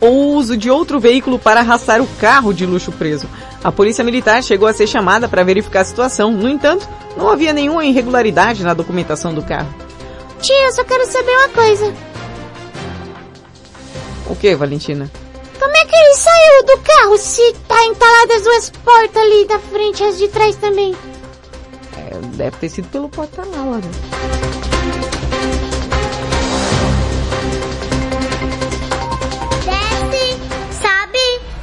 o 0.00 0.34
uso 0.34 0.56
de 0.56 0.70
outro 0.70 1.00
veículo 1.00 1.38
para 1.38 1.60
arrastar 1.60 2.00
o 2.00 2.06
carro 2.20 2.52
de 2.52 2.64
luxo 2.64 2.92
preso. 2.92 3.28
A 3.62 3.72
polícia 3.72 4.04
militar 4.04 4.42
chegou 4.42 4.68
a 4.68 4.72
ser 4.72 4.86
chamada 4.86 5.28
para 5.28 5.42
verificar 5.42 5.80
a 5.80 5.84
situação. 5.84 6.30
No 6.30 6.48
entanto, 6.48 6.88
não 7.16 7.28
havia 7.28 7.52
nenhuma 7.52 7.84
irregularidade 7.84 8.62
na 8.62 8.74
documentação 8.74 9.34
do 9.34 9.42
carro. 9.42 9.74
Tia, 10.40 10.66
eu 10.66 10.72
só 10.72 10.84
quero 10.84 11.06
saber 11.06 11.32
uma 11.32 11.48
coisa. 11.48 11.94
O 14.26 14.36
que, 14.36 14.54
Valentina? 14.54 15.10
Como 15.58 15.76
é 15.76 15.84
que 15.84 15.96
ele 15.96 16.14
saiu 16.14 16.66
do 16.66 16.82
carro 16.82 17.18
se 17.18 17.52
tá 17.66 17.84
entalado 17.84 18.32
as 18.34 18.42
duas 18.42 18.70
portas 18.70 19.22
ali 19.22 19.46
da 19.46 19.58
frente 19.58 20.02
e 20.02 20.06
as 20.06 20.18
de 20.18 20.28
trás 20.28 20.54
também? 20.56 20.94
É, 21.96 22.16
deve 22.36 22.56
ter 22.58 22.68
sido 22.68 22.88
pelo 22.88 23.08
porta-mala, 23.08 23.78
né? 23.78 24.67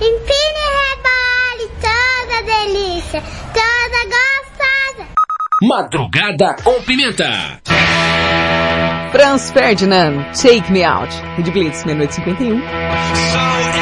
Empina 0.05 0.59
e 0.61 0.69
rebole, 0.81 1.65
toda 1.81 2.37
delícia, 2.43 3.23
toda 3.53 3.99
gostosa. 4.15 5.07
Madrugada 5.63 6.55
com 6.63 6.81
Pimenta. 6.83 7.61
Franz 9.11 9.51
Ferdinand, 9.51 10.25
Take 10.33 10.71
Me 10.71 10.83
Out. 10.83 11.13
Rede 11.37 11.51
Blitz, 11.51 11.85
meia-noite 11.85 12.11
e 12.11 12.15
51. 12.15 13.74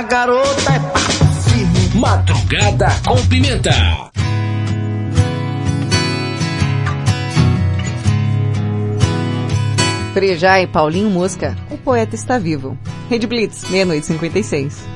Essa 0.00 0.08
garota 0.08 0.72
é 0.72 1.98
Madrugada 1.98 2.88
com 3.06 3.16
Pimenta. 3.26 3.70
Frejá 10.14 10.62
e 10.62 10.66
Paulinho 10.66 11.10
Mosca, 11.10 11.54
o 11.70 11.76
poeta 11.76 12.14
está 12.14 12.38
vivo. 12.38 12.78
Rede 13.10 13.26
Blitz, 13.26 13.68
meia-noite 13.68 14.04
e 14.04 14.06
56. 14.06 14.88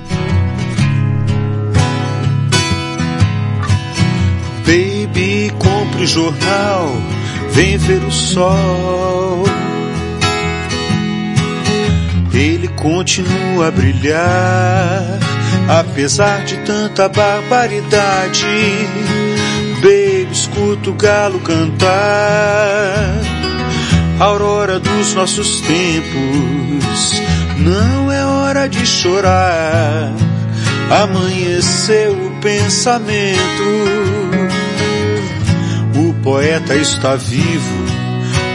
Baby, 4.61 5.53
compre 5.59 6.05
o 6.05 6.07
jornal, 6.07 6.89
vem 7.51 7.77
ver 7.77 8.03
o 8.05 8.11
sol. 8.11 9.24
Continua 12.85 13.69
a 13.69 13.71
brilhar, 13.71 15.19
apesar 15.81 16.45
de 16.45 16.59
tanta 16.59 17.09
barbaridade. 17.09 18.45
Baby, 19.81 20.29
escuta 20.31 20.91
o 20.91 20.93
galo 20.93 21.41
cantar, 21.41 21.89
aurora 24.21 24.79
dos 24.79 25.15
nossos 25.15 25.63
tempos. 25.63 27.23
Não 27.57 28.13
é 28.13 28.23
hora 28.23 28.69
de 28.69 28.85
chorar, 28.85 30.13
amanheceu 31.03 32.13
o 32.13 32.41
pensamento. 32.43 33.65
O 35.97 36.13
poeta 36.23 36.77
está 36.77 37.17
vivo, 37.17 37.85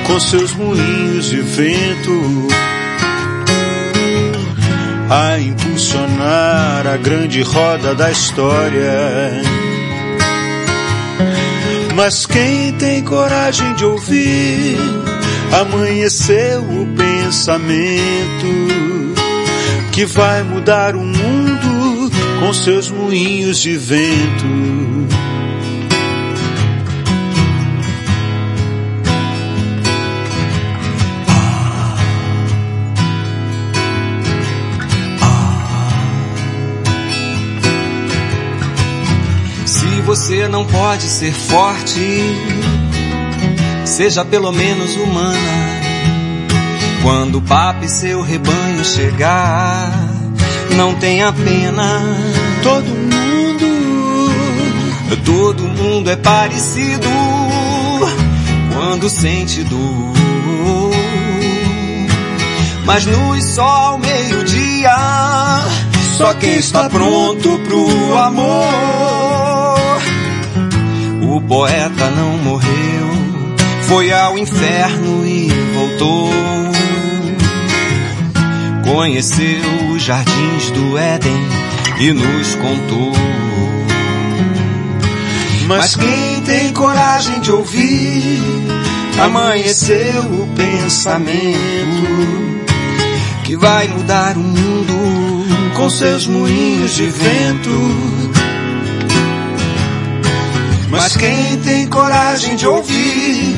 com 0.06 0.20
seus 0.20 0.54
moinhos 0.54 1.32
de 1.32 1.42
vento 1.42 2.69
a 5.10 5.39
impulsionar 5.39 6.86
a 6.86 6.97
grande 6.97 7.41
roda 7.41 7.95
da 7.95 8.12
história. 8.12 9.41
Mas 11.95 12.26
quem 12.26 12.72
tem 12.74 13.03
coragem 13.03 13.74
de 13.74 13.84
ouvir, 13.86 14.78
amanheceu 15.51 16.62
o 16.62 16.88
pensamento 16.95 18.70
que 19.91 20.05
vai 20.05 20.43
mudar 20.43 20.95
o 20.95 21.03
mundo 21.03 22.12
com 22.39 22.53
seus 22.53 22.89
moinhos 22.89 23.60
de 23.60 23.76
vento. 23.76 24.79
Você 40.40 40.48
não 40.48 40.64
pode 40.64 41.04
ser 41.04 41.34
forte, 41.34 42.00
seja 43.84 44.24
pelo 44.24 44.54
menos 44.54 44.96
humana. 44.96 45.36
Quando 47.04 47.40
o 47.40 47.42
papo 47.42 47.84
e 47.84 47.90
seu 47.90 48.22
rebanho 48.22 48.86
chegar, 48.86 49.92
não 50.78 50.96
tenha 50.96 51.34
pena. 51.34 52.02
Todo 52.64 52.86
mundo, 52.88 53.66
todo 55.26 55.64
mundo 55.64 56.10
é 56.10 56.16
parecido 56.16 57.10
quando 58.74 59.10
sente 59.10 59.62
dor. 59.66 60.14
Mas 62.86 63.06
luz 63.06 63.44
só 63.44 63.68
ao 63.68 63.98
meio-dia, 63.98 64.96
só 66.18 66.34
quem 66.36 66.56
está 66.56 66.90
pronto 66.90 67.60
pro 67.68 68.18
amor. 68.18 69.49
O 71.32 71.40
poeta 71.40 72.10
não 72.10 72.40
morreu, 72.40 73.08
foi 73.84 74.12
ao 74.12 74.36
inferno 74.36 75.24
e 75.28 75.48
voltou. 75.76 76.32
Conheceu 78.84 79.62
os 79.94 80.02
jardins 80.02 80.72
do 80.72 80.98
Éden 80.98 81.38
e 82.00 82.12
nos 82.14 82.56
contou. 82.56 83.14
Mas 85.68 85.96
quem 85.96 86.42
tem 86.42 86.74
coragem 86.74 87.40
de 87.42 87.52
ouvir, 87.52 88.42
amanheceu 89.24 90.22
o 90.24 90.48
pensamento 90.56 91.60
que 93.44 93.56
vai 93.56 93.88
mudar 93.88 94.36
o 94.36 94.40
mundo 94.40 95.74
com 95.78 95.90
seus 95.92 96.26
moinhos 96.26 96.96
de 96.96 97.06
vento. 97.06 98.29
Mas 101.02 101.16
quem 101.16 101.58
tem 101.62 101.88
coragem 101.88 102.58
de 102.58 102.68
ouvir, 102.68 103.56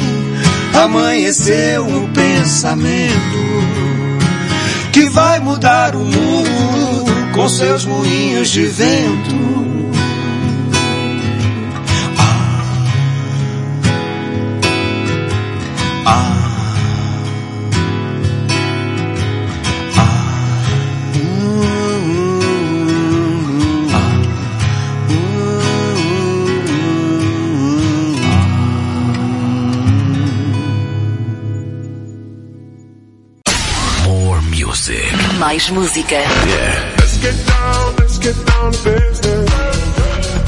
amanheceu 0.84 1.88
o 1.88 2.08
pensamento 2.10 3.42
que 4.94 5.10
vai 5.10 5.40
mudar 5.40 5.96
o 5.96 6.06
mundo 6.06 7.34
com 7.34 7.50
seus 7.50 7.84
moinhos 7.84 8.52
de 8.52 8.66
vento. 8.66 9.41
Mais 35.62 35.70
música. 35.70 36.16
Yeah. 36.16 36.96
Let's 36.98 37.18
get 37.18 37.36
down, 37.46 37.96
let's 38.00 38.18
get 38.18 38.36
down 38.46 38.72
to 38.72 38.84
business. 38.84 39.50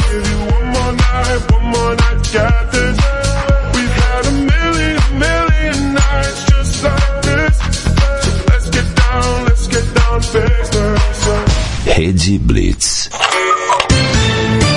Give 0.10 0.26
you 0.28 0.40
one 0.52 0.68
more 0.74 0.94
night, 0.94 1.52
one 1.52 1.66
more 1.66 1.96
night, 1.96 2.34
got 2.34 2.72
this. 2.72 2.98
We've 3.76 3.96
had 4.02 4.26
a 4.26 4.32
million, 4.32 4.98
million 5.20 5.94
nights 5.94 6.44
just 6.46 6.84
like 6.84 7.22
this. 7.22 7.58
So 8.24 8.32
let's 8.50 8.70
get 8.72 8.96
down, 8.96 9.46
let's 9.46 9.68
get 9.68 9.94
down 9.94 10.22
to 10.22 10.30
business. 10.34 11.28
Rede 11.86 12.40
Blitz. 12.40 13.10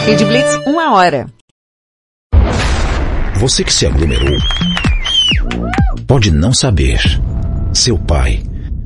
Rede 0.04 0.24
Blitz, 0.26 0.54
uma 0.66 0.92
hora. 0.92 1.26
Você 3.36 3.64
que 3.64 3.72
se 3.72 3.86
aglomerou 3.86 4.38
pode 6.06 6.30
não 6.30 6.52
saber. 6.52 7.00
Seu 7.72 7.98
pai 7.98 8.42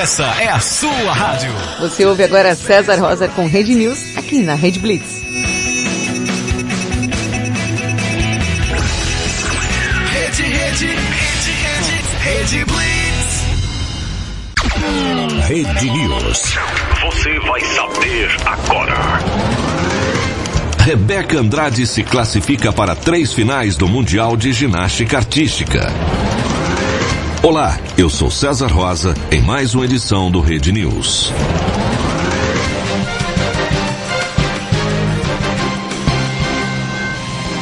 Essa 0.00 0.26
é 0.40 0.48
a 0.48 0.60
sua 0.60 1.12
rádio. 1.12 1.50
Você 1.80 2.06
ouve 2.06 2.22
agora 2.22 2.54
César 2.54 2.94
Rosa 3.00 3.26
com 3.26 3.48
Rede 3.48 3.74
News 3.74 4.16
aqui 4.16 4.44
na 4.44 4.54
Rede 4.54 4.78
Blitz. 4.78 5.20
Rede, 10.12 10.42
rede, 10.42 10.86
rede, 10.86 11.50
rede, 11.64 11.94
rede 12.22 12.64
Blitz. 12.64 13.42
Rede 15.48 15.90
News. 15.90 16.56
Você 17.02 17.40
vai 17.40 17.60
saber 17.60 18.36
agora. 18.46 18.94
Rebeca 20.78 21.40
Andrade 21.40 21.84
se 21.88 22.04
classifica 22.04 22.72
para 22.72 22.94
três 22.94 23.32
finais 23.32 23.76
do 23.76 23.88
Mundial 23.88 24.36
de 24.36 24.52
Ginástica 24.52 25.16
Artística. 25.16 25.92
Olá, 27.40 27.78
eu 27.96 28.10
sou 28.10 28.32
César 28.32 28.66
Rosa 28.66 29.14
em 29.30 29.40
mais 29.40 29.72
uma 29.72 29.84
edição 29.84 30.28
do 30.28 30.40
Rede 30.40 30.72
News. 30.72 31.32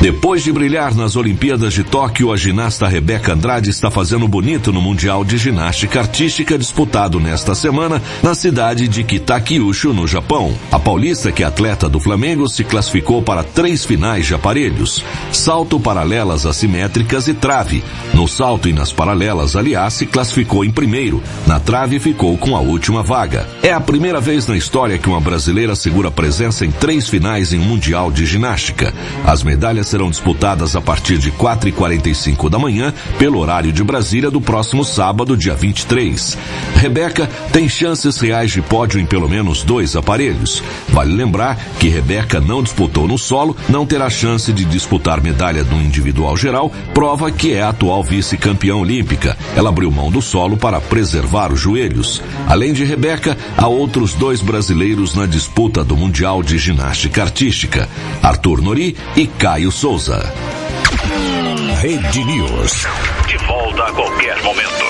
Depois 0.00 0.44
de 0.44 0.52
brilhar 0.52 0.94
nas 0.94 1.16
Olimpíadas 1.16 1.72
de 1.72 1.82
Tóquio, 1.82 2.30
a 2.30 2.36
ginasta 2.36 2.86
Rebeca 2.86 3.32
Andrade 3.32 3.70
está 3.70 3.90
fazendo 3.90 4.28
bonito 4.28 4.70
no 4.70 4.80
Mundial 4.80 5.24
de 5.24 5.38
Ginástica 5.38 6.00
Artística 6.00 6.58
disputado 6.58 7.18
nesta 7.18 7.54
semana 7.54 8.00
na 8.22 8.34
cidade 8.34 8.88
de 8.88 9.02
Kitakyushu, 9.02 9.94
no 9.94 10.06
Japão. 10.06 10.54
A 10.70 10.78
paulista, 10.78 11.32
que 11.32 11.42
é 11.42 11.46
atleta 11.46 11.88
do 11.88 11.98
Flamengo, 11.98 12.46
se 12.46 12.62
classificou 12.62 13.22
para 13.22 13.42
três 13.42 13.86
finais 13.86 14.26
de 14.26 14.34
aparelhos: 14.34 15.02
salto, 15.32 15.80
paralelas 15.80 16.44
assimétricas 16.44 17.26
e 17.26 17.34
trave. 17.34 17.82
No 18.12 18.28
salto 18.28 18.68
e 18.68 18.74
nas 18.74 18.92
paralelas, 18.92 19.56
aliás, 19.56 19.94
se 19.94 20.04
classificou 20.06 20.64
em 20.64 20.70
primeiro. 20.70 21.22
Na 21.46 21.58
trave, 21.58 21.98
ficou 21.98 22.36
com 22.36 22.54
a 22.54 22.60
última 22.60 23.02
vaga. 23.02 23.48
É 23.62 23.72
a 23.72 23.80
primeira 23.80 24.20
vez 24.20 24.46
na 24.46 24.56
história 24.56 24.98
que 24.98 25.08
uma 25.08 25.20
brasileira 25.20 25.74
segura 25.74 26.10
presença 26.10 26.66
em 26.66 26.70
três 26.70 27.08
finais 27.08 27.52
em 27.52 27.58
um 27.58 27.64
Mundial 27.64 28.12
de 28.12 28.24
Ginástica. 28.24 28.92
As 29.24 29.42
medalhas 29.42 29.85
serão 29.86 30.10
disputadas 30.10 30.74
a 30.74 30.80
partir 30.80 31.18
de 31.18 31.30
4h45 31.30 32.50
da 32.50 32.58
manhã, 32.58 32.92
pelo 33.18 33.38
horário 33.38 33.72
de 33.72 33.82
Brasília, 33.84 34.30
do 34.30 34.40
próximo 34.40 34.84
sábado, 34.84 35.36
dia 35.36 35.54
23. 35.54 36.36
Rebeca 36.74 37.30
tem 37.52 37.68
chances 37.68 38.18
reais 38.18 38.50
de 38.50 38.60
pódio 38.60 39.00
em 39.00 39.06
pelo 39.06 39.28
menos 39.28 39.62
dois 39.62 39.94
aparelhos. 39.94 40.62
Vale 40.88 41.14
lembrar 41.14 41.56
que 41.78 41.88
Rebeca 41.88 42.40
não 42.40 42.62
disputou 42.62 43.06
no 43.06 43.16
solo, 43.16 43.56
não 43.68 43.86
terá 43.86 44.10
chance 44.10 44.52
de 44.52 44.64
disputar 44.64 45.22
medalha 45.22 45.62
no 45.62 45.80
individual 45.80 46.36
geral, 46.36 46.70
prova 46.92 47.30
que 47.30 47.52
é 47.52 47.62
a 47.62 47.68
atual 47.68 48.02
vice-campeã 48.02 48.74
olímpica. 48.74 49.36
Ela 49.54 49.68
abriu 49.68 49.90
mão 49.90 50.10
do 50.10 50.20
solo 50.20 50.56
para 50.56 50.80
preservar 50.80 51.52
os 51.52 51.60
joelhos. 51.60 52.22
Além 52.48 52.72
de 52.72 52.84
Rebeca, 52.84 53.36
há 53.56 53.68
outros 53.68 54.14
dois 54.14 54.40
brasileiros 54.40 55.14
na 55.14 55.26
disputa 55.26 55.84
do 55.84 55.96
Mundial 55.96 56.42
de 56.42 56.58
Ginástica 56.58 57.22
Artística, 57.22 57.88
Arthur 58.22 58.60
Nori 58.60 58.96
e 59.16 59.26
Caio 59.26 59.70
Souza. 59.76 60.18
Rede 61.82 62.24
News. 62.24 62.86
De 63.28 63.36
volta 63.44 63.84
a 63.84 63.92
qualquer 63.92 64.42
momento. 64.42 64.84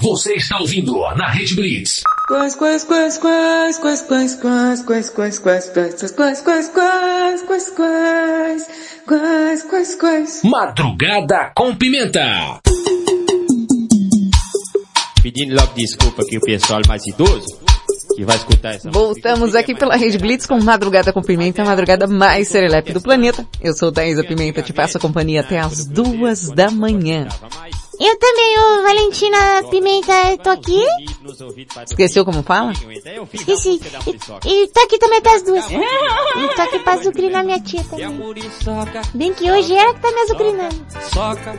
Você 0.00 0.34
está 0.34 0.58
ouvindo 0.58 0.98
na 1.14 1.28
Rede 1.28 1.54
Blitz. 1.54 2.02
Quais, 2.26 2.56
quais, 2.56 2.82
quais, 2.82 3.18
quais, 3.18 3.78
quais, 3.78 4.02
quais, 4.02 4.32
quais, 4.32 4.68
quais, 4.68 5.38
quais, 5.38 5.38
quais, 5.38 5.70
quais, 5.70 6.10
quais, 6.10 6.40
quais, 6.42 6.70
quais, 6.72 6.72
quais, 6.72 7.42
quais, 7.46 7.70
quais, 7.76 8.66
quais, 9.06 9.62
quais, 9.62 9.94
quais. 9.94 10.42
Madrugada 10.42 11.52
com 11.54 11.72
Pimenta. 11.76 12.60
Pedindo 15.22 15.54
logo 15.54 15.72
desculpa 15.74 16.22
aqui 16.22 16.36
o 16.36 16.40
pessoal 16.40 16.80
mais 16.88 17.06
idoso 17.06 17.62
que 18.14 18.24
vai 18.24 18.36
escutar 18.36 18.74
essa 18.74 18.90
Voltamos 18.90 19.54
aqui 19.54 19.74
pela 19.74 19.96
Rede 19.96 20.18
Blitz 20.18 20.46
com 20.46 20.60
Madrugada 20.60 21.12
com 21.12 21.22
Pimenta, 21.22 21.62
a 21.62 21.64
madrugada 21.64 22.06
mais 22.06 22.48
serelepe 22.48 22.92
do 22.92 23.00
planeta. 23.00 23.46
Eu 23.60 23.74
sou 23.74 23.92
Thaisa 23.92 24.24
Pimenta, 24.24 24.62
te 24.62 24.72
passo 24.72 24.98
a 24.98 25.00
companhia 25.00 25.40
até 25.40 25.58
as 25.58 25.86
duas 25.86 26.48
da 26.50 26.70
manhã. 26.70 27.28
Eu 28.00 28.18
também, 28.18 28.58
ô 28.58 28.82
Valentina 28.82 29.38
Pimenta, 29.70 30.36
tô 30.42 30.50
aqui. 30.50 30.82
Esqueceu 31.86 32.24
como 32.24 32.42
fala? 32.42 32.72
Esqueci. 33.32 33.80
E, 34.46 34.64
e 34.64 34.68
tô 34.68 34.80
aqui 34.80 34.98
também 34.98 35.18
até 35.18 35.34
as 35.34 35.42
duas. 35.42 35.64
E 35.70 36.54
tô 36.56 36.62
aqui 36.62 36.78
pra 36.80 36.94
azucrinar 36.94 37.44
minha 37.44 37.60
tia 37.60 37.84
também. 37.84 38.06
Bem 39.14 39.32
que 39.34 39.50
hoje 39.50 39.74
ela 39.74 39.94
que 39.94 40.00
tá 40.00 40.10
me 40.10 40.20
azucrinando. 40.22 40.86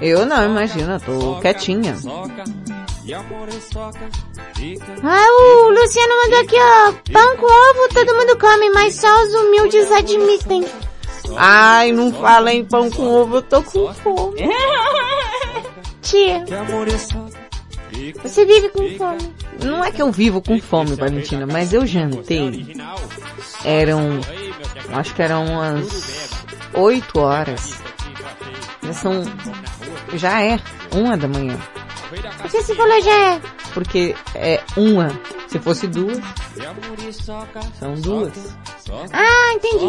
Eu 0.02 0.26
não, 0.26 0.46
imagina, 0.46 1.00
tô 1.00 1.40
quietinha. 1.40 1.96
Ah, 5.04 5.26
o 5.40 5.70
Luciano 5.70 6.14
mandou 6.24 6.40
aqui, 6.40 6.56
ó. 6.58 6.94
Pão 7.12 7.38
com 7.38 7.46
ovo 7.46 7.90
todo 7.94 8.16
mundo 8.16 8.38
come, 8.40 8.70
mas 8.72 8.96
só 8.96 9.24
os 9.24 9.34
humildes 9.34 9.92
admitem. 9.92 10.66
Ai, 11.38 11.92
não 11.92 12.12
fala 12.14 12.52
em 12.52 12.66
pão 12.66 12.90
com 12.90 13.08
ovo, 13.08 13.38
eu 13.38 13.42
tô 13.44 13.62
com 13.64 13.94
fome. 13.94 14.42
Tia, 16.04 16.44
você 18.22 18.46
vive 18.46 18.70
com 18.70 18.98
fome. 18.98 19.34
Não 19.64 19.84
é 19.84 19.92
que 19.92 20.02
eu 20.02 20.12
vivo 20.12 20.42
com 20.42 20.60
fome, 20.60 20.96
Valentina, 20.96 21.46
mas 21.46 21.74
eu 21.74 21.86
jantei. 21.86 22.76
Eram, 23.64 24.20
acho 24.94 25.16
que 25.16 25.22
eram 25.22 25.46
umas 25.46 26.30
8 26.74 27.20
horas. 27.20 27.78
Já 28.82 28.94
são, 28.94 29.24
já 30.16 30.42
é 30.44 30.60
uma 30.92 31.16
da 31.16 31.28
manhã. 31.28 31.58
Por 32.10 32.52
que 32.52 32.62
você 32.62 32.76
falou 32.76 33.02
já 33.02 33.34
é? 33.36 33.42
Porque 33.74 34.16
é 34.36 34.62
uma. 34.76 35.10
Se 35.48 35.60
fosse 35.60 35.88
duas, 35.88 36.20
são 37.80 37.94
duas. 37.96 38.34
Ah, 39.12 39.54
entendi. 39.56 39.86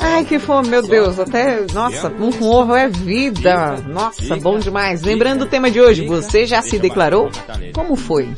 Ai, 0.00 0.24
que 0.24 0.38
fome, 0.38 0.68
meu 0.68 0.82
Deus. 0.82 1.18
Até, 1.18 1.64
nossa, 1.72 2.10
pão 2.10 2.32
com 2.32 2.46
ovo 2.46 2.74
é 2.74 2.88
vida. 2.88 3.76
Nossa, 3.88 4.36
bom 4.36 4.58
demais. 4.58 5.02
Lembrando 5.02 5.42
o 5.42 5.46
tema 5.46 5.70
de 5.70 5.80
hoje, 5.80 6.06
você 6.06 6.46
já 6.46 6.62
se 6.62 6.78
declarou? 6.78 7.30
Como 7.74 7.96
foi? 7.96 8.28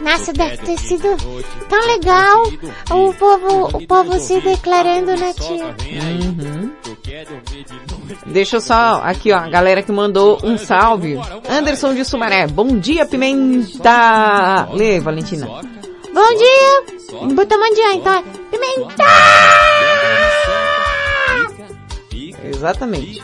Nossa, 0.00 0.32
deve 0.32 0.56
ter 0.58 0.78
sido 0.78 1.16
tão 1.68 1.86
legal 1.86 2.46
o 2.90 3.12
povo, 3.12 3.76
o 3.76 3.86
povo 3.86 4.18
se 4.18 4.40
declarando, 4.40 5.14
né, 5.14 5.32
tia? 5.34 5.76
Uhum. 6.16 6.72
Deixa 8.26 8.56
eu 8.56 8.60
só, 8.60 9.02
aqui 9.04 9.30
ó, 9.30 9.38
a 9.38 9.48
galera 9.48 9.82
que 9.82 9.92
mandou 9.92 10.38
um 10.42 10.56
salve. 10.56 11.18
Anderson 11.48 11.94
de 11.94 12.04
Sumaré, 12.04 12.46
bom 12.46 12.78
dia 12.78 13.04
Pimenta! 13.04 14.68
Lê, 14.72 15.00
Valentina. 15.00 15.48
Bom 16.12 16.34
dia! 16.36 17.34
Botou 17.34 17.58
mandiar, 17.58 17.94
então. 17.94 18.22
Pimenta! 18.50 19.04
Exatamente. 22.44 23.22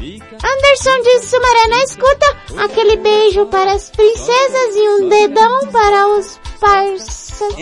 Anderson 0.00 1.02
de 1.02 1.20
Sumaré 1.20 1.68
na 1.68 1.82
escuta. 1.84 2.36
Aquele 2.64 2.96
beijo 2.96 3.46
para 3.46 3.72
as 3.72 3.90
princesas 3.90 4.76
e 4.76 4.88
um 4.88 5.08
dedão 5.08 5.66
para 5.72 6.08
os 6.08 6.38
parças. 6.60 7.54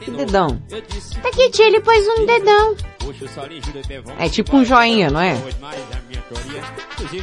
Que 0.00 0.10
dedão? 0.10 0.60
Tá 0.68 1.28
aqui, 1.28 1.50
tia, 1.50 1.66
ele 1.66 1.80
pôs 1.80 2.06
um 2.08 2.26
dedão. 2.26 2.76
É 4.18 4.28
tipo 4.28 4.56
um 4.56 4.64
joinha, 4.64 5.10
não 5.10 5.20
é? 5.20 5.32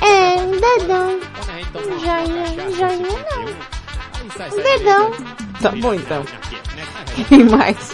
É, 0.01 0.36
um 0.41 0.51
dedão. 0.51 1.20
Um 1.76 1.99
joinha, 1.99 2.68
um 2.68 2.72
joinha 2.72 3.08
não. 3.08 3.82
Um 4.24 4.63
dedão. 4.63 5.11
Tá 5.61 5.69
bom 5.71 5.93
então. 5.93 6.24
Quem 7.28 7.43
mais? 7.45 7.91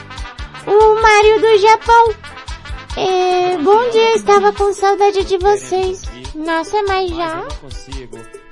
O 0.68 1.02
Mário 1.02 1.42
do 1.42 1.58
Japão. 1.58 2.14
É, 2.98 3.58
bom 3.58 3.90
dia, 3.90 4.16
estava 4.16 4.52
com 4.54 4.72
saudade 4.74 5.24
de 5.24 5.38
vocês. 5.38 6.04
Nossa, 6.36 6.82
mas 6.84 7.10
já? 7.10 7.48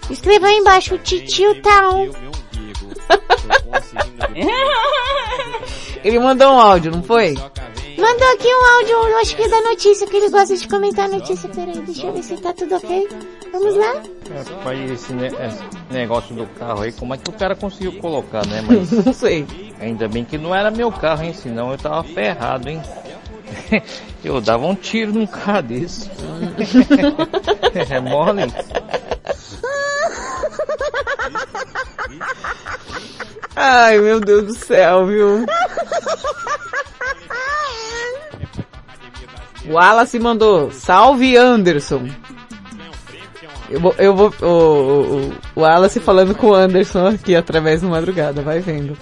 Escreva 0.09 0.47
aí 0.47 0.57
embaixo, 0.57 0.95
o 0.95 0.99
titio 0.99 1.61
tá 1.61 1.89
on. 1.89 2.09
Ele 6.03 6.19
mandou 6.19 6.53
um 6.53 6.59
áudio, 6.59 6.91
não 6.91 7.03
foi? 7.03 7.35
Mandou 7.97 8.27
aqui 8.33 8.47
um 8.47 8.65
áudio, 8.75 9.09
eu 9.09 9.17
acho 9.19 9.35
que 9.35 9.41
é 9.43 9.47
da 9.47 9.61
notícia, 9.61 10.05
que 10.07 10.17
ele 10.17 10.29
gosta 10.29 10.55
de 10.55 10.67
comentar 10.67 11.05
a 11.05 11.07
notícia. 11.07 11.49
Peraí, 11.49 11.79
deixa 11.81 12.05
eu 12.07 12.13
ver 12.13 12.23
se 12.23 12.37
tá 12.37 12.53
tudo 12.53 12.75
ok. 12.75 13.07
Vamos 13.51 13.75
lá? 13.75 13.93
Rapaz, 14.55 14.91
esse, 14.91 15.13
ne- 15.13 15.27
esse 15.27 15.63
negócio 15.89 16.35
do 16.35 16.45
carro 16.59 16.81
aí, 16.83 16.91
como 16.91 17.13
é 17.15 17.17
que 17.17 17.29
o 17.29 17.33
cara 17.33 17.55
conseguiu 17.55 17.93
colocar, 17.99 18.45
né? 18.45 18.61
Mas 18.67 18.91
Não 19.05 19.13
sei. 19.13 19.47
ainda 19.79 20.07
bem 20.07 20.23
que 20.23 20.37
não 20.37 20.53
era 20.53 20.69
meu 20.69 20.91
carro, 20.91 21.23
hein? 21.23 21.33
Senão 21.33 21.71
eu 21.71 21.77
tava 21.77 22.03
ferrado, 22.03 22.69
hein? 22.69 22.81
Eu 24.23 24.41
dava 24.41 24.65
um 24.65 24.75
tiro 24.75 25.13
num 25.13 25.25
carro 25.27 25.61
desse. 25.63 26.09
é 27.89 27.99
mole? 28.01 28.41
Ai, 33.55 33.97
meu 33.99 34.19
Deus 34.19 34.45
do 34.47 34.53
céu, 34.53 35.05
viu? 35.07 35.45
Wallace 39.69 40.19
mandou, 40.19 40.71
salve 40.71 41.35
Anderson. 41.37 42.07
Eu 43.69 43.81
vou, 43.81 43.95
eu 43.97 44.15
vou, 44.15 44.33
o, 44.41 44.45
o, 44.45 45.33
o 45.55 45.61
Wallace 45.61 45.99
falando 45.99 46.33
com 46.35 46.47
o 46.47 46.53
Anderson 46.53 47.07
aqui 47.07 47.35
através 47.35 47.81
do 47.81 47.89
madrugada, 47.89 48.41
vai 48.41 48.59
vendo. 48.59 48.97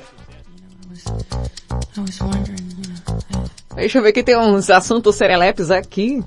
Deixa 3.75 3.97
eu 3.99 4.01
ver 4.03 4.11
que 4.11 4.23
tem 4.23 4.37
uns 4.37 4.69
assuntos 4.69 5.15
serelepes 5.15 5.69
aqui. 5.69 6.23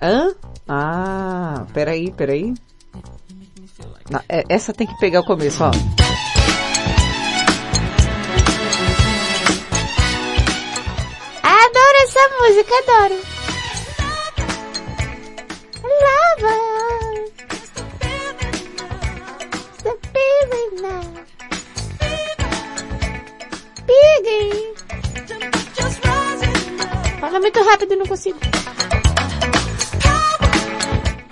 Hã? 0.00 0.34
Ah, 0.68 1.64
peraí, 1.72 2.10
peraí. 2.12 2.54
Não, 4.10 4.20
é- 4.28 4.44
essa 4.48 4.72
tem 4.72 4.86
que 4.86 4.96
pegar 4.98 5.20
o 5.20 5.24
começo, 5.24 5.64
ó. 5.64 5.70
Música, 12.40 12.74
adoro. 12.78 13.18
Lava. 16.02 16.54
The 19.82 19.92
feeling 20.12 20.82
now. 20.82 21.06
Fala 27.20 27.40
muito 27.40 27.62
rápido, 27.64 27.96
não 27.96 28.06
consigo. 28.06 28.38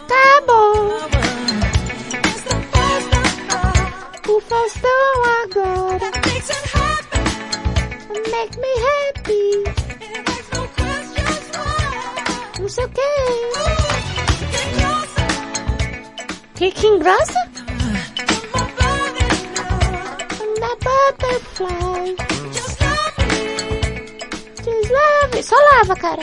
Acabou. 0.04 0.98
O 4.26 4.40
Faustão 4.40 5.24
agora. 5.42 6.10
Make 8.30 8.58
me 8.58 8.72
happy. 8.84 9.83
Não 12.64 12.70
sei 12.70 12.84
o 12.86 12.88
que. 12.88 13.02
Que 16.54 16.70
que 16.70 16.86
engrossa? 16.86 17.38
Na 20.58 20.68
butterfly. 20.80 22.16
It. 25.34 25.42
Só 25.42 25.56
lava, 25.56 25.94
cara. 25.94 26.22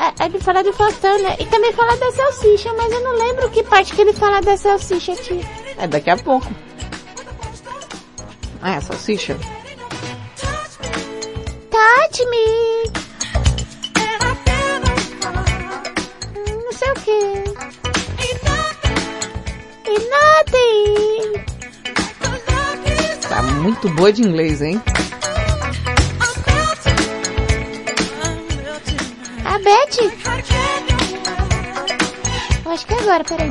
É, 0.00 0.24
é 0.24 0.28
de 0.28 0.40
falar 0.40 0.64
do 0.64 0.72
Faustão, 0.72 1.16
né? 1.22 1.36
E 1.38 1.46
também 1.46 1.72
falar 1.74 1.96
da 1.96 2.10
salsicha, 2.10 2.72
mas 2.72 2.90
eu 2.90 3.04
não 3.04 3.12
lembro 3.12 3.48
que 3.50 3.62
parte 3.62 3.94
que 3.94 4.00
ele 4.00 4.12
fala 4.12 4.40
da 4.40 4.56
salsicha, 4.56 5.14
tio. 5.14 5.57
É 5.78 5.86
daqui 5.86 6.10
a 6.10 6.16
pouco. 6.16 6.46
Ah, 8.60 8.74
é 8.76 8.80
salsicha? 8.80 9.36
Touch 11.70 12.26
me. 12.26 12.90
Hum, 16.36 16.62
Não 16.64 16.72
sei 16.72 16.90
o 16.90 16.94
que. 16.94 17.20
E 19.86 19.98
nothing. 20.10 21.44
Tá 23.28 23.42
muito 23.42 23.88
boa 23.90 24.12
de 24.12 24.22
inglês, 24.22 24.60
hein? 24.62 24.82
A 29.44 29.58
Beth. 29.60 30.12
Acho 32.66 32.86
que 32.86 32.94
é 32.94 32.98
agora, 32.98 33.24
peraí. 33.24 33.48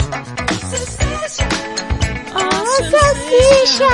Salsicha. 2.90 3.88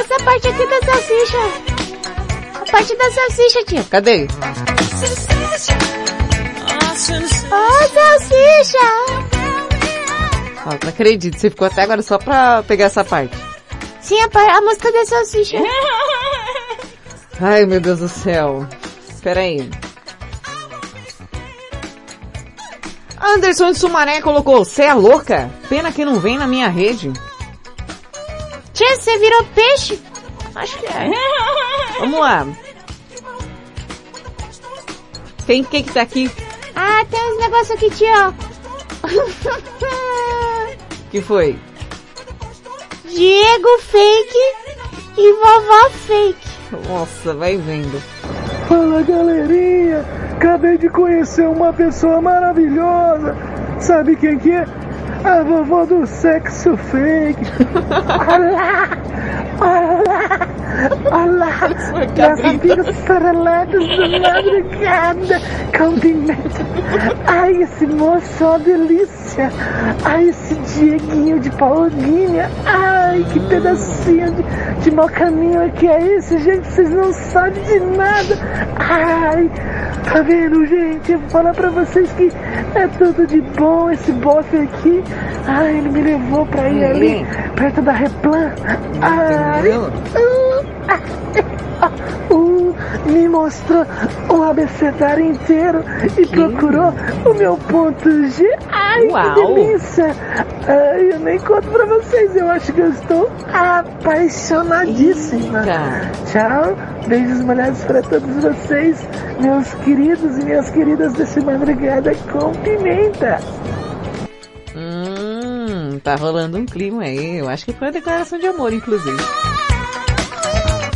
Essa 0.00 0.24
parte 0.24 0.48
aqui 0.48 0.66
da 0.66 0.80
salsicha. 0.86 1.38
A 2.54 2.70
parte 2.70 2.96
da 2.96 3.10
salsicha, 3.10 3.64
tio. 3.64 3.84
Cadê? 3.84 4.26
Oh, 7.50 7.88
salsicha. 7.94 8.78
Ah, 10.66 10.78
não 10.82 10.88
acredito, 10.90 11.38
você 11.38 11.48
ficou 11.48 11.66
até 11.66 11.82
agora 11.82 12.02
só 12.02 12.18
pra 12.18 12.62
pegar 12.64 12.86
essa 12.86 13.04
parte. 13.04 13.34
Sim, 14.00 14.16
a, 14.20 14.56
a 14.56 14.60
música 14.60 14.92
da 14.92 15.04
salsicha. 15.06 15.58
Ai, 17.40 17.64
meu 17.64 17.80
Deus 17.80 18.00
do 18.00 18.08
céu. 18.08 18.66
Espera 19.08 19.40
aí. 19.40 19.70
Anderson 23.20 23.72
de 23.72 23.78
Sumaré 23.78 24.20
colocou, 24.20 24.64
você 24.64 24.84
é 24.84 24.94
louca? 24.94 25.50
Pena 25.68 25.92
que 25.92 26.04
não 26.04 26.20
vem 26.20 26.38
na 26.38 26.46
minha 26.46 26.68
rede. 26.68 27.12
Você 28.96 29.18
virou 29.18 29.44
peixe? 29.54 30.00
Acho 30.54 30.78
que 30.78 30.86
é. 30.86 31.10
Vamos 32.00 32.20
lá. 32.20 32.46
Quem, 35.46 35.64
quem 35.64 35.82
que 35.82 35.92
tá 35.92 36.02
aqui? 36.02 36.30
Ah, 36.74 37.04
tem 37.10 37.20
uns 37.20 37.38
negócios 37.40 37.70
aqui, 37.70 37.90
tio. 37.90 38.34
Que 41.10 41.22
foi? 41.22 41.58
Diego 43.06 43.78
fake 43.80 44.38
e 45.16 45.32
vovó 45.32 45.90
fake. 46.06 46.48
Nossa, 46.86 47.34
vai 47.34 47.56
vendo. 47.56 47.98
Fala 48.68 49.00
galerinha, 49.02 50.04
acabei 50.36 50.76
de 50.76 50.90
conhecer 50.90 51.48
uma 51.48 51.72
pessoa 51.72 52.20
maravilhosa. 52.20 53.34
Sabe 53.80 54.16
quem 54.16 54.38
que 54.38 54.50
é? 54.50 54.66
A 55.24 55.42
vovó 55.42 55.84
do 55.84 56.06
sexo 56.06 56.76
fake. 56.76 57.42
Olá! 58.28 58.88
Olá! 59.60 60.48
Olá! 61.10 61.68
Meus 62.16 62.44
amigos 62.44 62.96
sereletos 63.04 63.88
da 63.96 64.18
madrugada 64.20 65.40
com 65.76 65.98
pimenta. 65.98 66.66
Ai, 67.26 67.62
esse 67.62 67.86
moço 67.86 68.44
é 68.44 68.46
uma 68.46 68.58
delícia. 68.60 69.50
Ai, 70.04 70.28
esse 70.28 70.54
Dieguinho 70.54 71.40
de 71.40 71.50
Paulinha. 71.50 72.48
Ai, 72.64 73.26
que 73.32 73.40
pedacinho 73.40 74.30
de, 74.32 74.44
de 74.82 74.90
mau 74.92 75.08
caminho 75.08 75.70
que 75.72 75.88
é 75.88 76.16
esse, 76.16 76.38
gente? 76.38 76.66
Vocês 76.68 76.90
não 76.90 77.12
sabem 77.12 77.62
de 77.64 77.80
nada. 77.80 78.38
Ai, 78.78 79.50
tá 80.04 80.22
vendo, 80.22 80.64
gente? 80.66 81.12
Eu 81.12 81.18
vou 81.18 81.30
falar 81.30 81.54
pra 81.54 81.70
vocês 81.70 82.10
que 82.12 82.30
é 82.74 82.86
tudo 82.98 83.26
de 83.26 83.40
bom 83.40 83.90
esse 83.90 84.12
bofe 84.12 84.56
aqui. 84.58 85.02
Ai, 85.46 85.78
ele 85.78 85.88
me 85.88 86.02
levou 86.02 86.44
pra 86.46 86.68
ir 86.68 86.84
ali, 86.84 87.26
perto 87.56 87.82
da 87.82 87.92
Replan. 87.92 88.52
Ai, 89.00 89.68
uh, 92.30 92.74
me 93.06 93.28
mostrou 93.28 93.86
o 94.28 94.42
abecedário 94.42 95.24
inteiro 95.24 95.82
e 96.16 96.26
procurou 96.26 96.92
o 97.24 97.32
meu 97.34 97.56
ponto 97.56 98.26
G. 98.28 98.44
Ai, 98.70 99.06
Uau. 99.08 99.22
que 99.22 99.30
delícia! 99.40 100.14
Ai, 100.66 101.12
eu 101.12 101.20
nem 101.20 101.38
conto 101.38 101.68
pra 101.68 101.84
vocês, 101.86 102.34
eu 102.36 102.50
acho 102.50 102.72
que 102.72 102.80
eu 102.80 102.90
estou 102.90 103.30
apaixonadíssima. 103.52 105.62
Tchau, 106.26 106.76
beijos 107.06 107.40
molhados 107.40 107.84
pra 107.84 108.02
todos 108.02 108.42
vocês, 108.42 109.08
meus 109.40 109.72
queridos 109.74 110.38
e 110.38 110.44
minhas 110.44 110.68
queridas 110.70 111.12
desse 111.14 111.40
madrugada 111.40 112.12
com 112.32 112.52
pimenta. 112.62 113.38
Tá 116.02 116.14
rolando 116.14 116.58
um 116.58 116.66
clima 116.66 117.02
aí. 117.02 117.38
Eu 117.38 117.48
acho 117.48 117.64
que 117.64 117.72
foi 117.72 117.88
uma 117.88 117.92
declaração 117.92 118.38
de 118.38 118.46
amor, 118.46 118.72
inclusive. 118.72 119.18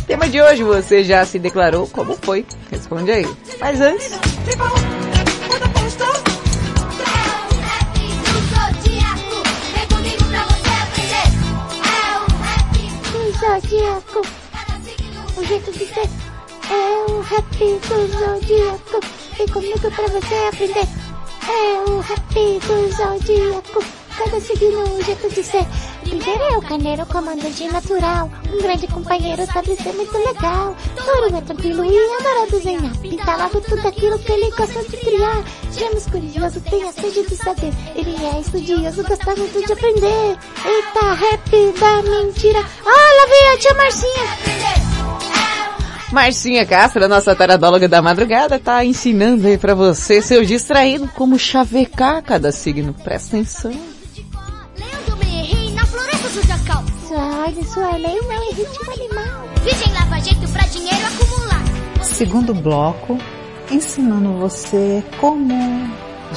Tema 0.07 0.27
de 0.27 0.41
hoje, 0.41 0.63
você 0.63 1.03
já 1.03 1.25
se 1.25 1.39
declarou? 1.39 1.87
Como 1.87 2.15
foi? 2.21 2.45
Responde 2.69 3.11
aí. 3.11 3.27
Mas 3.59 3.79
antes, 3.81 4.19
Zodíaco. 13.43 14.21
O 15.35 15.43
jeito 15.45 15.71
de 15.73 15.85
ser 15.85 16.09
é 16.71 17.11
o 17.11 17.19
rap 17.21 17.57
do 17.57 18.07
Zodíaco. 18.07 18.99
Vem 19.37 19.47
comigo 19.47 19.79
pra 19.79 20.07
você 20.07 20.35
aprender. 20.47 20.87
É 21.49 21.89
o 21.89 21.99
rap 21.99 22.33
do 22.33 22.91
Zodíaco. 22.95 24.02
Cada 24.17 24.39
signo 24.39 25.01
jeito 25.03 25.29
de 25.29 25.43
ser. 25.43 25.65
Primeiro 26.01 26.43
é 26.43 26.57
o 26.57 26.61
carneiro, 26.61 27.05
comandante 27.07 27.67
natural. 27.67 28.29
Um 28.53 28.61
grande 28.61 28.87
companheiro, 28.87 29.45
sabe 29.45 29.75
ser 29.75 29.93
muito 29.93 30.17
legal. 30.17 30.75
Touro 30.95 31.35
é 31.35 31.41
tranquilo 31.41 31.83
e 31.83 31.97
adora 32.19 32.51
desenhar. 32.51 32.97
Pinta 32.99 33.35
logo 33.35 33.61
tudo 33.61 33.87
aquilo 33.87 34.19
que 34.19 34.31
ele 34.31 34.51
gosta 34.51 34.83
de 34.83 34.97
criar. 34.97 35.43
Gêmeos 35.71 36.05
curioso, 36.05 36.61
tem 36.61 36.83
a 36.83 36.91
sede 36.91 37.27
de 37.27 37.35
saber. 37.35 37.73
Ele 37.95 38.15
é 38.23 38.39
estudioso, 38.39 39.03
gosta 39.03 39.35
muito 39.35 39.65
de 39.65 39.73
aprender. 39.73 40.37
Eita, 40.65 41.13
rap 41.13 41.79
da 41.79 42.01
mentira. 42.03 42.59
Lá 42.59 43.27
vem 43.27 43.53
a 43.53 43.57
tia 43.57 43.73
Marcinha. 43.73 44.73
Marcinha 46.11 46.65
Castro, 46.67 47.07
nossa 47.07 47.35
taradóloga 47.35 47.89
da 47.89 47.99
madrugada, 47.99 48.59
tá 48.59 48.85
ensinando 48.85 49.47
aí 49.47 49.57
pra 49.57 49.73
você, 49.73 50.21
seu 50.21 50.45
distraído, 50.45 51.09
como 51.15 51.39
chavecar 51.39 52.21
cada 52.21 52.51
signo. 52.51 52.93
Presta 52.93 53.35
atenção. 53.35 53.92
Sai, 57.43 57.61
sua 57.65 57.97
lei 57.97 58.21
não 58.21 58.31
é 58.31 58.51
ritmo 58.53 58.93
animal. 58.93 59.49
Virgem 59.63 59.93
lava 59.93 60.17
jeito 60.21 60.49
pra 60.53 60.65
dinheiro 60.67 61.05
acumular. 61.07 61.61
Segundo 62.01 62.53
bloco, 62.53 63.17
ensinando 63.69 64.31
você 64.39 65.03
como 65.19 65.53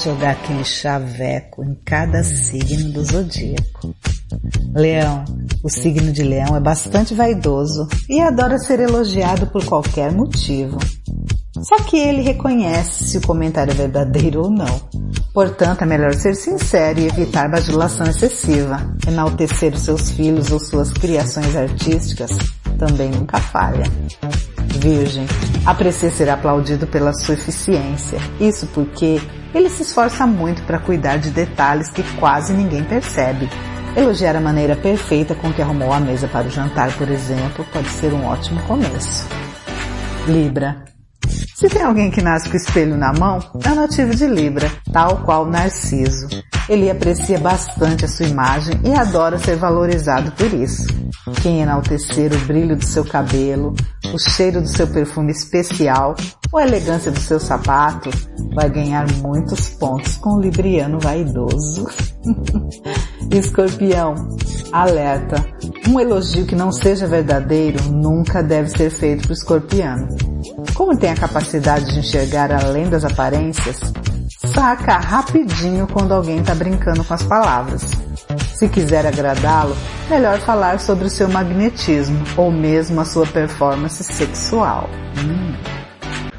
jogar 0.02 0.31
aquele 0.32 0.64
chaveco 0.64 1.64
em 1.64 1.74
cada 1.85 2.23
signo 2.23 2.93
do 2.93 3.05
zodíaco. 3.05 3.94
Leão. 4.74 5.24
O 5.62 5.70
signo 5.70 6.12
de 6.12 6.23
leão 6.23 6.56
é 6.56 6.60
bastante 6.60 7.14
vaidoso 7.14 7.89
e 8.09 8.20
adora 8.20 8.59
ser 8.59 8.81
elogiado 8.81 9.47
por 9.48 9.64
qualquer 9.64 10.12
motivo. 10.12 10.78
Só 11.62 11.77
que 11.85 11.97
ele 11.97 12.23
reconhece 12.23 13.09
se 13.09 13.18
o 13.18 13.27
comentário 13.27 13.73
é 13.73 13.74
verdadeiro 13.74 14.43
ou 14.43 14.51
não. 14.51 14.81
Portanto, 15.32 15.82
é 15.82 15.86
melhor 15.86 16.14
ser 16.14 16.35
sincero 16.35 17.01
e 17.01 17.06
evitar 17.06 17.51
bajulação 17.51 18.06
excessiva. 18.06 18.94
Enaltecer 19.06 19.74
os 19.74 19.81
seus 19.81 20.10
filhos 20.10 20.51
ou 20.51 20.59
suas 20.59 20.93
criações 20.93 21.56
artísticas 21.56 22.31
também 22.78 23.10
nunca 23.10 23.39
falha. 23.39 23.85
Virgem, 24.78 25.27
aprecia 25.64 26.10
ser 26.10 26.28
aplaudido 26.28 26.86
pela 26.86 27.12
sua 27.12 27.35
eficiência. 27.35 28.18
Isso 28.39 28.66
porque 28.68 29.20
ele 29.57 29.70
se 29.70 29.83
esforça 29.83 30.27
muito 30.27 30.62
para 30.65 30.78
cuidar 30.78 31.16
de 31.16 31.31
detalhes 31.31 31.89
que 31.89 32.03
quase 32.16 32.53
ninguém 32.53 32.85
percebe. 32.85 33.49
Elogiar 33.97 34.37
a 34.37 34.41
maneira 34.41 34.77
perfeita 34.77 35.35
com 35.35 35.51
que 35.51 35.62
arrumou 35.62 35.95
a 35.95 35.99
mesa 35.99 36.28
para 36.28 36.47
o 36.47 36.51
jantar, 36.51 36.93
por 36.99 37.09
exemplo, 37.09 37.65
pode 37.73 37.89
ser 37.89 38.12
um 38.12 38.27
ótimo 38.27 38.61
começo. 38.65 39.27
Libra. 40.27 40.85
Se 41.55 41.70
tem 41.70 41.83
alguém 41.83 42.11
que 42.11 42.20
nasce 42.20 42.49
com 42.51 42.55
o 42.55 42.57
espelho 42.59 42.99
na 42.99 43.15
mão, 43.15 43.39
é 43.65 43.70
nativo 43.70 44.15
de 44.15 44.27
Libra, 44.27 44.70
tal 44.93 45.23
qual 45.24 45.47
Narciso. 45.47 46.28
Ele 46.68 46.90
aprecia 46.90 47.38
bastante 47.38 48.05
a 48.05 48.09
sua 48.09 48.26
imagem 48.26 48.80
e 48.84 48.93
adora 48.93 49.38
ser 49.38 49.56
valorizado 49.56 50.32
por 50.32 50.52
isso. 50.52 50.86
Quem 51.43 51.60
enaltecer 51.60 52.32
o 52.32 52.38
brilho 52.47 52.76
do 52.76 52.84
seu 52.84 53.05
cabelo, 53.05 53.74
o 54.12 54.18
cheiro 54.18 54.60
do 54.60 54.68
seu 54.68 54.86
perfume 54.86 55.30
especial 55.30 56.14
ou 56.52 56.59
a 56.59 56.66
elegância 56.66 57.10
do 57.10 57.20
seu 57.20 57.38
sapato, 57.38 58.10
vai 58.55 58.68
ganhar 58.68 59.06
muitos 59.18 59.70
pontos 59.70 60.16
com 60.16 60.36
o 60.36 60.40
libriano 60.40 60.98
vaidoso. 60.98 61.86
Escorpião, 63.31 64.15
alerta. 64.73 65.44
Um 65.89 66.01
elogio 66.01 66.47
que 66.47 66.55
não 66.55 66.73
seja 66.73 67.07
verdadeiro 67.07 67.82
nunca 67.90 68.43
deve 68.43 68.70
ser 68.70 68.90
feito 68.90 69.23
para 69.23 69.31
o 69.31 69.35
escorpiano. 69.35 70.09
Como 70.74 70.97
tem 70.97 71.11
a 71.11 71.16
capacidade 71.16 71.93
de 71.93 72.01
enxergar 72.01 72.53
além 72.53 72.89
das 72.89 73.05
aparências, 73.05 73.78
saca 74.53 74.98
rapidinho 74.98 75.86
quando 75.86 76.12
alguém 76.12 76.39
está 76.39 76.55
brincando 76.55 77.05
com 77.05 77.15
as 77.15 77.23
palavras. 77.23 77.90
Se 78.55 78.69
quiser 78.69 79.07
agradá-lo, 79.07 79.77
melhor 80.09 80.39
falar 80.40 80.81
sobre 80.81 81.07
o 81.07 81.11
seu 81.11 81.28
magnetismo 81.28 82.24
ou 82.36 82.51
mesmo 82.51 83.01
a 83.01 83.05
sua 83.05 83.27
performance 83.27 84.03
sexual. 84.03 84.89
Hum. 85.19 85.55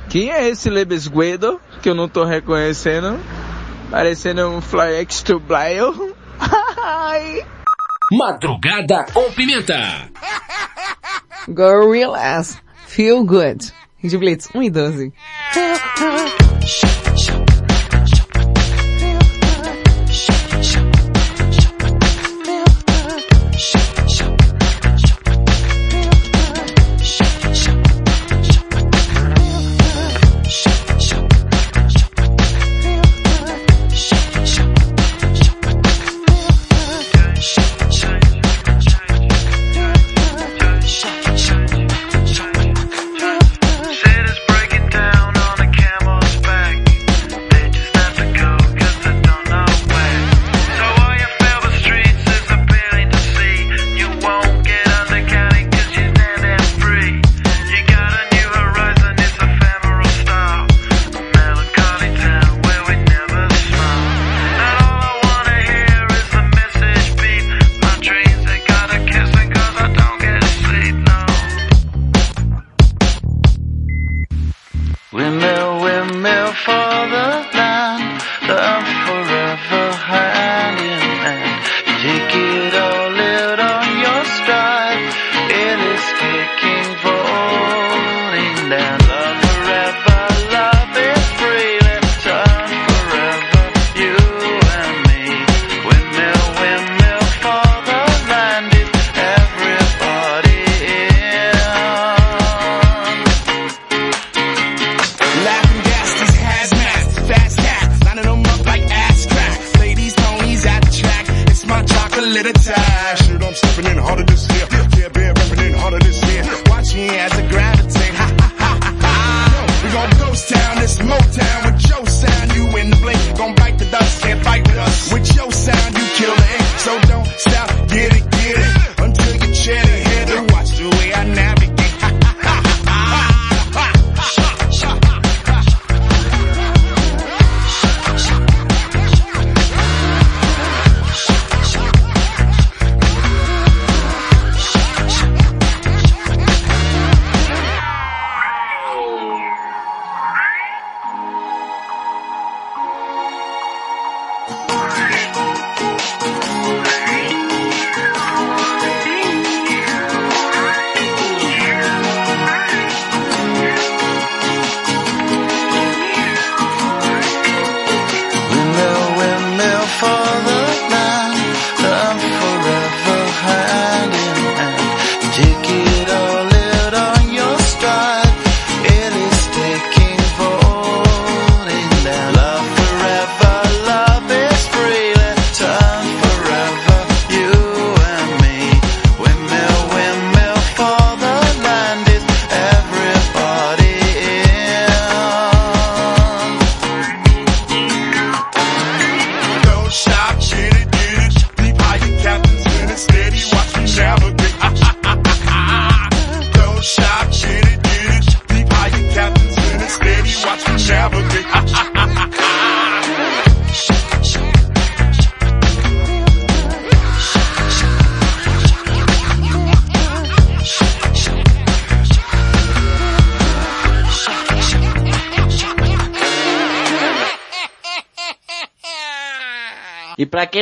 Quem 0.10 0.32
é 0.32 0.50
esse 0.50 0.70
Lebesguedo 0.70 1.60
que 1.82 1.90
eu 1.90 1.94
não 1.94 2.08
tô 2.08 2.24
reconhecendo? 2.24 3.20
Parecendo 3.90 4.50
um 4.50 4.62
Fly 4.62 4.96
X 5.02 5.24
to 5.24 5.40
Blyle. 5.40 6.16
Ai. 6.84 7.46
Madrugada 8.12 9.06
com 9.14 9.32
Pimenta. 9.32 10.10
Gorillaz. 11.48 12.62
Feel 12.88 13.24
good. 13.24 13.72
Rede 13.98 14.18
Blitz 14.18 14.50
1 14.54 14.64
e 14.64 14.70
12. 14.70 15.14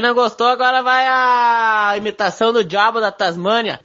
não 0.05 0.13
gostou, 0.13 0.47
agora 0.47 0.83
vai 0.83 1.07
a 1.07 1.97
imitação 1.97 2.53
do 2.53 2.63
diabo 2.63 2.99
da 2.99 3.11
Tasmânia. 3.11 3.79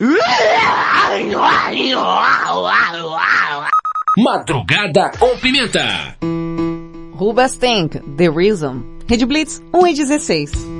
Madrugada 4.18 5.12
com 5.18 5.38
pimenta. 5.38 6.16
Rubastank, 7.14 8.00
The 8.16 8.28
Reason. 8.28 8.82
Red 9.08 9.24
Blitz 9.24 9.62
1 9.72 9.86
e 9.86 9.94
16. 9.94 10.79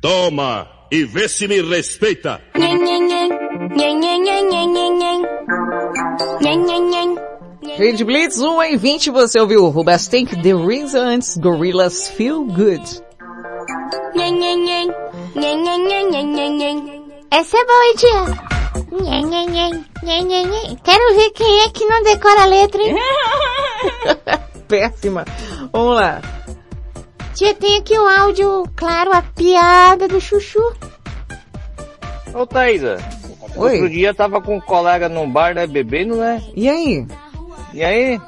Toma 0.00 0.68
e 0.90 1.04
vê 1.04 1.28
se 1.28 1.46
me 1.46 1.60
respeita. 1.60 2.40
Rede 7.76 8.04
Blitz 8.04 8.40
1 8.40 8.62
em 8.62 8.76
20 8.76 9.10
você 9.10 9.38
ouviu 9.40 9.68
Rubastank 9.68 10.36
The 10.42 10.54
Reasons 10.54 10.94
antes 10.94 11.36
Gorillas 11.36 12.08
Feel 12.08 12.44
Good. 12.44 13.02
Essa 17.30 17.56
é 17.56 17.64
boa, 17.64 17.94
dia. 17.96 18.24
Quero 20.82 21.14
ver 21.14 21.30
quem 21.30 21.60
é 21.60 21.68
que 21.70 21.84
não 21.86 22.02
decora 22.02 22.42
a 22.42 22.46
letra, 22.46 22.82
hein? 22.82 22.96
Péssima. 24.68 25.24
Vamos 25.72 25.96
lá. 25.96 26.20
Tia, 27.34 27.54
tem 27.54 27.78
aqui 27.78 27.96
o 27.96 28.08
áudio, 28.08 28.64
claro, 28.74 29.12
a 29.12 29.22
piada 29.22 30.08
do 30.08 30.20
Chuchu. 30.20 30.74
Ô 32.34 32.46
Thaisa, 32.46 32.98
Oi. 33.56 33.72
outro 33.72 33.88
dia 33.88 34.12
tava 34.12 34.40
com 34.40 34.56
um 34.56 34.60
colega 34.60 35.08
num 35.08 35.30
bar, 35.30 35.54
né, 35.54 35.66
bebendo, 35.66 36.16
né? 36.16 36.42
E 36.54 36.68
aí? 36.68 37.06
E 37.72 37.84
aí? 37.84 38.20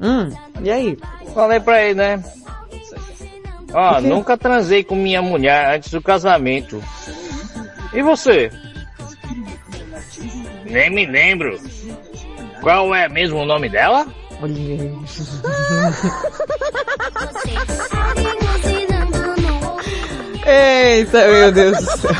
Hum, 0.00 0.30
e 0.62 0.70
aí? 0.70 0.98
Falei 1.34 1.60
pra 1.60 1.82
ele, 1.82 1.94
né? 1.94 2.22
Ó, 3.72 4.00
nunca 4.00 4.36
transei 4.36 4.82
com 4.82 4.96
minha 4.96 5.22
mulher 5.22 5.76
antes 5.76 5.90
do 5.90 6.02
casamento. 6.02 6.82
E 7.92 8.02
você? 8.02 8.50
Nem 10.64 10.90
me 10.90 11.06
lembro. 11.06 11.58
Qual 12.60 12.94
é 12.94 13.08
mesmo 13.08 13.38
o 13.38 13.46
nome 13.46 13.68
dela? 13.68 14.06
Olha. 14.40 14.54
Eita, 20.50 21.28
meu 21.28 21.52
Deus 21.52 21.76
do 21.76 21.84
céu. 21.84 22.10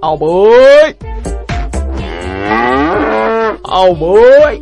Ao 0.00 0.16
boi! 0.16 0.96
Ao 3.64 3.94
boi! 3.96 4.60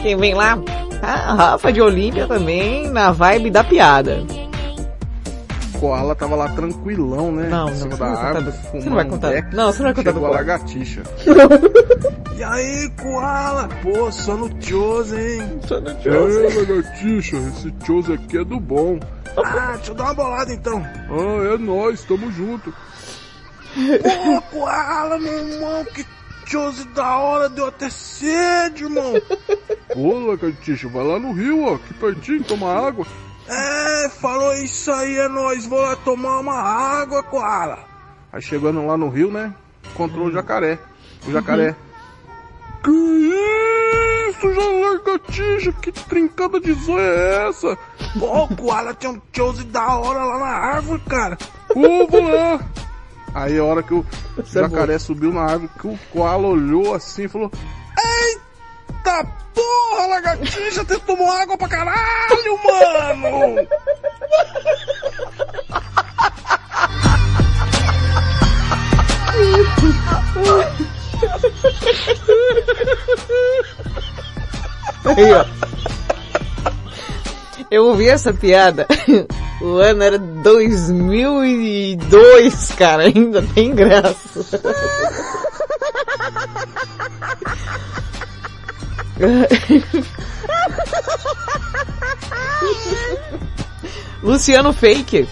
Quem 0.00 0.16
vem 0.16 0.32
lá? 0.32 0.58
A 1.02 1.34
Rafa 1.34 1.70
de 1.70 1.82
Olímpia 1.82 2.26
também, 2.26 2.88
na 2.88 3.12
vibe 3.12 3.50
da 3.50 3.62
piada. 3.62 4.24
O 5.76 5.80
Koala 5.80 6.14
tava 6.14 6.34
lá 6.36 6.48
tranquilão, 6.50 7.30
né? 7.32 7.48
Não, 7.48 7.68
em 7.68 7.70
não, 7.70 7.76
cima 7.76 7.96
você 7.96 8.02
não 8.04 8.16
árvore, 8.16 8.52
fumando 8.52 8.82
você 8.82 8.88
não 8.88 8.96
vai 8.96 9.04
contar- 9.04 9.30
beck. 9.30 9.54
não, 9.54 9.66
você 9.72 9.78
não 9.78 9.84
vai 9.84 9.94
contar 9.94 10.10
do 10.10 10.14
Chegou 10.20 10.26
a 10.26 10.36
lagartixa. 10.36 11.02
e 12.36 12.42
aí, 12.44 12.90
Koala? 13.02 13.68
Pô, 13.82 14.10
só 14.12 14.36
no 14.36 14.50
Chose, 14.62 15.16
hein? 15.16 15.60
Só 15.66 15.80
no 15.80 15.90
Chose. 16.02 16.46
É, 16.46 16.58
lagartixa, 16.60 17.36
esse 17.36 17.74
Chose 17.86 18.12
aqui 18.12 18.38
é 18.38 18.44
do 18.44 18.58
bom. 18.58 18.98
Ah, 19.36 19.72
deixa 19.76 19.90
eu 19.90 19.94
dar 19.94 20.04
uma 20.04 20.14
bolada 20.14 20.52
então. 20.52 20.82
Ah, 20.84 21.54
é 21.54 21.58
nóis, 21.58 22.02
tamo 22.04 22.30
junto. 22.32 22.72
Pô, 23.74 24.40
Koala, 24.58 25.18
meu 25.18 25.48
irmão, 25.48 25.84
que 25.94 26.06
Chose 26.46 26.84
da 26.94 27.18
hora, 27.18 27.48
deu 27.48 27.66
até 27.66 27.90
sede, 27.90 28.84
irmão. 28.84 29.14
Pô, 29.92 30.18
lagartixa, 30.28 30.88
vai 30.88 31.04
lá 31.04 31.18
no 31.18 31.32
rio, 31.32 31.64
ó, 31.64 31.74
aqui 31.74 31.92
pertinho, 31.94 32.44
toma 32.44 32.72
água. 32.72 33.04
É, 33.48 34.08
falou 34.08 34.52
isso 34.54 34.90
aí, 34.90 35.16
é 35.18 35.28
nóis, 35.28 35.66
vou 35.66 35.80
lá 35.80 35.94
tomar 35.96 36.40
uma 36.40 36.54
água, 36.54 37.22
Koala. 37.22 37.78
Aí 38.32 38.42
chegando 38.42 38.84
lá 38.84 38.96
no 38.96 39.08
rio, 39.08 39.30
né, 39.30 39.54
encontrou 39.90 40.26
o 40.26 40.32
jacaré. 40.32 40.78
O 41.26 41.32
jacaré. 41.32 41.76
Que 42.82 42.90
isso, 42.90 44.52
já 44.52 44.68
lagartixa, 44.88 45.72
que 45.72 45.92
trincada 45.92 46.60
de 46.60 46.72
zóia 46.72 47.02
é 47.02 47.48
essa? 47.48 47.78
Pô, 48.18 48.48
Koala 48.48 48.94
tem 48.94 49.10
um 49.10 49.20
chose 49.32 49.64
da 49.64 49.96
hora 49.96 50.24
lá 50.24 50.38
na 50.38 50.46
árvore, 50.46 51.00
cara. 51.08 51.38
Ô, 51.70 52.06
vou 52.06 52.22
lá. 52.22 52.60
Aí 53.34 53.58
a 53.58 53.64
hora 53.64 53.82
que 53.82 53.92
o 53.94 54.04
jacaré 54.44 54.98
subiu 54.98 55.32
na 55.32 55.42
árvore, 55.42 55.70
que 55.78 55.86
o 55.86 55.98
Koala 56.12 56.48
olhou 56.48 56.94
assim 56.94 57.24
e 57.24 57.28
falou, 57.28 57.50
Porra, 59.24 60.06
lagartixa, 60.06 60.84
você 60.84 60.98
tomou 61.00 61.30
água 61.30 61.56
pra 61.56 61.68
caralho, 61.68 62.58
mano! 62.64 63.66
Aí, 75.04 75.32
ó. 75.32 75.44
Eu 77.70 77.84
ouvi 77.86 78.08
essa 78.08 78.32
piada. 78.32 78.86
O 79.60 79.76
ano 79.78 80.02
era 80.02 80.18
2002, 80.18 82.72
cara. 82.72 83.04
Ainda 83.04 83.40
tem 83.42 83.72
graça. 83.74 84.60
Luciano 94.22 94.74
Fake. 94.74 95.26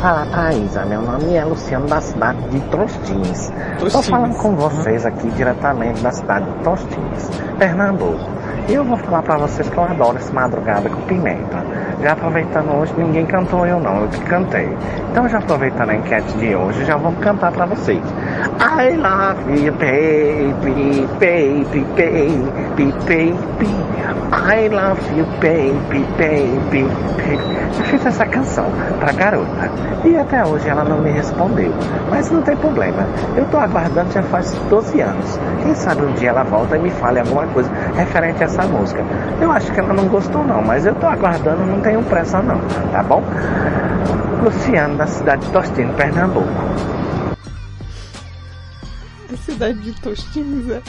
Fala 0.00 0.26
Thaisa, 0.26 0.84
meu 0.84 1.00
nome 1.02 1.34
é 1.34 1.44
Luciano 1.44 1.86
da 1.86 2.00
cidade 2.00 2.40
de 2.50 2.58
Tostines. 2.68 3.52
Estou 3.84 4.02
falando 4.02 4.36
com 4.38 4.56
vocês 4.56 5.06
aqui 5.06 5.30
diretamente 5.32 6.02
da 6.02 6.10
cidade 6.10 6.50
de 6.50 6.58
Tostines, 6.64 7.30
Pernambuco. 7.58 8.28
E 8.68 8.74
eu 8.74 8.84
vou 8.84 8.96
falar 8.98 9.22
pra 9.22 9.38
vocês 9.38 9.68
que 9.68 9.76
eu 9.76 9.84
adoro 9.84 10.18
esse 10.18 10.32
madrugada 10.32 10.88
com 10.90 11.00
pimenta. 11.02 11.64
Já 12.02 12.12
aproveitando 12.12 12.70
hoje, 12.76 12.92
ninguém 12.96 13.26
cantou 13.26 13.66
eu 13.66 13.80
não, 13.80 14.02
eu 14.02 14.08
que 14.08 14.20
cantei. 14.20 14.68
Então 15.10 15.28
já 15.28 15.38
aproveitando 15.38 15.90
a 15.90 15.96
enquete 15.96 16.32
de 16.38 16.54
hoje, 16.54 16.84
já 16.84 16.96
vou 16.96 17.12
cantar 17.14 17.50
pra 17.50 17.66
vocês. 17.66 17.98
I 18.60 18.94
love 18.96 19.64
you, 19.64 19.72
baby, 19.72 21.08
baby, 21.18 21.84
baby, 21.94 22.67
baby. 22.86 23.34
I 24.30 24.68
love 24.68 25.00
you, 25.16 25.24
baby, 25.40 26.04
baby, 26.16 26.82
baby. 26.82 27.58
Eu 27.78 27.84
fiz 27.84 28.06
essa 28.06 28.24
canção 28.26 28.66
pra 28.98 29.12
garota. 29.12 29.70
E 30.04 30.16
até 30.16 30.44
hoje 30.44 30.68
ela 30.68 30.84
não 30.84 31.00
me 31.00 31.10
respondeu. 31.10 31.72
Mas 32.10 32.30
não 32.30 32.42
tem 32.42 32.56
problema. 32.56 33.06
Eu 33.36 33.44
tô 33.46 33.58
aguardando 33.58 34.12
já 34.12 34.22
faz 34.24 34.52
12 34.70 35.00
anos. 35.00 35.38
Quem 35.62 35.74
sabe 35.74 36.02
um 36.02 36.12
dia 36.14 36.30
ela 36.30 36.44
volta 36.44 36.76
e 36.76 36.80
me 36.80 36.90
fale 36.90 37.20
alguma 37.20 37.46
coisa 37.48 37.70
referente 37.94 38.42
a 38.42 38.46
essa 38.46 38.62
música. 38.62 39.04
Eu 39.40 39.50
acho 39.50 39.72
que 39.72 39.80
ela 39.80 39.92
não 39.92 40.06
gostou 40.08 40.44
não, 40.44 40.62
mas 40.62 40.86
eu 40.86 40.94
tô 40.94 41.06
aguardando, 41.06 41.64
não 41.64 41.80
tenho 41.80 42.02
pressa 42.04 42.40
não, 42.40 42.60
tá 42.92 43.02
bom? 43.02 43.22
Luciano, 44.42 44.96
da 44.96 45.06
cidade 45.06 45.44
de 45.44 45.52
Tostino, 45.52 45.92
Pernambuco. 45.94 46.48
A 49.32 49.36
cidade 49.36 49.78
de 49.80 49.92
Tostines, 50.00 50.70
é. 50.70 50.82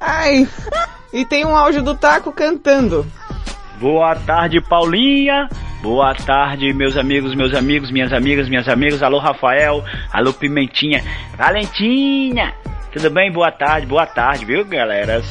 Ai, 0.00 0.48
e 1.12 1.24
tem 1.24 1.44
um 1.44 1.56
áudio 1.56 1.82
do 1.82 1.94
Taco 1.94 2.30
cantando. 2.32 3.06
Boa 3.80 4.14
tarde, 4.14 4.60
Paulinha. 4.60 5.48
Boa 5.82 6.14
tarde, 6.14 6.72
meus 6.72 6.96
amigos, 6.96 7.34
meus 7.34 7.54
amigos, 7.54 7.90
minhas 7.90 8.12
amigas, 8.12 8.48
minhas 8.48 8.68
amigas. 8.68 9.02
Alô, 9.02 9.18
Rafael. 9.18 9.84
Alô, 10.12 10.32
Pimentinha. 10.32 11.02
Valentinha. 11.36 12.54
Tudo 12.92 13.10
bem? 13.10 13.30
Boa 13.32 13.50
tarde, 13.50 13.86
boa 13.86 14.06
tarde, 14.06 14.44
viu, 14.44 14.64
galera? 14.64 15.22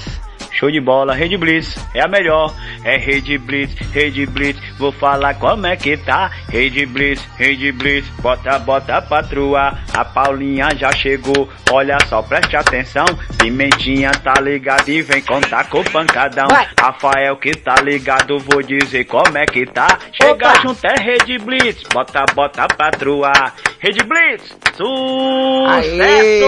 Show 0.53 0.69
de 0.69 0.79
bola, 0.79 1.13
Rede 1.13 1.35
Blitz 1.35 1.75
é 1.93 2.01
a 2.01 2.07
melhor. 2.07 2.53
É 2.83 2.97
Rede 2.97 3.37
Blitz, 3.37 3.75
Rede 3.91 4.25
Blitz. 4.25 4.59
Vou 4.77 4.91
falar 4.91 5.33
como 5.35 5.65
é 5.65 5.75
que 5.75 5.97
tá. 5.97 6.31
Rede 6.49 6.85
Blitz, 6.85 7.23
Rede 7.37 7.71
Blitz. 7.71 8.07
Bota, 8.21 8.59
bota 8.59 9.01
patroa. 9.01 9.77
A 9.93 10.05
Paulinha 10.05 10.69
já 10.75 10.91
chegou. 10.91 11.49
Olha 11.71 11.97
só, 12.07 12.21
preste 12.21 12.55
atenção. 12.55 13.05
Pimentinha 13.37 14.11
tá 14.11 14.39
ligado 14.39 14.89
e 14.89 15.01
vem 15.01 15.21
contar 15.21 15.69
com 15.69 15.79
o 15.79 15.91
pancadão. 15.91 16.47
Rafael 16.79 17.35
que 17.37 17.51
tá 17.51 17.75
ligado, 17.81 18.39
vou 18.39 18.61
dizer 18.61 19.05
como 19.05 19.37
é 19.37 19.45
que 19.45 19.65
tá. 19.65 19.87
Chega 20.11 20.49
Opa! 20.49 20.61
junto 20.61 20.85
é 20.85 21.01
Rede 21.01 21.39
Blitz. 21.39 21.83
Bota, 21.91 22.25
bota 22.33 22.67
patroa. 22.67 23.33
Rede 23.79 24.03
Blitz, 24.03 24.55
sucesso! 24.77 25.67
Aê! 25.67 26.41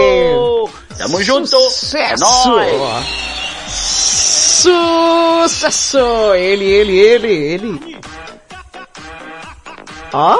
Tamo 0.96 1.22
junto! 1.22 1.48
Sucesso! 1.48 2.24
É 2.24 2.78
nóis! 2.78 3.55
Sucesso! 4.66 6.34
Ele, 6.34 6.64
ele, 6.64 6.98
ele, 6.98 7.32
ele. 7.32 7.96
Ó. 10.12 10.38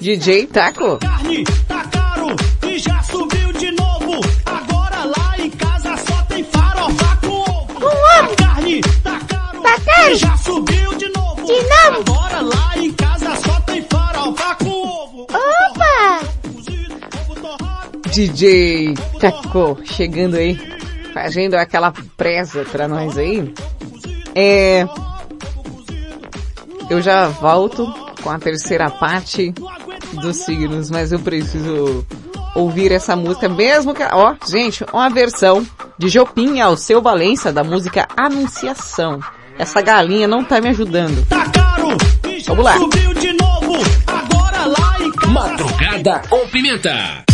DJ 0.00 0.46
Taco. 0.46 0.98
carne, 0.98 1.42
tá 1.66 1.82
caro 1.84 2.36
e 2.62 2.78
já 2.78 3.02
subiu 3.02 3.52
de 3.54 3.72
novo. 3.72 4.20
Agora 4.44 5.04
lá 5.04 5.34
em 5.38 5.50
casa 5.50 5.96
só 5.96 6.22
tem 6.28 6.44
farofa 6.44 7.16
com 7.22 7.40
ovo. 7.40 7.74
Com 7.74 7.86
ovo. 7.86 8.36
Tá 8.36 8.44
carne, 8.44 8.80
tá 9.02 9.20
caro. 9.26 9.62
e 10.10 10.14
já 10.16 10.36
subiu 10.36 10.94
de 10.94 11.08
novo. 11.08 11.44
De 11.46 11.52
novo. 11.54 12.12
Agora 12.12 12.40
lá 12.40 12.72
em 12.76 12.92
casa 12.92 13.34
só 13.36 13.60
tem 13.62 13.82
farofa 13.90 14.54
com 14.56 14.68
ovo. 14.70 15.22
Opa! 15.22 16.20
DJ 18.16 18.94
Taco 19.20 19.78
chegando 19.84 20.36
aí, 20.36 20.58
fazendo 21.12 21.52
aquela 21.52 21.92
presa 22.16 22.64
pra 22.64 22.88
nós 22.88 23.18
aí. 23.18 23.52
É. 24.34 24.88
Eu 26.88 27.02
já 27.02 27.28
volto 27.28 27.86
com 28.22 28.30
a 28.30 28.38
terceira 28.38 28.88
parte 28.88 29.52
dos 30.14 30.36
signos, 30.36 30.88
mas 30.88 31.12
eu 31.12 31.18
preciso 31.18 32.06
ouvir 32.54 32.90
essa 32.90 33.14
música, 33.14 33.50
mesmo 33.50 33.92
que, 33.92 34.02
ó, 34.02 34.34
gente, 34.48 34.82
uma 34.94 35.10
versão 35.10 35.66
de 35.98 36.08
Jopim 36.08 36.58
ao 36.60 36.74
seu 36.74 37.02
Valença 37.02 37.52
da 37.52 37.62
música 37.62 38.08
Anunciação. 38.16 39.20
Essa 39.58 39.82
galinha 39.82 40.26
não 40.26 40.42
tá 40.42 40.58
me 40.58 40.70
ajudando. 40.70 41.22
Tá 41.28 41.50
caro 41.50 41.88
Vamos 42.46 42.64
lá. 42.64 42.78
subiu 42.78 43.12
de 43.12 43.32
novo. 43.34 43.74
Agora 44.06 44.64
lá 44.64 44.96
em 45.00 45.12
casa 45.12 45.32
Madrugada 45.32 45.66
Madrugada 45.66 46.22
com 46.30 46.48
Pimenta. 46.48 47.26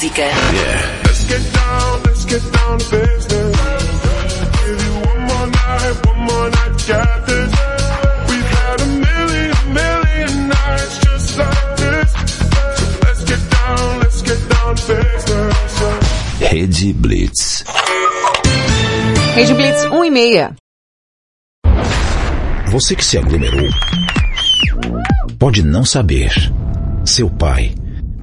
Música. 0.00 0.22
Let's 1.02 1.24
get 1.26 1.52
down, 1.52 2.02
let's 2.04 2.24
get 2.24 2.52
down 2.52 2.78
to 2.78 2.88
business. 2.88 3.56
Give 4.62 4.78
you 4.86 4.94
one 5.10 5.22
more 5.26 5.46
night, 5.48 6.06
one 6.06 6.20
more 6.20 6.50
night, 6.50 6.86
got 6.86 7.26
this. 7.26 7.52
We've 8.30 8.50
had 8.58 8.80
a 8.80 8.86
million, 8.86 9.56
million 9.74 10.48
nights 10.48 10.98
just 10.98 11.36
like 11.36 11.76
this. 11.78 12.12
So 12.78 12.86
let's 13.02 13.24
get 13.24 13.50
down, 13.50 13.98
let's 13.98 14.22
get 14.22 14.48
down 14.48 14.76
to 14.76 14.86
business. 14.86 16.52
Rede 16.52 16.92
Blitz. 16.94 17.64
Rede 19.34 19.54
Blitz 19.54 19.84
1 19.84 20.04
e 20.04 20.10
meia. 20.12 20.56
Você 22.70 22.94
que 22.94 23.04
se 23.04 23.18
aglomerou 23.18 23.68
pode 25.40 25.64
não 25.64 25.84
saber. 25.84 26.30
Seu 27.04 27.28
pai 27.28 27.74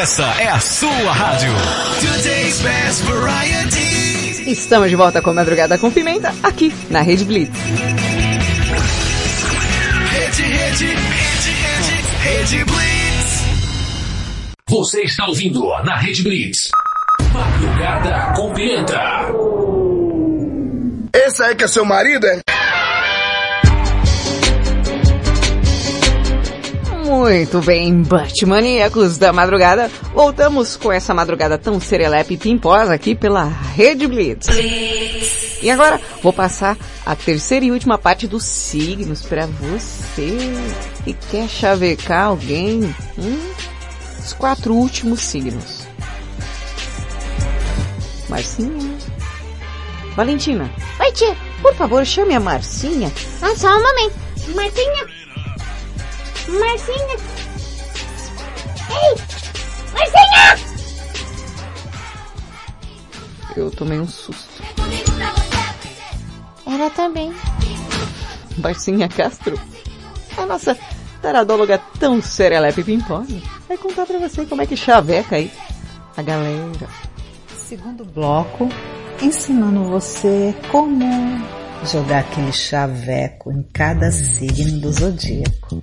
Essa 0.00 0.22
é 0.40 0.48
a 0.48 0.60
sua 0.60 1.12
rádio. 1.12 1.50
Today's 2.00 2.60
best 2.60 3.02
variety. 3.02 4.48
Estamos 4.48 4.90
de 4.90 4.94
volta 4.94 5.20
com 5.20 5.34
Madrugada 5.34 5.76
com 5.76 5.90
Pimenta, 5.90 6.32
aqui 6.40 6.72
na 6.88 7.00
Rede 7.00 7.24
Blitz. 7.24 7.50
Rede, 10.12 10.42
rede, 10.42 10.86
rede, 10.86 11.50
rede, 11.50 11.96
rede 12.22 12.64
Blitz. 12.64 13.42
Você 14.68 15.02
está 15.02 15.26
ouvindo 15.26 15.66
na 15.82 15.96
Rede 15.96 16.22
Blitz. 16.22 16.70
Madrugada 17.32 18.34
com 18.36 18.54
Pimenta. 18.54 19.00
Esse 21.12 21.42
aí 21.42 21.56
que 21.56 21.64
é 21.64 21.66
seu 21.66 21.84
marido, 21.84 22.24
é? 22.24 22.40
Muito 27.08 27.62
bem, 27.62 28.02
Batmaníacos 28.02 29.16
da 29.16 29.32
madrugada. 29.32 29.90
Voltamos 30.12 30.76
com 30.76 30.92
essa 30.92 31.14
madrugada 31.14 31.56
tão 31.56 31.80
serelepe 31.80 32.34
e 32.34 32.36
pimposa 32.36 32.92
aqui 32.92 33.14
pela 33.14 33.44
Rede 33.44 34.06
Blitz. 34.06 34.46
E 35.62 35.70
agora 35.70 35.98
vou 36.22 36.34
passar 36.34 36.76
a 37.06 37.16
terceira 37.16 37.64
e 37.64 37.72
última 37.72 37.96
parte 37.96 38.26
dos 38.26 38.44
signos 38.44 39.22
para 39.22 39.46
você 39.46 40.36
que 41.02 41.14
quer 41.14 41.48
chavecar 41.48 42.26
alguém. 42.26 42.94
Hum? 43.16 43.52
Os 44.18 44.34
quatro 44.34 44.74
últimos 44.74 45.20
signos. 45.20 45.88
Marcinha. 48.28 48.98
Valentina. 50.14 50.70
Oi, 51.00 51.12
tia. 51.12 51.34
Por 51.62 51.74
favor, 51.74 52.04
chame 52.04 52.34
a 52.34 52.40
Marcinha. 52.40 53.10
Ah, 53.40 53.56
só 53.56 53.74
um 53.74 53.82
momento. 53.82 54.14
Marcinha. 54.54 55.17
Marcinha. 56.48 57.16
Ei! 58.90 59.14
Marcinha! 59.92 60.68
Eu 63.56 63.70
tomei 63.70 63.98
um 63.98 64.08
susto. 64.08 64.62
Ela 66.66 66.90
também. 66.90 67.34
Marcinha 68.56 69.08
Castro. 69.08 69.60
A 70.36 70.46
nossa 70.46 70.76
taradóloga 71.20 71.78
tão 71.98 72.22
serelepe 72.22 72.80
e 72.80 72.84
pimposa. 72.84 73.42
Vai 73.68 73.76
contar 73.76 74.06
pra 74.06 74.18
você 74.18 74.46
como 74.46 74.62
é 74.62 74.66
que 74.66 74.76
chaveca 74.76 75.36
aí 75.36 75.52
a 76.16 76.22
galera. 76.22 76.88
Segundo 77.56 78.04
bloco, 78.04 78.68
ensinando 79.20 79.84
você 79.84 80.54
como 80.70 81.04
jogar 81.84 82.20
aquele 82.20 82.52
chaveco 82.52 83.52
em 83.52 83.62
cada 83.72 84.10
signo 84.10 84.80
do 84.80 84.92
zodíaco. 84.92 85.82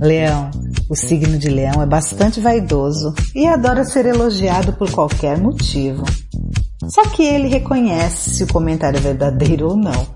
Leão. 0.00 0.50
O 0.88 0.94
signo 0.94 1.38
de 1.38 1.48
leão 1.48 1.82
é 1.82 1.86
bastante 1.86 2.40
vaidoso 2.40 3.14
e 3.34 3.46
adora 3.46 3.84
ser 3.84 4.06
elogiado 4.06 4.72
por 4.74 4.90
qualquer 4.90 5.38
motivo. 5.38 6.04
Só 6.88 7.02
que 7.08 7.22
ele 7.22 7.48
reconhece 7.48 8.36
se 8.36 8.44
o 8.44 8.46
comentário 8.46 8.98
é 8.98 9.00
verdadeiro 9.00 9.70
ou 9.70 9.76
não. 9.76 10.06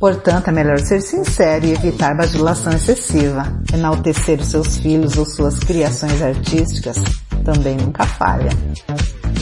Portanto, 0.00 0.48
é 0.48 0.52
melhor 0.52 0.78
ser 0.80 1.00
sincero 1.00 1.66
e 1.66 1.72
evitar 1.72 2.16
bajulação 2.16 2.72
excessiva. 2.72 3.62
Enaltecer 3.72 4.40
os 4.40 4.48
seus 4.48 4.78
filhos 4.78 5.16
ou 5.16 5.24
suas 5.24 5.58
criações 5.58 6.20
artísticas 6.20 6.96
também 7.44 7.76
nunca 7.76 8.04
falha. 8.04 8.50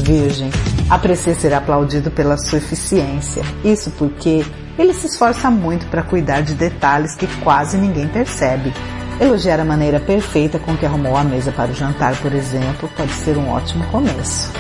Virgem. 0.03 0.51
Aprecia 0.91 1.35
ser 1.35 1.55
aplaudido 1.55 2.11
pela 2.11 2.37
sua 2.37 2.59
eficiência. 2.59 3.43
Isso 3.65 3.91
porque 3.93 4.45
ele 4.79 4.93
se 4.93 5.07
esforça 5.07 5.51
muito 5.51 5.87
para 5.87 6.03
cuidar 6.03 6.43
de 6.43 6.55
detalhes 6.55 7.15
que 7.15 7.27
quase 7.43 7.79
ninguém 7.79 8.09
percebe. 8.09 8.73
Elogiar 9.21 9.61
a 9.61 9.65
maneira 9.65 10.01
perfeita 10.01 10.59
com 10.59 10.77
que 10.77 10.85
arrumou 10.85 11.17
a 11.17 11.23
mesa 11.23 11.53
para 11.53 11.71
o 11.71 11.75
jantar, 11.75 12.21
por 12.21 12.33
exemplo, 12.33 12.89
pode 12.97 13.13
ser 13.13 13.37
um 13.37 13.49
ótimo 13.49 13.87
começo. 13.87 14.53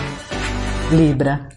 Libra. 0.93 1.49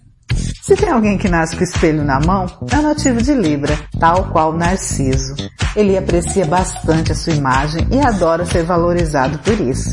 Se 0.62 0.76
tem 0.76 0.90
alguém 0.90 1.18
que 1.18 1.30
nasce 1.30 1.56
com 1.56 1.62
o 1.62 1.64
espelho 1.64 2.04
na 2.04 2.20
mão, 2.20 2.46
é 2.72 2.76
nativo 2.82 3.22
de 3.22 3.34
Libra, 3.34 3.80
tal 4.00 4.32
qual 4.32 4.52
Narciso. 4.52 5.36
Ele 5.76 5.96
aprecia 5.96 6.46
bastante 6.46 7.12
a 7.12 7.16
sua 7.16 7.34
imagem 7.34 7.88
e 7.92 8.00
adora 8.00 8.46
ser 8.46 8.64
valorizado 8.64 9.38
por 9.40 9.60
isso. 9.62 9.92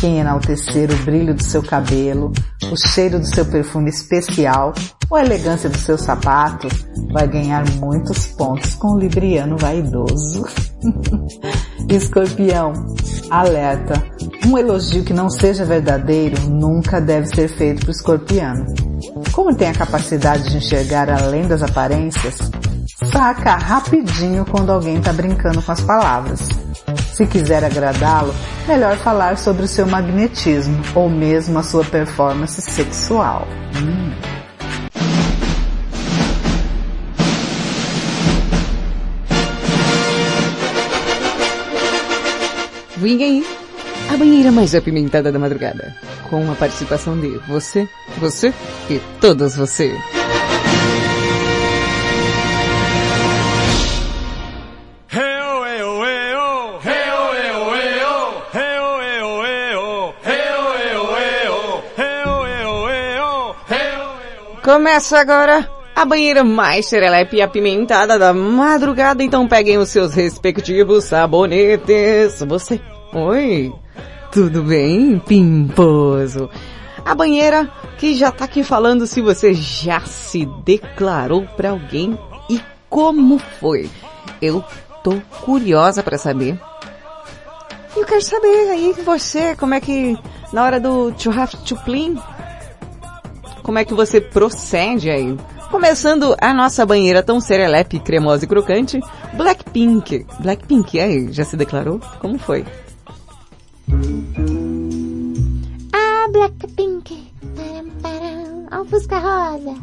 Quem 0.00 0.18
enaltecer 0.18 0.90
o 0.90 1.04
brilho 1.04 1.34
do 1.34 1.42
seu 1.42 1.62
cabelo, 1.62 2.32
o 2.72 2.76
cheiro 2.88 3.20
do 3.20 3.26
seu 3.26 3.44
perfume 3.44 3.90
especial 3.90 4.72
ou 5.10 5.18
a 5.18 5.24
elegância 5.24 5.68
dos 5.68 5.82
seus 5.82 6.00
sapatos, 6.00 6.72
vai 7.12 7.28
ganhar 7.28 7.64
muitos 7.76 8.26
pontos 8.28 8.74
com 8.74 8.94
o 8.94 8.98
libriano 8.98 9.56
vaidoso. 9.58 10.44
Escorpião, 11.88 12.72
alerta. 13.30 14.02
Um 14.46 14.58
elogio 14.58 15.04
que 15.04 15.14
não 15.14 15.30
seja 15.30 15.64
verdadeiro 15.64 16.38
nunca 16.48 17.00
deve 17.00 17.26
ser 17.26 17.48
feito 17.48 17.80
para 17.80 17.88
o 17.88 17.92
escorpiano. 17.92 18.66
Como 19.32 19.54
tem 19.54 19.70
a 19.70 19.74
capacidade 19.74 20.50
de 20.50 20.58
enxergar 20.58 21.10
além 21.10 21.48
das 21.48 21.62
aparências, 21.62 22.36
saca 23.10 23.56
rapidinho 23.56 24.44
quando 24.44 24.70
alguém 24.70 24.98
está 24.98 25.12
brincando 25.12 25.62
com 25.62 25.72
as 25.72 25.80
palavras. 25.80 26.40
Se 27.14 27.26
quiser 27.26 27.64
agradá-lo, 27.64 28.34
melhor 28.66 28.96
falar 28.98 29.38
sobre 29.38 29.64
o 29.64 29.68
seu 29.68 29.86
magnetismo 29.86 30.80
ou 30.94 31.08
mesmo 31.08 31.58
a 31.58 31.62
sua 31.62 31.84
performance 31.84 32.60
sexual. 32.60 33.46
Hum. 33.76 34.27
Vem 43.08 43.24
aí, 43.24 43.46
a 44.12 44.18
banheira 44.18 44.52
mais 44.52 44.74
apimentada 44.74 45.32
da 45.32 45.38
madrugada, 45.38 45.96
com 46.28 46.52
a 46.52 46.54
participação 46.54 47.18
de 47.18 47.38
você, 47.48 47.88
você 48.18 48.52
e 48.90 49.00
todos 49.18 49.56
você. 49.56 49.96
Começa 64.62 65.18
agora 65.18 65.66
a 65.96 66.04
banheira 66.04 66.44
mais 66.44 66.84
serelepe 66.84 67.38
e 67.38 67.42
apimentada 67.42 68.18
da 68.18 68.34
madrugada, 68.34 69.22
então 69.22 69.48
peguem 69.48 69.78
os 69.78 69.88
seus 69.88 70.12
respectivos 70.12 71.04
sabonetes. 71.06 72.40
Você, 72.46 72.78
oi, 73.12 73.72
tudo 74.30 74.62
bem, 74.62 75.18
pimposo? 75.18 76.48
A 77.04 77.14
banheira 77.14 77.70
que 77.96 78.14
já 78.14 78.30
tá 78.30 78.44
aqui 78.44 78.62
falando 78.62 79.06
se 79.06 79.20
você 79.20 79.54
já 79.54 80.00
se 80.00 80.44
declarou 80.64 81.46
pra 81.56 81.70
alguém 81.70 82.18
e 82.50 82.60
como 82.88 83.38
foi. 83.38 83.90
Eu 84.42 84.62
tô 85.02 85.14
curiosa 85.44 86.02
pra 86.02 86.18
saber. 86.18 86.60
Eu 87.96 88.04
quero 88.04 88.22
saber 88.22 88.70
aí 88.70 88.94
você, 89.04 89.56
como 89.56 89.74
é 89.74 89.80
que, 89.80 90.16
na 90.52 90.62
hora 90.62 90.78
do 90.78 91.10
to 91.12 91.30
have 91.30 91.56
to 91.64 91.76
clean, 91.84 92.16
como 93.62 93.78
é 93.78 93.84
que 93.84 93.94
você 93.94 94.20
procede 94.20 95.10
aí? 95.10 95.36
Começando 95.70 96.34
a 96.40 96.54
nossa 96.54 96.86
banheira 96.86 97.22
tão 97.22 97.40
serelepe, 97.40 97.98
cremosa 97.98 98.44
e 98.44 98.48
crocante, 98.48 99.00
Blackpink. 99.34 100.26
Blackpink, 100.40 100.98
aí, 100.98 101.32
já 101.32 101.44
se 101.44 101.56
declarou? 101.56 102.00
Como 102.20 102.38
foi? 102.38 102.64
Ah, 105.92 106.26
Blackpink. 106.30 107.32
Param, 107.56 107.90
param. 108.02 108.82
O 108.82 108.84
Fusca 108.84 109.18
Rosa. 109.18 109.76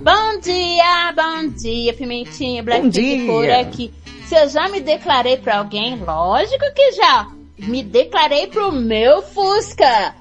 Bom 0.00 0.40
dia, 0.40 1.12
bom 1.12 1.48
dia, 1.48 1.94
Pimentinha. 1.94 2.62
Bom 2.62 2.66
Blackpink 2.66 2.92
dia. 2.92 3.26
por 3.26 3.50
aqui. 3.50 3.92
Se 4.26 4.34
eu 4.36 4.48
já 4.48 4.68
me 4.68 4.80
declarei 4.80 5.36
pra 5.36 5.58
alguém, 5.58 5.96
lógico 5.96 6.64
que 6.74 6.92
já. 6.92 7.28
Me 7.58 7.82
declarei 7.82 8.46
pro 8.46 8.72
meu 8.72 9.22
Fusca. 9.22 10.14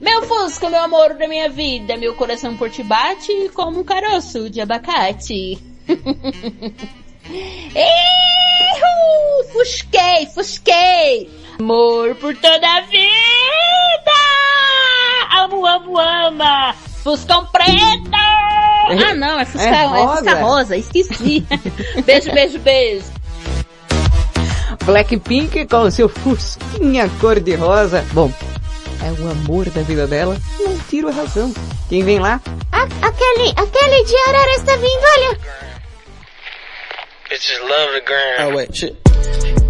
Meu 0.00 0.22
Fusca, 0.22 0.68
meu 0.68 0.80
amor 0.80 1.14
da 1.14 1.26
minha 1.26 1.48
vida, 1.48 1.96
meu 1.96 2.14
coração 2.14 2.56
por 2.56 2.68
ti 2.68 2.82
bate 2.82 3.50
como 3.54 3.80
um 3.80 3.84
caroço 3.84 4.50
de 4.50 4.60
abacate. 4.60 5.58
Fusquei, 9.52 10.26
fusquei! 10.34 11.43
Amor 11.58 12.14
por 12.16 12.34
toda 12.36 12.66
a 12.66 12.80
vida! 12.82 13.04
Amo, 15.38 15.64
amo, 15.64 15.98
ama! 15.98 16.74
Fuscão 17.02 17.46
preto! 17.46 18.14
é 18.90 19.44
Fusca, 19.44 19.68
É 19.68 19.82
é 19.82 19.86
rosa? 19.86 20.16
Fusca 20.16 20.40
rosa, 20.40 20.76
esqueci. 20.76 21.46
beijo, 22.04 22.32
beijo, 22.32 22.58
beijo. 22.58 23.04
Blackpink 24.84 25.66
com 25.66 25.90
seu 25.90 26.08
fusquinha 26.08 27.08
cor-de-rosa. 27.20 28.04
Bom, 28.12 28.32
é 29.02 29.22
o 29.22 29.30
amor 29.30 29.70
da 29.70 29.82
vida 29.82 30.06
dela. 30.06 30.36
Não 30.60 30.78
tiro 30.90 31.08
a 31.08 31.12
razão. 31.12 31.52
Quem 31.88 32.02
vem 32.02 32.18
lá? 32.18 32.40
A, 32.72 32.82
aquele, 32.82 33.50
aquele 33.56 34.04
de 34.04 34.16
Arara 34.28 34.50
está 34.52 34.76
vindo, 34.76 35.04
olha. 35.16 35.38
Bitches 37.30 37.60
love 37.60 37.92
the 37.92 38.00
gram. 38.00 38.48
Oh 38.48 38.56
wait, 38.56 38.76
shit. 38.76 39.63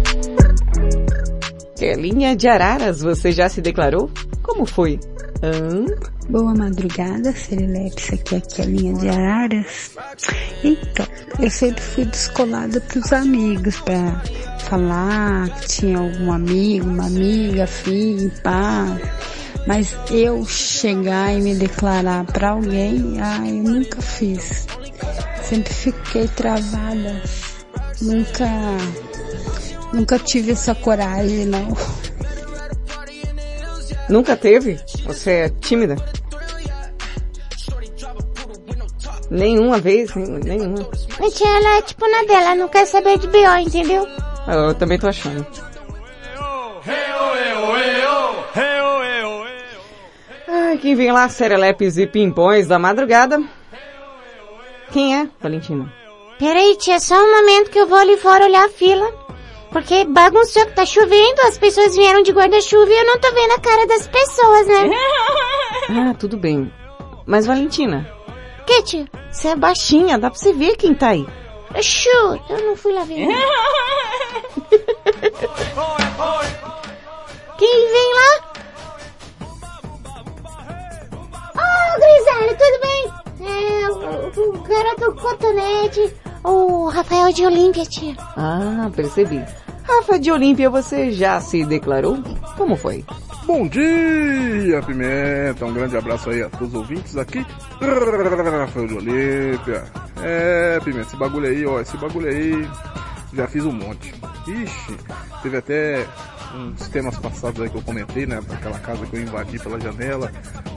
Kelinha 1.75 2.35
de 2.35 2.47
Araras, 2.47 3.01
você 3.01 3.31
já 3.31 3.49
se 3.49 3.61
declarou? 3.61 4.09
Como 4.41 4.65
foi? 4.65 4.99
Hã? 5.43 5.85
Boa 6.29 6.55
madrugada, 6.55 7.33
Serileps, 7.33 8.13
aqui 8.13 8.35
é 8.35 8.39
Kelinha 8.39 8.93
de 8.93 9.09
Araras. 9.09 9.91
Então, 10.63 11.05
eu 11.39 11.49
sempre 11.51 11.81
fui 11.81 12.05
descolada 12.05 12.79
pros 12.79 13.11
amigos 13.11 13.79
pra 13.81 14.21
falar 14.59 15.49
que 15.59 15.67
tinha 15.67 15.97
algum 15.97 16.31
amigo, 16.31 16.87
uma 16.87 17.07
amiga, 17.07 17.67
filho, 17.67 18.31
pá. 18.41 18.97
Mas 19.67 19.95
eu 20.11 20.45
chegar 20.45 21.33
e 21.33 21.41
me 21.41 21.55
declarar 21.55 22.25
pra 22.25 22.51
alguém, 22.51 23.17
ah, 23.19 23.47
eu 23.47 23.63
nunca 23.63 24.01
fiz. 24.01 24.65
Sempre 25.43 25.73
fiquei 25.73 26.27
travada. 26.29 27.21
Nunca, 28.01 28.47
nunca 29.95 30.19
tive 30.19 30.51
essa 30.51 30.75
coragem, 30.75 31.45
não. 31.45 31.69
Nunca 34.09 34.35
teve? 34.35 34.79
Você 35.05 35.31
é 35.31 35.49
tímida? 35.49 35.95
Nenhuma 39.31 39.79
vez, 39.79 40.13
nenhuma. 40.13 40.87
A 41.19 41.31
tia, 41.31 41.47
ela 41.47 41.77
é 41.77 41.81
tipo 41.81 42.07
na 42.07 42.23
dela, 42.23 42.55
não 42.55 42.67
quer 42.67 42.85
saber 42.85 43.17
de 43.17 43.27
B.O., 43.27 43.57
entendeu? 43.57 44.07
Eu 44.47 44.75
também 44.75 44.99
tô 44.99 45.07
achando. 45.07 45.45
Ai, 50.47 50.77
quem 50.77 50.95
vem 50.95 51.11
lá, 51.11 51.27
serelepes 51.27 51.97
e 51.97 52.05
pimpões 52.05 52.67
da 52.67 52.77
madrugada? 52.77 53.41
Quem 54.91 55.19
é, 55.19 55.27
Valentina? 55.41 55.91
Peraí, 56.37 56.75
tia, 56.77 56.99
só 56.99 57.15
um 57.15 57.35
momento 57.37 57.71
que 57.71 57.79
eu 57.79 57.87
vou 57.87 57.97
ali 57.97 58.17
fora 58.17 58.45
olhar 58.45 58.65
a 58.65 58.69
fila. 58.69 59.24
Porque 59.75 60.05
bagunçou 60.05 60.65
que 60.67 60.71
tá 60.71 60.85
chovendo, 60.85 61.41
as 61.41 61.57
pessoas 61.57 61.93
vieram 61.97 62.23
de 62.23 62.31
guarda-chuva 62.31 62.89
e 62.89 62.97
eu 62.97 63.05
não 63.07 63.19
tô 63.19 63.29
vendo 63.33 63.51
a 63.51 63.59
cara 63.59 63.85
das 63.85 64.07
pessoas, 64.07 64.67
né? 64.67 64.89
Ah, 66.09 66.15
tudo 66.17 66.37
bem. 66.37 66.73
Mas 67.25 67.45
Valentina, 67.45 68.09
Que, 68.65 69.05
você 69.29 69.49
é 69.49 69.55
baixinha, 69.57 70.17
dá 70.17 70.31
pra 70.31 70.39
você 70.39 70.53
ver 70.53 70.77
quem 70.77 70.95
tá 70.95 71.09
aí. 71.09 71.27
Chu, 71.81 72.07
eu 72.49 72.65
não 72.65 72.77
fui 72.77 72.93
lá 72.93 73.03
ver. 73.03 73.27
Quem 77.57 77.91
vem 77.91 78.13
lá? 78.15 78.31
Oh, 81.53 81.99
Grisalho, 81.99 82.57
tudo 82.57 82.79
bem? 82.81 83.11
É, 83.41 83.89
o, 83.89 83.93
o 84.39 84.61
garoto 84.63 85.15
cotonete, 85.21 86.13
o 86.45 86.87
Rafael 86.87 87.33
de 87.33 87.45
Olímpia, 87.45 87.85
tia. 87.85 88.15
Ah, 88.37 88.89
percebi. 88.95 89.43
Rafa 89.87 90.19
de 90.19 90.31
Olímpia, 90.31 90.69
você 90.69 91.11
já 91.11 91.39
se 91.39 91.63
declarou? 91.63 92.17
Como 92.57 92.75
foi? 92.75 93.05
Bom 93.45 93.67
dia, 93.67 94.81
Pimenta. 94.81 95.65
Um 95.65 95.73
grande 95.73 95.95
abraço 95.95 96.29
aí 96.29 96.41
a 96.41 96.49
todos 96.49 96.69
os 96.69 96.75
ouvintes 96.75 97.15
aqui. 97.15 97.45
Rafael 97.79 98.87
de 98.87 98.93
Olímpia. 98.95 99.83
É, 100.23 100.79
Pimenta, 100.83 101.07
esse 101.07 101.15
bagulho 101.15 101.47
aí, 101.47 101.65
ó, 101.65 101.79
esse 101.79 101.95
bagulho 101.97 102.27
aí, 102.27 102.67
já 103.33 103.47
fiz 103.47 103.63
um 103.63 103.71
monte. 103.71 104.13
Ixi, 104.47 104.97
teve 105.43 105.57
até 105.57 106.05
uns 106.55 106.87
temas 106.87 107.17
passados 107.17 107.61
aí 107.61 107.69
que 107.69 107.75
eu 107.75 107.81
comentei, 107.81 108.25
né, 108.25 108.41
daquela 108.47 108.79
casa 108.79 109.05
que 109.05 109.15
eu 109.15 109.21
invadi 109.21 109.59
pela 109.59 109.79
janela 109.79 110.31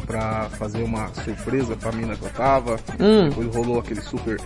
pra 0.07 0.49
fazer 0.59 0.83
uma 0.83 1.09
surpresa 1.15 1.77
pra 1.77 1.93
mina 1.93 2.17
que 2.17 2.25
eu 2.25 2.31
tava. 2.31 2.77
Hum. 3.01 3.29
Depois 3.29 3.55
rolou 3.55 3.79
aquele 3.79 4.01
super 4.01 4.39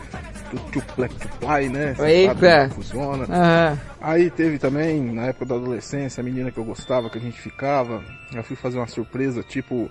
tuplec 0.59 1.15
tuplai, 1.15 1.69
né? 1.69 1.95
Eita. 2.01 2.71
funciona. 2.75 3.25
Aham. 3.25 3.81
Aí 4.01 4.31
teve 4.31 4.59
também, 4.59 5.01
na 5.13 5.27
época 5.27 5.47
da 5.47 5.55
adolescência, 5.55 6.21
a 6.21 6.25
menina 6.25 6.51
que 6.51 6.59
eu 6.59 6.65
gostava, 6.65 7.09
que 7.11 7.19
a 7.19 7.21
gente 7.21 7.41
ficava, 7.41 8.03
eu 8.33 8.43
fui 8.43 8.57
fazer 8.57 8.79
uma 8.79 8.87
surpresa, 8.87 9.43
tipo 9.43 9.91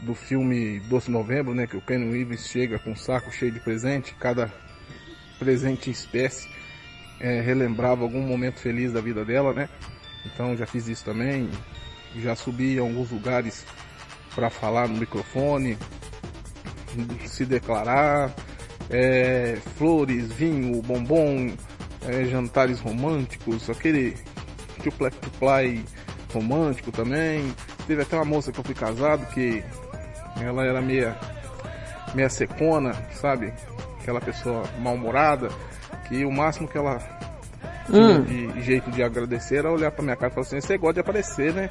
do 0.00 0.14
filme 0.14 0.78
Doce 0.88 1.10
Novembro, 1.10 1.54
né? 1.54 1.66
Que 1.66 1.76
o 1.76 1.80
Ken 1.80 2.10
Reeves 2.10 2.46
chega 2.46 2.78
com 2.78 2.90
um 2.92 2.96
saco 2.96 3.32
cheio 3.32 3.50
de 3.50 3.58
presente, 3.58 4.14
cada 4.14 4.52
presente 5.38 5.88
em 5.88 5.92
espécie 5.92 6.48
é, 7.20 7.40
relembrava 7.40 8.02
algum 8.02 8.22
momento 8.22 8.60
feliz 8.60 8.92
da 8.92 9.00
vida 9.00 9.24
dela, 9.24 9.52
né? 9.52 9.68
Então 10.24 10.56
já 10.56 10.66
fiz 10.66 10.88
isso 10.88 11.04
também, 11.04 11.48
já 12.16 12.34
subi 12.34 12.76
em 12.76 12.78
alguns 12.78 13.10
lugares 13.10 13.64
para 14.34 14.50
falar 14.50 14.88
no 14.88 14.98
microfone, 14.98 15.76
se 17.26 17.44
declarar, 17.44 18.34
é, 18.90 19.58
flores, 19.76 20.32
vinho, 20.32 20.80
bombom, 20.82 21.52
é, 22.06 22.24
jantares 22.24 22.80
românticos, 22.80 23.68
aquele 23.68 24.16
tuplec 24.82 25.16
tuplai 25.16 25.84
romântico 26.32 26.90
também. 26.92 27.52
Teve 27.86 28.02
até 28.02 28.16
uma 28.16 28.24
moça 28.24 28.52
que 28.52 28.58
eu 28.60 28.64
fui 28.64 28.74
casado 28.74 29.26
que 29.32 29.62
ela 30.40 30.64
era 30.64 30.80
meia, 30.80 31.16
meia 32.14 32.28
secona, 32.28 32.92
sabe? 33.12 33.52
Aquela 34.00 34.20
pessoa 34.20 34.64
mal-humorada, 34.80 35.48
que 36.08 36.24
o 36.24 36.30
máximo 36.30 36.68
que 36.68 36.78
ela 36.78 36.98
tinha 37.86 38.18
Hum. 38.18 38.22
de 38.22 38.62
jeito 38.62 38.90
de 38.90 39.02
agradecer 39.02 39.56
era 39.56 39.72
olhar 39.72 39.90
pra 39.90 40.02
minha 40.04 40.16
cara 40.16 40.30
e 40.30 40.34
falar 40.34 40.46
assim, 40.46 40.60
você 40.60 40.76
gosta 40.76 40.94
de 40.94 41.00
aparecer, 41.00 41.52
né? 41.54 41.70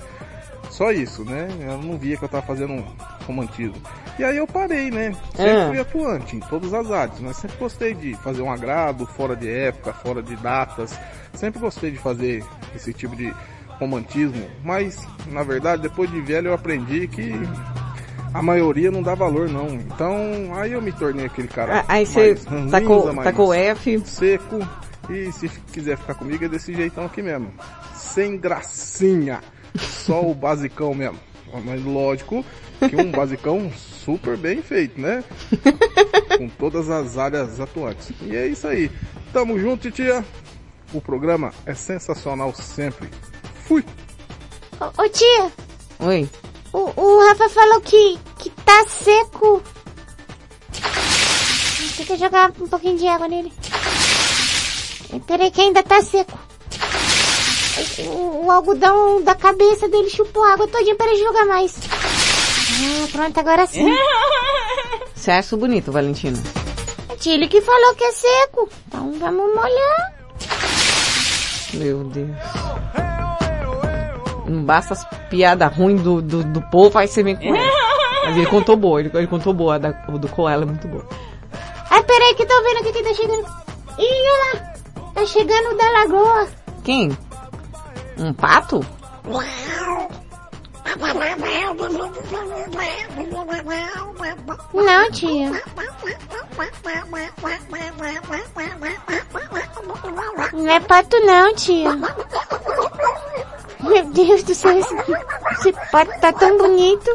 Só 0.70 0.92
isso, 0.92 1.24
né? 1.26 1.48
Ela 1.62 1.78
não 1.78 1.98
via 1.98 2.18
que 2.18 2.24
eu 2.24 2.30
tava 2.30 2.46
fazendo 2.46 2.74
um 2.74 2.84
romantismo. 3.26 3.76
E 4.20 4.24
aí 4.24 4.38
eu 4.38 4.48
parei, 4.48 4.90
né? 4.92 5.14
Sempre 5.36 5.52
Ah. 5.52 5.68
fui 5.70 5.80
atuante 5.80 6.36
em 6.36 6.40
todas 6.40 6.74
as 6.74 6.92
áreas, 6.92 7.20
mas 7.20 7.38
sempre 7.38 7.58
gostei 7.58 7.94
de 7.94 8.14
fazer 8.16 8.42
um 8.42 8.52
agrado 8.52 9.06
fora 9.06 9.36
de 9.36 9.50
época, 9.50 9.94
fora 9.94 10.22
de 10.22 10.36
datas. 10.38 10.98
Sempre 11.34 11.60
gostei 11.60 11.92
de 11.92 11.98
fazer 11.98 12.44
esse 12.76 12.94
tipo 12.94 13.16
de 13.16 13.34
romantismo, 13.80 14.44
mas 14.64 15.08
na 15.28 15.44
verdade 15.44 15.84
depois 15.84 16.10
de 16.12 16.20
velho 16.22 16.48
eu 16.50 16.54
aprendi 16.54 17.08
que 17.08 17.32
a 18.34 18.42
maioria 18.42 18.90
não 18.92 19.02
dá 19.04 19.14
valor 19.16 19.50
não. 19.50 19.68
Então 19.68 20.16
aí 20.56 20.72
eu 20.74 20.82
me 20.82 20.92
tornei 20.92 21.26
aquele 21.26 21.48
cara. 21.48 21.80
Ah, 21.82 21.86
aí 21.88 22.06
você 22.06 22.36
tacou, 22.72 23.14
tacou 23.24 23.54
F. 23.54 24.00
seco 24.06 24.60
e 25.10 25.32
se 25.32 25.48
quiser 25.72 25.98
ficar 25.98 26.16
comigo 26.16 26.44
é 26.44 26.50
desse 26.50 26.74
jeitão 26.74 27.06
aqui 27.06 27.22
mesmo. 27.22 27.52
Sem 27.94 28.38
gracinha. 28.38 29.42
Só 29.78 30.22
o 30.22 30.34
basicão 30.34 30.94
mesmo. 30.94 31.20
Mas 31.64 31.84
lógico 31.84 32.44
que 32.90 32.96
um 32.96 33.12
basicão 33.12 33.72
super 33.72 34.38
bem 34.38 34.62
feito, 34.62 35.00
né? 35.00 35.24
Com 36.38 36.50
todas 36.50 36.90
as 36.90 37.18
áreas 37.18 37.60
atuantes. 37.60 38.12
E 38.22 38.36
é 38.36 38.48
isso 38.48 38.68
aí. 38.68 38.92
Tamo 39.34 39.60
junto, 39.60 39.90
tia. 39.92 40.24
O 40.94 41.02
programa 41.02 41.54
é 41.66 41.74
sensacional 41.74 42.54
sempre. 42.54 43.10
Fui. 43.66 43.84
Ô, 44.80 45.04
ô, 45.04 45.10
tia, 45.10 45.52
Oi. 46.00 46.30
o, 46.72 47.02
o 47.02 47.28
Rafa 47.28 47.50
falou 47.50 47.82
que, 47.82 48.18
que 48.40 48.50
tá 48.50 48.86
seco. 48.88 49.62
Tem 51.98 52.06
que 52.06 52.18
jogar 52.18 52.54
um 52.62 52.68
pouquinho 52.68 52.98
de 52.98 53.08
água 53.08 53.28
nele. 53.28 53.52
Peraí 55.26 55.50
que 55.52 55.62
ainda 55.62 55.82
tá 55.82 56.02
seco. 56.02 56.38
O, 58.00 58.46
o 58.46 58.52
algodão 58.52 59.22
da 59.24 59.36
cabeça 59.36 59.88
dele 59.88 60.10
chupou 60.10 60.44
água 60.44 60.68
todinha 60.68 60.96
para 60.96 61.16
jogar 61.16 61.46
mais. 61.46 61.76
Ah, 61.78 63.08
pronto, 63.12 63.40
agora 63.40 63.66
sim. 63.66 63.88
Você 65.16 65.32
acha 65.32 65.58
bonito, 65.58 65.92
Valentina? 65.92 66.38
Ele 67.26 67.48
que 67.48 67.60
falou 67.60 67.94
que 67.96 68.06
é 68.06 68.12
seco. 68.12 68.70
Então 68.88 69.12
vamos 69.20 69.54
molhar. 69.54 70.14
Meu 71.74 72.04
Deus. 72.06 72.30
Não 74.48 74.64
basta 74.64 74.94
as 74.94 75.06
piadas 75.30 75.76
ruins 75.76 76.02
do, 76.02 76.22
do, 76.22 76.44
do 76.44 76.62
povo, 76.70 76.98
aí 76.98 77.08
você 77.08 77.22
vem 77.22 77.36
com 77.36 77.54
essa. 77.54 77.78
Mas 78.24 78.38
ele 78.38 78.46
contou 78.46 78.78
boa, 78.78 79.00
ele, 79.00 79.12
ele 79.14 79.28
contou 79.28 79.54
boa, 79.54 79.76
a 79.76 79.78
da, 79.78 80.06
o 80.08 80.18
do 80.18 80.30
Koala 80.30 80.64
é 80.64 80.66
muito 80.66 80.88
boa. 80.88 81.06
Ai, 81.90 82.04
peraí 82.04 82.34
que 82.36 82.46
tô 82.46 82.64
vendo 82.64 82.78
aqui 82.78 82.94
que 82.94 83.04
tá 83.04 83.14
chegando. 83.14 83.46
Ih, 84.00 84.04
olha 84.04 84.54
lá. 84.54 84.74
Tá 85.14 85.26
chegando 85.26 85.74
o 85.74 85.78
da 85.78 85.90
lagoa. 85.92 86.48
Quem? 86.84 87.18
Um 88.20 88.34
pato? 88.34 88.86
Não, 94.74 95.12
tia. 95.12 95.52
Não 100.54 100.70
é 100.70 100.80
pato 100.80 101.20
não, 101.20 101.56
tia. 101.56 101.90
Meu 103.82 104.06
Deus 104.06 104.44
do 104.44 104.56
céu, 104.56 104.80
esse, 104.80 104.96
esse 105.52 105.74
pato 105.92 106.20
tá 106.20 106.34
tão 106.34 106.58
bonito. 106.58 107.12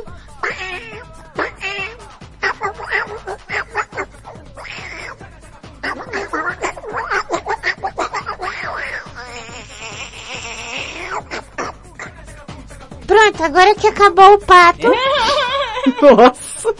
Agora 13.42 13.74
que 13.74 13.86
acabou 13.86 14.34
o 14.34 14.38
pato. 14.38 14.90
Nossa. 16.00 16.74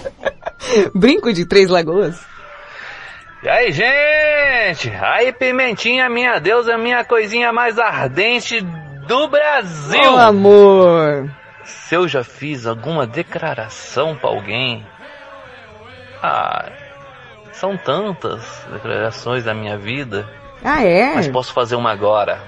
Brinco 0.95 1.33
de 1.33 1.47
Três 1.47 1.69
Lagoas. 1.69 2.21
E 3.43 3.49
aí, 3.49 3.73
gente? 3.73 4.89
Aí, 5.01 5.33
Pimentinha, 5.33 6.09
minha 6.09 6.39
deusa, 6.39 6.79
minha 6.79 7.05
coisinha 7.05 7.53
mais 7.53 7.79
ardente 7.79 8.61
do 9.07 9.29
Brasil. 9.29 10.15
Ô, 10.15 10.17
amor. 10.17 11.29
Se 11.65 11.97
eu 11.97 12.07
já 12.07 12.23
fiz 12.23 12.67
alguma 12.67 13.07
declaração 13.07 14.17
pra 14.17 14.31
alguém. 14.31 14.87
Ah, 16.23 16.71
são 17.53 17.77
tantas 17.77 18.65
declarações 18.73 19.45
da 19.45 19.53
minha 19.53 19.77
vida. 19.77 20.29
Ah, 20.65 20.85
é? 20.85 21.15
Mas 21.15 21.29
posso 21.29 21.53
fazer 21.53 21.75
uma 21.75 21.91
agora. 21.91 22.41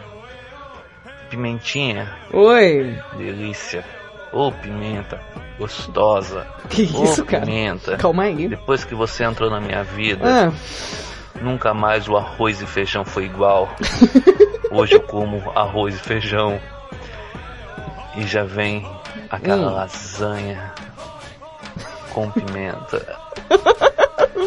Pimentinha. 1.30 2.09
Oi. 2.32 2.96
Delícia. 3.16 3.84
Ô, 4.32 4.51
pimenta. 4.52 5.20
Gostosa. 5.59 6.46
Que 6.68 6.82
isso, 6.82 7.24
cara? 7.24 7.44
pimenta. 7.44 7.96
Calma 7.96 8.24
aí. 8.24 8.48
Depois 8.48 8.84
que 8.84 8.94
você 8.94 9.24
entrou 9.24 9.51
na 9.51 9.60
minha 9.60 9.84
vida, 9.84 10.48
Ah, 10.48 10.52
nunca 11.40 11.72
mais 11.74 12.09
o 12.09 12.16
arroz 12.16 12.60
e 12.60 12.66
feijão 12.66 13.05
foi 13.05 13.24
igual. 13.26 13.68
Hoje 14.70 14.94
eu 14.94 15.02
como 15.02 15.52
arroz 15.55 15.94
e 15.94 15.98
feijão. 15.98 16.60
E 18.16 18.22
já 18.26 18.44
vem 18.44 18.84
aquela 19.30 19.70
Hum. 19.70 19.74
lasanha 19.74 20.72
com 22.12 22.30
pimenta. 22.30 23.16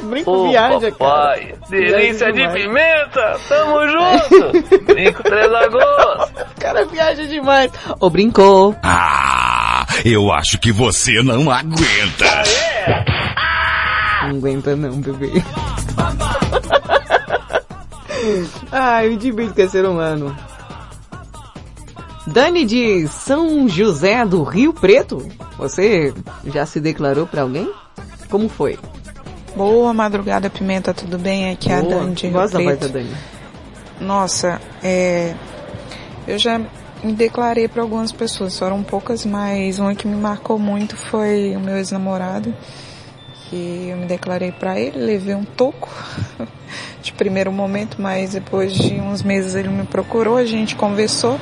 brinco 0.04 0.32
Ô, 0.32 0.50
viaja, 0.50 0.92
papai, 0.92 1.54
cara. 1.54 1.58
delícia 1.70 2.34
de 2.34 2.48
pimenta! 2.50 3.40
Tamo 3.48 3.88
junto! 3.88 4.84
Brinco 4.86 5.24
Três 5.24 5.52
Lagoas! 5.52 6.32
O 6.58 6.60
cara 6.60 6.86
viaja 6.86 7.26
demais. 7.28 7.72
Ô, 8.00 8.10
brincou. 8.10 8.76
Ah, 8.84 9.86
eu 10.04 10.32
acho 10.34 10.58
que 10.60 10.72
você 10.72 11.22
não 11.24 11.50
aguenta. 11.52 12.44
Não 14.24 14.38
aguenta 14.38 14.76
não, 14.76 15.00
bebê. 15.00 15.32
Ai, 18.72 19.10
o 19.10 19.18
de 19.18 19.32
brinco 19.32 19.60
é 19.62 19.68
ser 19.68 19.86
humano. 19.86 20.36
Dani 22.26 22.66
de 22.66 23.08
São 23.08 23.68
José 23.70 24.26
do 24.26 24.44
Rio 24.44 24.74
Preto. 24.74 25.26
Você 25.58 26.14
já 26.46 26.66
se 26.66 26.80
declarou 26.80 27.26
pra 27.26 27.44
alguém? 27.44 27.72
Como 28.30 28.50
foi? 28.50 28.78
Boa 29.58 29.92
madrugada, 29.92 30.52
Pimenta, 30.52 30.94
tudo 30.94 31.18
bem? 31.18 31.50
Aqui 31.50 31.72
é 31.72 31.78
a. 31.78 31.82
Dani 31.82 32.14
de 32.14 32.28
Rio 32.28 32.48
Preto. 32.48 32.82
da 32.82 32.88
Dani. 32.88 33.12
Nossa, 34.00 34.62
é... 34.84 35.34
Eu 36.28 36.38
já 36.38 36.62
me 37.04 37.14
declarei 37.14 37.68
para 37.68 37.82
algumas 37.82 38.12
pessoas, 38.12 38.58
foram 38.60 38.84
poucas, 38.84 39.26
mas 39.26 39.80
uma 39.80 39.96
que 39.96 40.08
me 40.08 40.16
marcou 40.16 40.60
muito 40.60 40.96
foi 40.96 41.56
o 41.56 41.60
meu 41.60 41.76
ex-namorado, 41.76 42.54
que 43.50 43.88
eu 43.90 43.98
me 43.98 44.06
declarei 44.06 44.52
para 44.52 44.80
ele, 44.80 45.00
levei 45.00 45.34
um 45.34 45.44
toco 45.44 45.90
de 47.02 47.12
primeiro 47.14 47.52
momento, 47.52 47.98
mas 48.00 48.34
depois 48.34 48.72
de 48.74 49.02
uns 49.02 49.24
meses 49.24 49.56
ele 49.56 49.70
me 49.70 49.88
procurou, 49.88 50.38
a 50.38 50.46
gente 50.46 50.76
conversou 50.76 51.40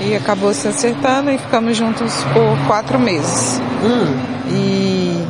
e 0.00 0.16
acabou 0.16 0.52
se 0.52 0.66
acertando 0.66 1.30
e 1.30 1.38
ficamos 1.38 1.76
juntos 1.76 2.12
por 2.32 2.66
quatro 2.66 2.98
meses. 2.98 3.60
E, 4.50 5.24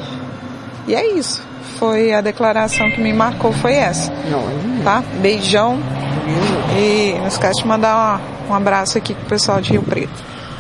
e 0.89 0.95
é 0.95 1.15
isso. 1.15 1.45
Foi 1.79 2.13
a 2.13 2.21
declaração 2.21 2.91
que 2.91 3.01
me 3.01 3.13
marcou, 3.13 3.53
foi 3.53 3.75
essa. 3.75 4.13
Tá? 4.85 5.03
Beijão. 5.21 5.79
E 6.79 7.15
não 7.19 7.29
esquece 7.29 7.61
de 7.63 7.67
mandar 7.69 7.95
uma- 7.95 8.21
um 8.51 8.55
abraço 8.55 8.99
aqui 8.99 9.15
pro 9.15 9.27
pessoal 9.27 9.61
de 9.61 9.71
Rio 9.73 9.83
Preto. 9.83 10.13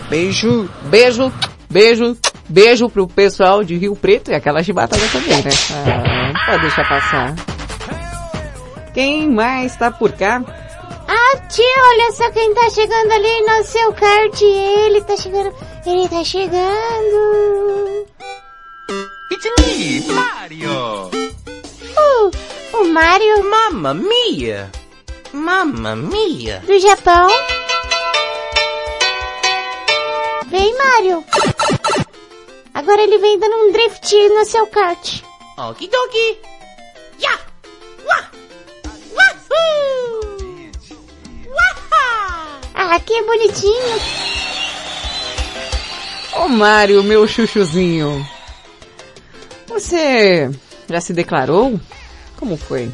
Beijo, 0.09 0.69
beijo, 0.85 1.33
beijo, 1.69 2.17
beijo 2.49 2.89
pro 2.89 3.07
pessoal 3.09 3.65
de 3.65 3.77
Rio 3.77 3.97
Preto 3.97 4.31
e 4.31 4.35
aquela 4.35 4.63
chibatada 4.63 5.03
também, 5.13 5.43
né? 5.43 5.51
Ah, 5.73 6.33
não 6.33 6.47
pode 6.47 6.63
deixar 6.63 6.89
passar. 6.89 7.35
Quem 8.95 9.29
mais 9.31 9.75
tá 9.77 9.91
por 9.91 10.13
cá? 10.13 10.43
Ah, 11.09 11.37
tia, 11.49 11.65
olha 11.65 12.13
só 12.13 12.31
quem 12.31 12.55
tá 12.55 12.69
chegando 12.71 13.13
ali 13.13 13.41
no 13.47 13.65
seu 13.65 13.93
kart. 13.93 14.41
Ele 14.43 15.01
tá 15.03 15.17
chegando. 15.17 15.53
Ele 15.87 16.09
tá 16.09 16.25
chegando. 16.25 18.07
It's 19.31 19.47
me, 19.59 20.13
Mario. 20.13 21.11
Uh, 21.97 22.31
o 22.73 22.85
Mario. 22.89 23.51
Mamma 23.51 23.95
mia. 23.95 24.71
Mamma 25.33 25.97
mia. 25.97 26.63
Do 26.67 26.79
Japão. 26.79 27.29
Vem, 30.47 30.77
Mario. 30.79 31.25
Agora 32.75 33.03
ele 33.03 33.19
vem 33.19 33.39
dando 33.39 33.57
um 33.57 33.73
drift 33.73 34.29
no 34.29 34.45
seu 34.45 34.67
kart. 34.69 35.23
Okidoki. 35.59 36.39
Ya. 37.19 37.39
Ah, 42.79 43.01
que 43.01 43.23
bonitinho. 43.23 44.01
Ô 46.35 46.49
Mário, 46.49 47.03
meu 47.03 47.27
chuchuzinho. 47.27 48.36
Você 49.69 50.51
já 50.89 51.01
se 51.01 51.13
declarou? 51.13 51.79
Como 52.37 52.57
foi? 52.57 52.91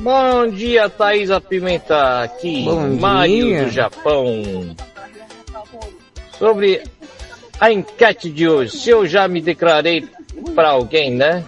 Bom 0.00 0.48
dia, 0.48 0.88
Thaisa 0.88 1.40
Pimenta, 1.40 2.22
aqui, 2.22 2.64
Bom 2.64 2.96
dia. 3.22 3.64
do 3.64 3.70
Japão. 3.70 4.76
Sobre 6.38 6.82
a 7.58 7.72
enquete 7.72 8.30
de 8.30 8.46
hoje, 8.48 8.76
se 8.76 8.90
eu 8.90 9.06
já 9.06 9.26
me 9.26 9.40
declarei 9.40 10.06
para 10.54 10.70
alguém, 10.70 11.10
né? 11.10 11.42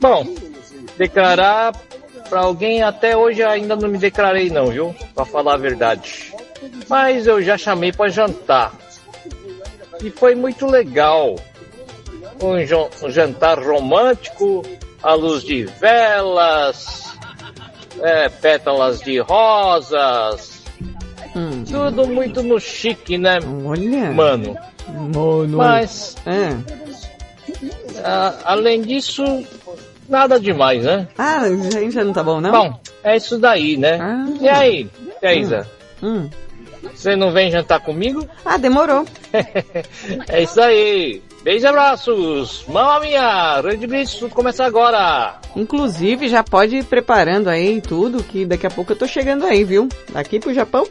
Bom, 0.00 0.26
declarar 0.96 1.72
para 2.28 2.40
alguém 2.40 2.82
até 2.82 3.16
hoje 3.16 3.42
ainda 3.42 3.76
não 3.76 3.88
me 3.88 3.98
declarei 3.98 4.50
não, 4.50 4.66
viu? 4.66 4.94
Para 5.14 5.24
falar 5.24 5.54
a 5.54 5.58
verdade. 5.58 6.32
Mas 6.88 7.26
eu 7.26 7.42
já 7.42 7.58
chamei 7.58 7.92
para 7.92 8.10
jantar. 8.10 8.72
E 10.02 10.10
foi 10.10 10.34
muito 10.34 10.66
legal. 10.66 11.36
Um, 12.40 13.10
jantar 13.10 13.58
romântico, 13.58 14.62
à 15.02 15.14
luz 15.14 15.42
de 15.42 15.64
velas, 15.64 17.12
é, 18.00 18.28
pétalas 18.28 19.00
de 19.00 19.18
rosas. 19.18 20.58
Tudo 21.70 22.06
muito 22.06 22.42
no 22.42 22.58
chique, 22.60 23.16
né? 23.18 23.38
Olha. 23.64 24.10
Mano. 24.12 24.56
Mano. 24.88 25.58
Mas, 25.58 26.16
É. 26.26 26.50
a- 28.04 28.34
além 28.44 28.82
disso, 28.82 29.22
nada 30.08 30.38
demais, 30.40 30.84
né? 30.84 31.06
Ah, 31.18 31.44
gente 31.48 31.92
já 31.92 32.04
não 32.04 32.12
tá 32.12 32.22
bom, 32.22 32.40
não? 32.40 32.50
Bom, 32.50 32.80
é 33.04 33.16
isso 33.16 33.38
daí, 33.38 33.76
né? 33.76 33.98
E 34.40 34.48
aí, 34.48 34.90
Thaisa? 35.20 35.68
Hum. 36.02 36.28
Você 36.94 37.14
não 37.14 37.32
vem 37.32 37.50
jantar 37.50 37.80
comigo? 37.80 38.26
Ah, 38.44 38.56
demorou. 38.56 39.04
é 40.28 40.42
isso 40.42 40.60
aí. 40.60 41.22
Beijos 41.42 41.62
e 41.62 41.66
abraços. 41.66 42.64
Mamma 42.68 43.00
minha, 43.00 43.60
Red 43.60 43.86
Blitz, 43.86 44.14
tudo 44.14 44.34
começa 44.34 44.64
agora. 44.64 45.38
Inclusive, 45.54 46.28
já 46.28 46.42
pode 46.42 46.76
ir 46.76 46.84
preparando 46.84 47.48
aí 47.48 47.80
tudo, 47.80 48.22
que 48.22 48.44
daqui 48.44 48.66
a 48.66 48.70
pouco 48.70 48.92
eu 48.92 48.96
tô 48.96 49.06
chegando 49.06 49.46
aí, 49.46 49.64
viu? 49.64 49.88
Daqui 50.10 50.40
pro 50.40 50.52
Japão, 50.52 50.86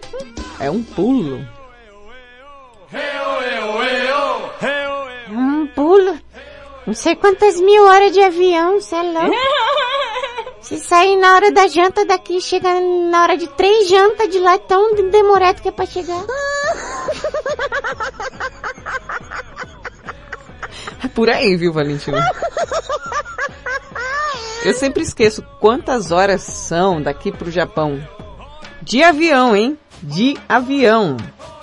é 0.60 0.72
um 0.72 0.82
pulo. 0.82 1.46
Um 5.30 5.68
pulo. 5.68 6.18
Não 6.86 6.94
sei 6.94 7.16
quantas 7.16 7.60
mil 7.60 7.84
horas 7.84 8.14
de 8.14 8.22
avião, 8.22 8.80
cê 8.80 8.96
é 8.96 9.02
louco. 9.04 9.32
Se 10.62 10.80
sair 10.80 11.16
na 11.18 11.36
hora 11.36 11.52
da 11.52 11.68
janta 11.68 12.06
daqui, 12.06 12.42
chega 12.42 12.80
na 12.80 13.24
hora 13.24 13.38
de 13.38 13.48
três 13.50 13.88
jantas 13.88 14.30
de 14.30 14.40
lá, 14.40 14.54
é 14.54 14.58
tão 14.58 14.96
demorado 14.96 15.62
que 15.62 15.70
é 15.70 15.72
pra 15.72 15.86
chegar. 15.86 16.26
Por 21.18 21.32
aí, 21.32 21.56
viu, 21.56 21.74
Valentina? 21.74 22.24
Eu 24.64 24.72
sempre 24.76 25.02
esqueço 25.02 25.42
quantas 25.60 26.12
horas 26.12 26.44
são 26.44 27.02
daqui 27.02 27.32
pro 27.32 27.50
Japão. 27.50 28.00
De 28.84 29.02
avião, 29.02 29.56
hein? 29.56 29.80
De 30.04 30.38
avião. 30.48 31.18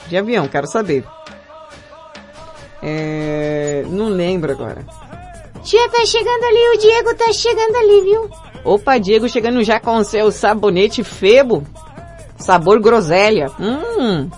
De 0.08 0.16
avião, 0.16 0.48
quero 0.48 0.66
saber. 0.66 1.04
É... 2.82 3.84
Não 3.86 4.08
lembro 4.08 4.50
agora. 4.50 4.84
Tia 5.62 5.88
tá 5.88 6.04
chegando 6.04 6.42
ali, 6.42 6.74
o 6.74 6.78
Diego 6.80 7.14
tá 7.14 7.32
chegando 7.32 7.76
ali, 7.76 8.00
viu? 8.00 8.30
Opa, 8.64 8.98
Diego 8.98 9.28
chegando 9.28 9.62
já 9.62 9.78
com 9.78 10.02
seu 10.02 10.32
sabonete 10.32 11.04
Febo. 11.04 11.64
Sabor 12.36 12.80
groselha. 12.80 13.52
Hum. 13.60 14.28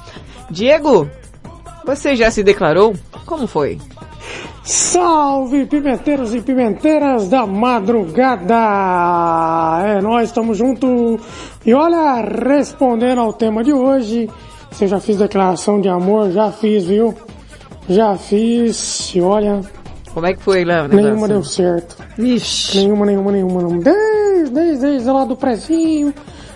Diego, 0.50 1.10
você 1.86 2.14
já 2.14 2.30
se 2.30 2.42
declarou? 2.42 2.94
Como 3.24 3.46
foi? 3.46 3.80
Salve, 4.66 5.64
pimenteiros 5.66 6.34
e 6.34 6.40
pimenteiras 6.40 7.28
da 7.28 7.46
madrugada! 7.46 8.56
É, 9.86 10.00
nós 10.00 10.28
estamos 10.28 10.58
juntos. 10.58 11.20
E 11.64 11.72
olha, 11.72 12.20
respondendo 12.20 13.20
ao 13.20 13.32
tema 13.32 13.62
de 13.62 13.72
hoje, 13.72 14.28
se 14.72 14.82
eu 14.84 14.88
já 14.88 14.98
fiz 14.98 15.18
declaração 15.18 15.80
de 15.80 15.88
amor, 15.88 16.32
já 16.32 16.50
fiz, 16.50 16.84
viu? 16.84 17.14
Já 17.88 18.16
fiz, 18.16 19.14
e 19.14 19.20
olha, 19.20 19.60
Como 20.12 20.26
é 20.26 20.34
que 20.34 20.42
foi 20.42 20.64
lá 20.64 20.80
o 20.80 20.88
negócio? 20.88 21.04
nenhuma 21.04 21.28
deu 21.28 21.44
certo. 21.44 21.96
Ixi. 22.18 22.78
Nenhuma, 22.78 23.06
nenhuma, 23.06 23.30
nenhuma. 23.30 23.62
Não. 23.62 23.78
Desde, 23.78 24.50
desde, 24.52 24.80
desde 24.84 25.08
lá 25.08 25.24
do 25.24 25.36
prezinho, 25.36 26.12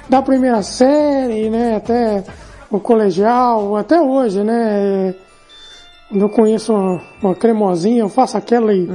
da 0.09 0.21
primeira 0.21 0.65
série, 0.65 1.49
né, 1.49 1.77
até 1.77 2.25
o 2.73 2.81
colegial, 2.81 3.77
até 3.77 4.01
hoje, 4.01 4.43
né, 4.43 5.15
quando 6.11 6.23
eu 6.23 6.29
conheço 6.29 6.73
uma, 6.75 7.01
uma 7.23 7.35
cremosinha, 7.35 8.01
eu 8.01 8.09
faço 8.09 8.37
aquele, 8.37 8.89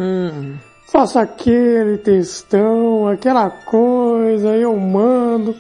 faço 0.92 1.18
aquele 1.18 1.98
textão, 1.98 3.08
aquela 3.08 3.50
coisa, 3.50 4.50
eu 4.50 4.76
mando, 4.78 5.56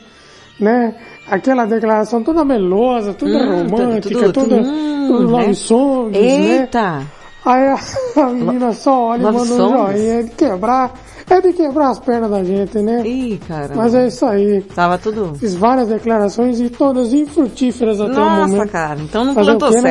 né, 0.59 0.95
aquela 1.29 1.65
declaração 1.65 2.21
toda 2.21 2.43
melosa, 2.43 3.13
toda 3.13 3.37
Hum, 3.37 3.63
romântica, 3.69 4.31
tudo- 4.31 4.33
toda, 4.33 4.55
hum, 4.57 5.07
love 5.31 5.47
né? 5.47 5.53
songs, 5.53 6.17
né. 6.19 6.59
Eita! 6.61 7.01
Aí 7.45 7.67
a, 7.67 7.77
a 8.21 8.25
menina 8.31 8.73
só 8.73 9.09
olha 9.09 9.21
e 9.21 9.23
manda 9.23 9.39
um 9.39 9.45
joinha, 9.45 10.13
é 10.19 10.23
de 10.23 10.31
quebrar, 10.31 10.93
é 11.29 11.41
de 11.41 11.53
quebrar 11.53 11.89
as 11.91 11.99
pernas 11.99 12.31
da 12.31 12.43
gente, 12.43 12.79
né? 12.79 13.05
Ih, 13.07 13.39
caramba. 13.47 13.75
Mas 13.75 13.93
é 13.93 14.07
isso 14.07 14.25
aí. 14.25 14.61
Tava 14.75 14.97
tudo... 14.97 15.35
Fiz 15.35 15.53
várias 15.55 15.87
declarações 15.89 16.59
e 16.59 16.69
todas 16.69 17.13
infrutíferas 17.13 18.01
até 18.01 18.13
o 18.19 18.25
Nossa, 18.25 18.47
momento. 18.53 18.71
cara, 18.71 18.99
então 18.99 19.23
não 19.23 19.31
o 19.33 19.35
plantou 19.35 19.69
quê, 19.69 19.75
né? 19.75 19.81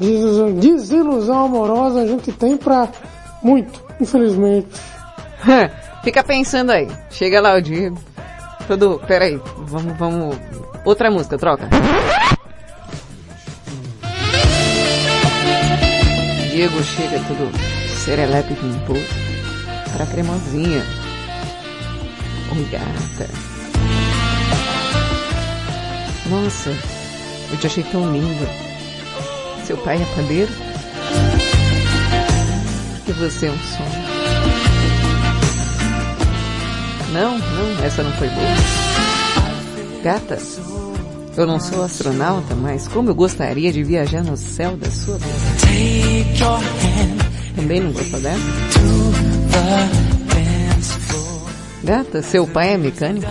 Desilusão, 0.00 1.44
amorosa 1.44 2.00
a 2.00 2.06
gente 2.06 2.32
tem 2.32 2.56
pra 2.56 2.88
muito, 3.42 3.84
infelizmente. 4.00 4.68
Fica 6.02 6.24
pensando 6.24 6.70
aí. 6.70 6.88
Chega 7.10 7.40
lá 7.40 7.54
o 7.56 7.60
Diego. 7.60 7.98
Todo... 8.66 8.98
Pera 9.06 9.26
aí. 9.26 9.38
Vamos, 9.58 9.96
vamos... 9.98 10.36
Outra 10.84 11.10
música, 11.10 11.36
troca. 11.36 11.68
Diego 16.50 16.82
chega 16.82 17.18
tudo 17.26 17.50
serelepe 18.04 18.54
imposto 18.54 19.14
pra 19.94 20.06
cremosinha. 20.06 20.82
Oi, 22.52 22.64
gata. 22.70 23.30
Nossa, 26.30 26.70
eu 27.50 27.58
te 27.58 27.66
achei 27.66 27.84
tão 27.84 28.10
linda. 28.12 28.69
Seu 29.70 29.78
pai 29.78 30.02
é 30.02 30.16
padeiro? 30.16 30.52
Porque 32.96 33.12
você 33.12 33.46
é 33.46 33.50
um 33.52 33.58
sonho. 33.58 34.02
Não, 37.12 37.38
não, 37.38 37.84
essa 37.84 38.02
não 38.02 38.10
foi 38.14 38.28
boa. 38.30 38.48
Gata, 40.02 40.38
eu 41.36 41.46
não 41.46 41.60
sou 41.60 41.84
astronauta, 41.84 42.52
mas 42.56 42.88
como 42.88 43.10
eu 43.10 43.14
gostaria 43.14 43.72
de 43.72 43.84
viajar 43.84 44.24
no 44.24 44.36
céu 44.36 44.76
da 44.76 44.90
sua 44.90 45.16
vida. 45.18 45.38
Também 47.54 47.78
não 47.78 47.92
gostou 47.92 48.20
dessa? 48.20 48.40
Gata, 51.84 52.22
seu 52.22 52.44
pai 52.44 52.74
é 52.74 52.76
mecânico? 52.76 53.30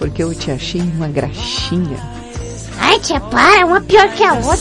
Porque 0.00 0.20
eu 0.20 0.34
te 0.34 0.50
achei 0.50 0.80
uma 0.80 1.06
graxinha. 1.06 2.13
Ai, 2.86 3.00
tia, 3.00 3.18
para, 3.18 3.64
uma 3.64 3.80
pior 3.80 4.06
que 4.10 4.22
a 4.22 4.34
outra. 4.34 4.52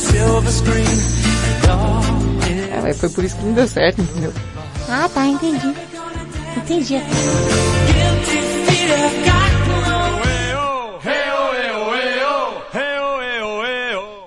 É, 2.72 2.82
mas 2.82 2.98
foi 2.98 3.10
por 3.10 3.22
isso 3.22 3.36
que 3.36 3.44
não 3.44 3.54
deu 3.54 3.68
certo, 3.68 4.02
entendeu? 4.02 4.34
Ah, 4.88 5.10
tá, 5.14 5.26
entendi. 5.26 5.76
Entendi. 6.56 7.02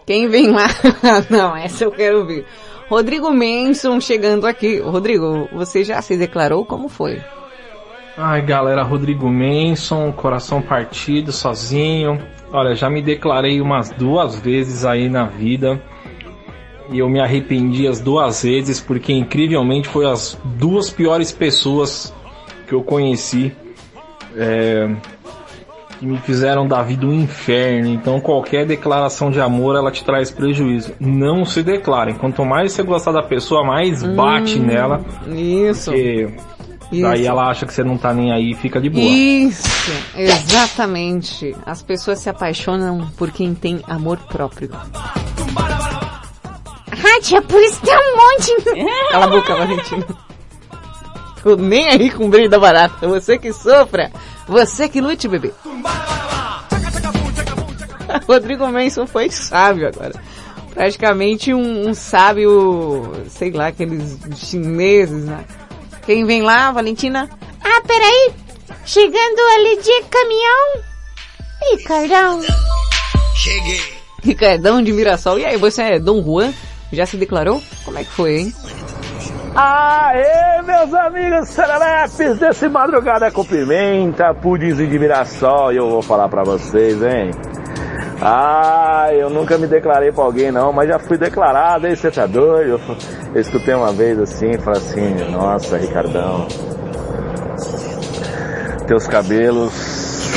Quem 0.04 0.28
vem 0.28 0.50
lá? 0.50 0.68
não, 1.30 1.56
essa 1.56 1.84
eu 1.84 1.90
quero 1.90 2.26
ver. 2.26 2.46
Rodrigo 2.90 3.32
Manson 3.32 3.98
chegando 3.98 4.46
aqui. 4.46 4.78
Rodrigo, 4.78 5.48
você 5.50 5.82
já 5.82 6.02
se 6.02 6.18
declarou? 6.18 6.66
Como 6.66 6.90
foi? 6.90 7.22
Ai 8.18 8.42
galera, 8.42 8.82
Rodrigo 8.82 9.28
Manson, 9.30 10.12
coração 10.12 10.60
partido, 10.60 11.32
sozinho. 11.32 12.35
Olha, 12.56 12.74
já 12.74 12.88
me 12.88 13.02
declarei 13.02 13.60
umas 13.60 13.90
duas 13.90 14.40
vezes 14.40 14.86
aí 14.86 15.10
na 15.10 15.26
vida. 15.26 15.78
E 16.90 17.00
eu 17.00 17.06
me 17.06 17.20
arrependi 17.20 17.86
as 17.86 18.00
duas 18.00 18.42
vezes 18.44 18.80
porque 18.80 19.12
incrivelmente 19.12 19.86
foi 19.88 20.06
as 20.06 20.38
duas 20.42 20.88
piores 20.88 21.30
pessoas 21.30 22.14
que 22.66 22.72
eu 22.72 22.82
conheci. 22.82 23.52
É, 24.34 24.88
que 25.98 26.06
me 26.06 26.16
fizeram 26.16 26.66
da 26.66 26.82
vida 26.82 27.04
um 27.06 27.12
inferno. 27.12 27.88
Então 27.90 28.20
qualquer 28.20 28.64
declaração 28.64 29.30
de 29.30 29.38
amor 29.38 29.76
ela 29.76 29.90
te 29.90 30.02
traz 30.02 30.30
prejuízo. 30.30 30.94
Não 30.98 31.44
se 31.44 31.62
declarem. 31.62 32.14
Quanto 32.14 32.42
mais 32.42 32.72
você 32.72 32.82
gostar 32.82 33.12
da 33.12 33.22
pessoa, 33.22 33.64
mais 33.64 34.02
bate 34.02 34.58
Hum, 34.58 34.64
nela. 34.64 35.04
Isso. 35.28 35.90
Porque 35.90 36.30
daí 36.90 37.20
Isso. 37.20 37.28
ela 37.28 37.50
acha 37.50 37.66
que 37.66 37.74
você 37.74 37.82
não 37.82 37.98
tá 37.98 38.14
nem 38.14 38.32
aí 38.32 38.52
e 38.52 38.54
fica 38.54 38.80
de 38.80 38.88
boa. 38.88 39.04
Isso, 39.04 39.90
exatamente. 40.14 41.54
As 41.64 41.82
pessoas 41.82 42.20
se 42.20 42.28
apaixonam 42.28 43.10
por 43.16 43.30
quem 43.30 43.54
tem 43.54 43.82
amor 43.88 44.18
próprio. 44.18 44.70
Ah, 46.92 47.20
tia, 47.20 47.42
por 47.42 47.60
isso 47.60 47.80
tem 47.82 47.94
um 47.94 48.16
monte. 48.16 48.54
Cala 49.10 49.26
a 49.26 49.28
boca, 49.28 49.54
Valentina. 49.54 50.06
Tô 51.42 51.56
nem 51.56 51.88
aí 51.88 52.10
com 52.10 52.26
o 52.26 52.28
brilho 52.28 52.50
da 52.50 52.58
barata. 52.58 53.06
Você 53.06 53.38
que 53.38 53.52
sofra. 53.52 54.10
Você 54.48 54.88
que 54.88 55.00
lute, 55.00 55.28
bebê. 55.28 55.52
Rodrigo 58.26 58.66
Manson 58.66 59.06
foi 59.06 59.30
sábio 59.30 59.88
agora. 59.88 60.14
Praticamente 60.72 61.54
um, 61.54 61.88
um 61.88 61.94
sábio, 61.94 63.12
sei 63.28 63.50
lá, 63.50 63.68
aqueles 63.68 64.18
chineses, 64.36 65.24
né? 65.24 65.44
Quem 66.06 66.24
vem 66.24 66.40
lá, 66.40 66.70
Valentina? 66.70 67.28
Ah, 67.60 67.82
peraí. 67.86 68.32
Chegando 68.84 69.40
ali 69.56 69.76
de 69.82 70.02
caminhão. 70.08 70.82
Ih, 71.72 71.82
Cardão. 71.82 72.40
Cheguei. 73.34 73.80
Ricardão 74.22 74.80
de 74.80 74.92
Mirassol. 74.92 75.40
E 75.40 75.44
aí, 75.44 75.56
você 75.56 75.82
é 75.82 75.98
Dom 75.98 76.22
Juan? 76.22 76.54
Já 76.92 77.04
se 77.04 77.16
declarou? 77.16 77.60
Como 77.84 77.98
é 77.98 78.04
que 78.04 78.10
foi, 78.10 78.36
hein? 78.38 78.54
Aê, 79.56 80.62
meus 80.62 80.94
amigos 80.94 81.48
serelepes 81.48 82.38
desse 82.38 82.68
Madrugada 82.68 83.30
com 83.30 83.44
Pimenta, 83.44 84.34
pudinzinho 84.34 84.88
de 84.88 84.98
Mirassol, 84.98 85.72
e 85.72 85.76
eu 85.76 85.88
vou 85.88 86.02
falar 86.02 86.28
pra 86.28 86.44
vocês, 86.44 87.02
hein? 87.02 87.30
Ah, 88.20 89.08
eu 89.12 89.28
nunca 89.28 89.58
me 89.58 89.66
declarei 89.66 90.10
pra 90.10 90.24
alguém 90.24 90.50
não, 90.50 90.72
mas 90.72 90.88
já 90.88 90.98
fui 90.98 91.18
declarado, 91.18 91.86
hein? 91.86 91.94
Você 91.94 92.10
tá 92.10 92.26
doido? 92.26 92.80
Eu 93.34 93.40
escutei 93.40 93.74
uma 93.74 93.92
vez 93.92 94.18
assim, 94.18 94.56
falei 94.58 94.80
assim, 94.80 95.30
nossa, 95.30 95.76
Ricardão, 95.76 96.46
teus 98.86 99.06
cabelos 99.06 99.72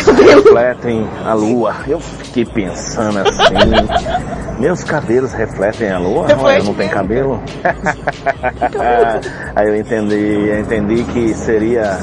refletem 0.05 1.07
a 1.25 1.33
lua. 1.33 1.75
Eu 1.87 1.99
fiquei 2.29 2.45
pensando 2.45 3.19
assim, 3.19 3.53
meus 4.59 4.83
cabelos 4.83 5.33
refletem 5.33 5.89
a 5.89 5.97
lua? 5.97 6.27
Olha, 6.39 6.59
eu 6.59 6.63
não 6.63 6.73
tenho 6.73 6.89
cabelo? 6.89 7.41
Aí 9.55 9.67
eu 9.67 9.75
entendi, 9.75 10.49
eu 10.49 10.59
entendi 10.59 11.03
que 11.05 11.33
seria 11.33 11.97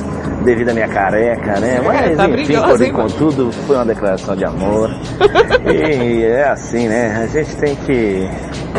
devido 0.44 0.70
à 0.70 0.74
minha 0.74 0.88
careca, 0.88 1.58
né? 1.60 1.80
Mas 1.84 2.16
tá 2.16 2.28
enfim, 2.28 2.44
brilhosa, 2.44 2.68
por 2.68 2.82
hein, 2.82 2.92
mano? 2.92 3.10
contudo, 3.10 3.52
foi 3.66 3.76
uma 3.76 3.84
declaração 3.84 4.36
de 4.36 4.44
amor. 4.44 4.90
E 5.66 6.22
é 6.24 6.48
assim, 6.48 6.86
né? 6.86 7.20
A 7.20 7.26
gente 7.26 7.56
tem 7.56 7.74
que 7.74 8.30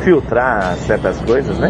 filtrar 0.02 0.74
certas 0.78 1.20
coisas, 1.20 1.58
né? 1.58 1.70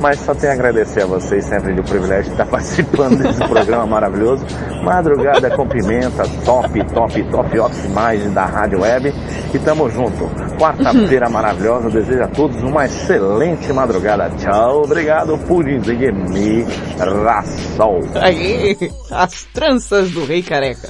Mas 0.00 0.20
só 0.20 0.34
tenho 0.34 0.52
a 0.52 0.54
agradecer 0.54 1.02
a 1.02 1.06
vocês 1.06 1.44
sempre 1.44 1.74
do 1.74 1.82
privilégio 1.82 2.26
de 2.26 2.30
estar 2.30 2.46
participando 2.46 3.18
desse 3.18 3.42
programa 3.48 3.86
maravilhoso. 3.86 4.44
Madrugada 4.84 5.50
com 5.50 5.66
pimenta, 5.66 6.22
top, 6.44 6.84
top, 6.92 7.22
top, 7.24 7.58
optimais 7.58 8.32
da 8.32 8.44
Rádio 8.44 8.82
Web. 8.82 9.11
E 9.54 9.58
tamo 9.58 9.90
junto. 9.90 10.30
Quarta-feira 10.58 11.28
maravilhosa. 11.28 11.90
Desejo 11.90 12.22
a 12.22 12.28
todos 12.28 12.62
uma 12.62 12.86
excelente 12.86 13.72
madrugada. 13.72 14.30
Tchau, 14.38 14.82
obrigado 14.84 15.36
por 15.46 15.64
dizer 15.64 16.12
Mirassol. 16.12 18.00
Aí, 18.14 18.76
as 19.10 19.44
tranças 19.52 20.10
do 20.10 20.24
rei 20.24 20.42
careca. 20.42 20.88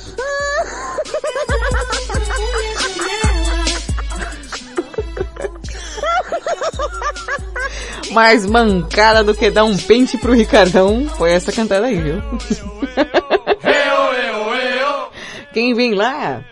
Mais 8.12 8.44
mancada 8.44 9.24
do 9.24 9.34
que 9.34 9.50
dar 9.50 9.64
um 9.64 9.76
pente 9.76 10.18
pro 10.18 10.34
Ricardão 10.34 11.08
foi 11.16 11.32
essa 11.32 11.50
cantada 11.50 11.86
aí, 11.86 11.98
viu? 12.00 12.22
Quem 15.52 15.74
vem 15.74 15.94
lá? 15.94 16.44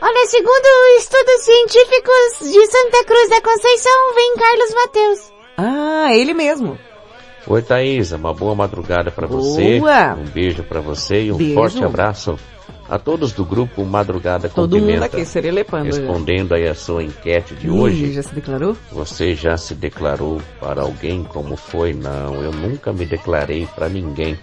Olha, 0.00 0.26
segundo 0.26 0.98
estudos 0.98 1.42
científicos 1.42 2.52
de 2.52 2.66
Santa 2.66 3.04
Cruz 3.04 3.28
da 3.30 3.40
Conceição, 3.40 4.14
vem 4.14 4.34
Carlos 4.36 4.74
Mateus. 4.74 5.32
Ah, 5.56 6.14
ele 6.14 6.34
mesmo. 6.34 6.78
Oi 7.46 7.62
Thaisa, 7.62 8.16
uma 8.16 8.34
boa 8.34 8.54
madrugada 8.54 9.10
pra 9.10 9.26
você. 9.26 9.80
Um 9.80 10.24
beijo 10.32 10.62
pra 10.64 10.80
você 10.80 11.22
e 11.24 11.32
um 11.32 11.36
Beijo. 11.36 11.54
forte 11.54 11.82
abraço 11.84 12.36
A 12.88 12.98
todos 12.98 13.32
do 13.32 13.44
grupo 13.44 13.84
Madrugada 13.84 14.48
com 14.48 14.54
Todo 14.62 14.76
mundo 14.78 14.86
Pimenta, 14.86 15.06
aqui, 15.06 15.24
serelepando 15.24 15.92
já. 15.92 15.98
respondendo 16.00 16.54
aí 16.54 16.66
a 16.68 16.74
sua 16.74 17.02
enquete 17.04 17.54
de 17.54 17.66
Ih, 17.68 17.70
hoje, 17.70 18.12
já 18.12 18.22
se 18.22 18.34
declarou? 18.34 18.76
você 18.92 19.34
já 19.34 19.56
se 19.56 19.74
declarou 19.74 20.40
para 20.60 20.82
alguém 20.82 21.22
como 21.24 21.56
foi? 21.56 21.94
Não, 21.94 22.34
eu 22.42 22.52
nunca 22.52 22.92
me 22.92 23.06
declarei 23.06 23.66
para 23.74 23.88
ninguém. 23.88 24.38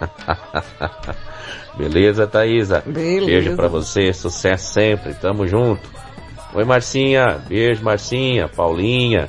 Beleza, 1.76 2.26
Thaisa? 2.26 2.82
Beleza. 2.86 3.26
Beijo 3.26 3.56
pra 3.56 3.68
você, 3.68 4.12
sucesso 4.12 4.72
sempre, 4.72 5.14
tamo 5.14 5.46
junto. 5.46 5.82
Oi, 6.54 6.64
Marcinha, 6.64 7.42
beijo, 7.48 7.82
Marcinha, 7.82 8.48
Paulinha, 8.48 9.28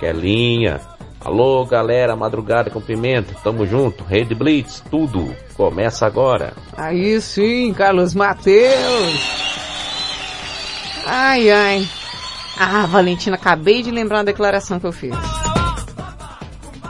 Kelinha. 0.00 0.80
Alô, 1.24 1.64
galera, 1.64 2.14
madrugada 2.16 2.70
com 2.70 2.80
pimenta, 2.80 3.34
tamo 3.42 3.66
junto. 3.66 4.04
Rede 4.04 4.34
Blitz, 4.34 4.82
tudo. 4.90 5.34
Começa 5.56 6.06
agora. 6.06 6.52
Aí 6.76 7.20
sim, 7.20 7.72
Carlos 7.72 8.14
Mateus. 8.14 9.36
Ai, 11.04 11.50
ai. 11.50 11.88
Ah, 12.58 12.86
Valentina, 12.86 13.36
acabei 13.36 13.82
de 13.82 13.90
lembrar 13.90 14.18
uma 14.18 14.24
declaração 14.24 14.80
que 14.80 14.86
eu 14.86 14.92
fiz. 14.92 15.14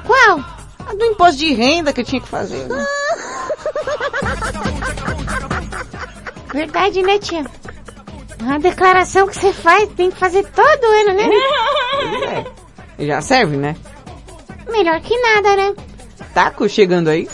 Qual? 0.04 0.40
A 0.86 0.94
do 0.94 1.04
imposto 1.04 1.38
de 1.38 1.52
renda 1.52 1.92
que 1.92 2.00
eu 2.00 2.04
tinha 2.04 2.20
que 2.20 2.28
fazer. 2.28 2.66
né? 2.68 2.84
Verdade, 6.56 7.02
né, 7.02 7.18
tia? 7.18 7.44
A 8.48 8.56
declaração 8.56 9.28
que 9.28 9.36
você 9.36 9.52
faz 9.52 9.90
tem 9.90 10.10
que 10.10 10.16
fazer 10.16 10.42
todo 10.42 10.84
ano, 10.86 11.12
né? 11.12 11.28
É. 12.98 13.04
Já 13.04 13.20
serve, 13.20 13.58
né? 13.58 13.76
Melhor 14.72 14.98
que 15.02 15.14
nada, 15.20 15.54
né? 15.54 15.74
Taco 16.32 16.66
chegando 16.66 17.08
aí. 17.08 17.28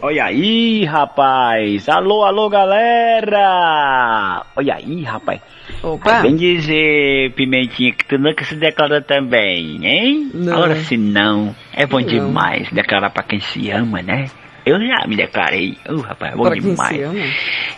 Olha 0.00 0.26
aí, 0.26 0.84
rapaz. 0.84 1.88
Alô, 1.88 2.22
alô, 2.22 2.48
galera. 2.48 4.46
Olha 4.54 4.76
aí, 4.76 5.02
rapaz. 5.02 5.40
Opa. 5.82 6.18
Aí 6.18 6.22
vem 6.22 6.36
dizer, 6.36 7.32
Pimentinha, 7.34 7.92
que 7.92 8.04
tu 8.04 8.16
nunca 8.16 8.44
se 8.44 8.54
declarou 8.54 9.02
também, 9.02 9.84
hein? 9.84 10.30
Não. 10.32 10.56
Ora, 10.56 10.76
se 10.76 10.96
não, 10.96 11.52
é 11.72 11.84
bom 11.84 11.98
Não. 11.98 12.06
demais 12.06 12.70
declarar 12.70 13.10
pra 13.10 13.24
quem 13.24 13.40
se 13.40 13.72
ama, 13.72 14.00
né? 14.02 14.26
Eu 14.68 14.78
já 14.86 15.06
me 15.06 15.16
declarei. 15.16 15.78
Uh, 15.88 16.00
rapaz, 16.02 16.34
é 16.34 16.36
bom 16.36 16.42
Pra 16.42 16.54
demais. 16.54 17.00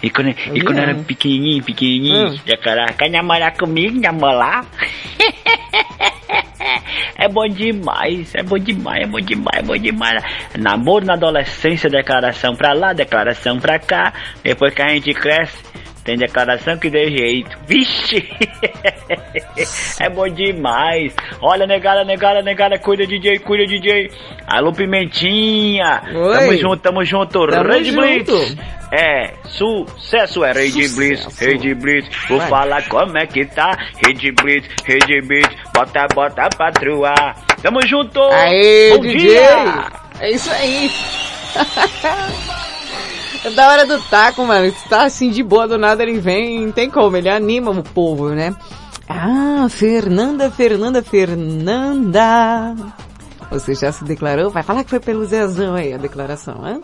E 0.02 0.10
quando, 0.10 0.30
e 0.30 0.58
Eu 0.58 0.64
quando 0.64 0.76
me 0.78 0.82
eu 0.82 0.88
era 0.88 0.94
pequenininho, 0.96 1.62
pequenininho, 1.62 2.30
Hum. 2.30 2.38
declarar, 2.44 2.92
quer 2.94 3.08
namorar 3.10 3.56
comigo, 3.56 4.00
namorar? 4.00 4.66
É 7.16 7.28
bom 7.30 7.46
demais, 7.46 8.34
é 8.34 8.42
bom 8.42 8.58
demais, 8.58 9.04
é 9.04 9.06
bom 9.06 9.20
demais, 9.20 9.58
é 9.58 9.62
bom 9.62 9.76
demais. 9.76 10.20
Namoro 10.58 11.06
na 11.06 11.12
adolescência, 11.14 11.88
declaração 11.88 12.56
pra 12.56 12.72
lá, 12.72 12.92
declaração 12.92 13.60
pra 13.60 13.78
cá. 13.78 14.12
Depois 14.42 14.74
que 14.74 14.82
a 14.82 14.88
gente 14.88 15.14
cresce, 15.14 15.62
tem 16.04 16.16
declaração 16.16 16.78
que 16.78 16.88
dê 16.88 17.10
jeito. 17.10 17.56
Vixe! 17.66 18.28
é 20.00 20.08
bom 20.08 20.28
demais. 20.28 21.14
Olha, 21.40 21.66
negada, 21.66 22.04
negada, 22.04 22.42
negada, 22.42 22.78
cuida, 22.78 23.06
DJ, 23.06 23.38
cuida, 23.40 23.66
DJ. 23.66 24.10
Alô, 24.46 24.72
Pimentinha. 24.72 26.02
Oi. 26.14 26.38
Tamo 26.38 26.56
junto, 26.56 26.76
tamo 26.78 27.04
junto. 27.04 27.46
Tamo 27.46 27.84
junto. 27.84 28.00
Blitz. 28.00 28.56
É, 28.92 29.34
sucesso 29.44 30.44
é 30.44 30.52
Rede 30.52 30.88
Blitz, 30.88 31.38
Rede 31.38 31.74
Blitz. 31.74 32.08
Vou 32.28 32.38
Vai. 32.38 32.48
falar 32.48 32.88
como 32.88 33.16
é 33.16 33.26
que 33.26 33.44
tá. 33.44 33.70
Rede 34.04 34.32
Blitz, 34.32 34.68
Rede 34.84 35.20
Blitz. 35.20 35.54
Bota, 35.72 36.06
bota 36.12 36.48
pra 36.56 36.72
truar. 36.72 37.36
Tamo 37.62 37.86
junto. 37.86 38.20
Aê, 38.20 38.90
Bom 38.96 39.00
DJ! 39.02 39.18
dia. 39.18 39.86
É 40.20 40.30
isso 40.32 40.50
aí. 40.50 40.90
É 43.42 43.50
da 43.50 43.68
hora 43.68 43.86
do 43.86 43.98
taco, 44.02 44.44
mano. 44.44 44.70
Se 44.70 44.88
tá 44.88 45.04
assim 45.04 45.30
de 45.30 45.42
boa 45.42 45.66
do 45.66 45.78
nada, 45.78 46.02
ele 46.02 46.20
vem, 46.20 46.66
não 46.66 46.72
tem 46.72 46.90
como, 46.90 47.16
ele 47.16 47.28
anima 47.28 47.70
o 47.70 47.82
povo, 47.82 48.30
né? 48.30 48.54
Ah, 49.08 49.66
Fernanda, 49.70 50.50
Fernanda, 50.50 51.02
Fernanda. 51.02 52.76
Você 53.50 53.74
já 53.74 53.90
se 53.90 54.04
declarou? 54.04 54.50
Vai 54.50 54.62
falar 54.62 54.84
que 54.84 54.90
foi 54.90 55.00
pelo 55.00 55.24
Zezão 55.24 55.74
aí 55.74 55.92
a 55.92 55.96
declaração, 55.96 56.64
hã? 56.64 56.80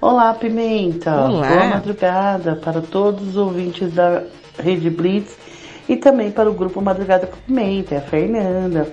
Olá, 0.00 0.34
Pimenta. 0.34 1.14
Olá. 1.14 1.48
Boa 1.48 1.66
madrugada 1.66 2.56
para 2.56 2.80
todos 2.80 3.28
os 3.28 3.36
ouvintes 3.36 3.92
da 3.94 4.24
Rede 4.58 4.90
Blitz 4.90 5.36
e 5.88 5.96
também 5.96 6.30
para 6.32 6.50
o 6.50 6.54
grupo 6.54 6.82
Madrugada 6.82 7.28
com 7.28 7.36
Pimenta, 7.46 7.94
é 7.94 7.98
a 7.98 8.02
Fernanda. 8.02 8.90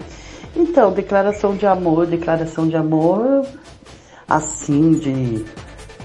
Então, 0.56 0.92
declaração 0.92 1.56
de 1.56 1.66
amor, 1.66 2.06
declaração 2.06 2.68
de 2.68 2.76
amor, 2.76 3.46
assim, 4.28 4.92
de 4.92 5.46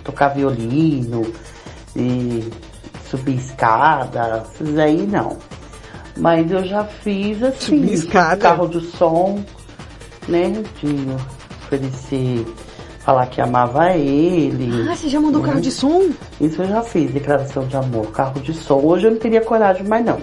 tocar 0.05 0.29
violino, 0.29 1.23
de 1.97 2.45
subir 3.11 3.37
escada, 3.37 4.45
esses 4.55 4.79
aí 4.79 5.07
não. 5.07 5.37
Mas 6.17 6.51
eu 6.51 6.65
já 6.65 6.85
fiz 6.85 7.43
assim, 7.43 7.79
Subir 7.79 7.93
escada? 7.93 8.37
carro 8.37 8.69
de 8.69 8.81
som, 8.81 9.43
né, 10.29 10.63
de 10.81 11.07
oferecer, 11.65 12.47
falar 13.01 13.27
que 13.27 13.41
amava 13.41 13.93
ele. 13.93 14.89
Ah, 14.89 14.95
você 14.95 15.09
já 15.09 15.21
mandou 15.21 15.43
né? 15.43 15.49
carro 15.49 15.61
de 15.61 15.71
som? 15.71 16.11
Isso 16.41 16.63
eu 16.63 16.69
já 16.69 16.83
fiz, 16.83 17.11
declaração 17.11 17.67
de 17.67 17.77
amor, 17.77 18.13
carro 18.13 18.41
de 18.41 18.55
som. 18.55 18.81
Hoje 18.81 19.07
eu 19.07 19.11
não 19.11 19.19
teria 19.19 19.41
coragem 19.41 19.85
mais 19.85 20.05
não. 20.05 20.21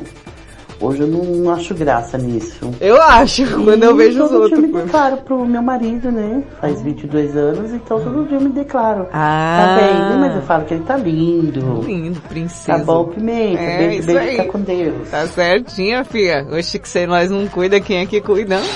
Hoje 0.81 1.01
eu 1.01 1.07
não 1.07 1.53
acho 1.53 1.75
graça 1.75 2.17
nisso. 2.17 2.73
Eu 2.81 2.99
acho, 2.99 3.45
quando 3.63 3.83
eu 3.83 3.95
vejo 3.95 4.23
os 4.23 4.31
outros. 4.31 4.53
eu 4.53 4.61
me 4.67 4.81
declaro 4.81 5.17
pro 5.17 5.45
meu 5.45 5.61
marido, 5.61 6.11
né? 6.11 6.43
Faz 6.59 6.81
22 6.81 7.37
anos, 7.37 7.71
então 7.71 8.01
todo 8.01 8.27
dia 8.27 8.37
eu 8.37 8.41
me 8.41 8.49
declaro. 8.49 9.07
Ah. 9.13 9.63
Tá 9.63 9.75
bem, 9.75 9.93
né? 9.93 10.17
mas 10.19 10.35
eu 10.35 10.41
falo 10.41 10.65
que 10.65 10.73
ele 10.73 10.83
tá 10.83 10.97
lindo. 10.97 11.83
Lindo, 11.83 12.19
princesa. 12.21 12.79
Tá 12.79 12.83
bom, 12.83 13.05
Pimenta. 13.05 13.61
É, 13.61 13.77
beijo, 13.77 13.99
isso 13.99 14.07
beijo, 14.07 14.21
aí. 14.21 14.31
fica 14.31 14.45
com 14.45 14.61
Deus. 14.61 15.07
Tá 15.09 15.27
certinha, 15.27 16.03
filha. 16.03 16.47
Oxe, 16.51 16.79
que 16.79 16.89
se 16.89 17.05
nós 17.05 17.29
não 17.29 17.47
cuida, 17.47 17.79
quem 17.79 17.99
é 17.99 18.07
que 18.07 18.19
cuida? 18.19 18.59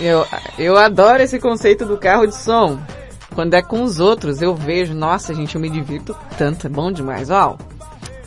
eu, 0.00 0.26
eu 0.58 0.76
adoro 0.76 1.22
esse 1.22 1.38
conceito 1.38 1.86
do 1.86 1.96
carro 1.96 2.26
de 2.26 2.34
som. 2.34 2.76
Quando 3.32 3.54
é 3.54 3.62
com 3.62 3.84
os 3.84 4.00
outros, 4.00 4.42
eu 4.42 4.56
vejo, 4.56 4.92
nossa, 4.92 5.32
gente, 5.32 5.54
eu 5.54 5.60
me 5.60 5.70
divirto 5.70 6.16
tanto, 6.36 6.66
é 6.66 6.70
bom 6.70 6.90
demais, 6.90 7.30
ó. 7.30 7.56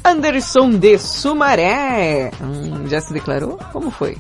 Anderson 0.04 0.72
de 0.72 0.98
Sumaré. 0.98 2.32
Hum, 2.42 2.88
já 2.88 3.00
se 3.02 3.14
declarou? 3.14 3.60
Como 3.72 3.92
foi? 3.92 4.18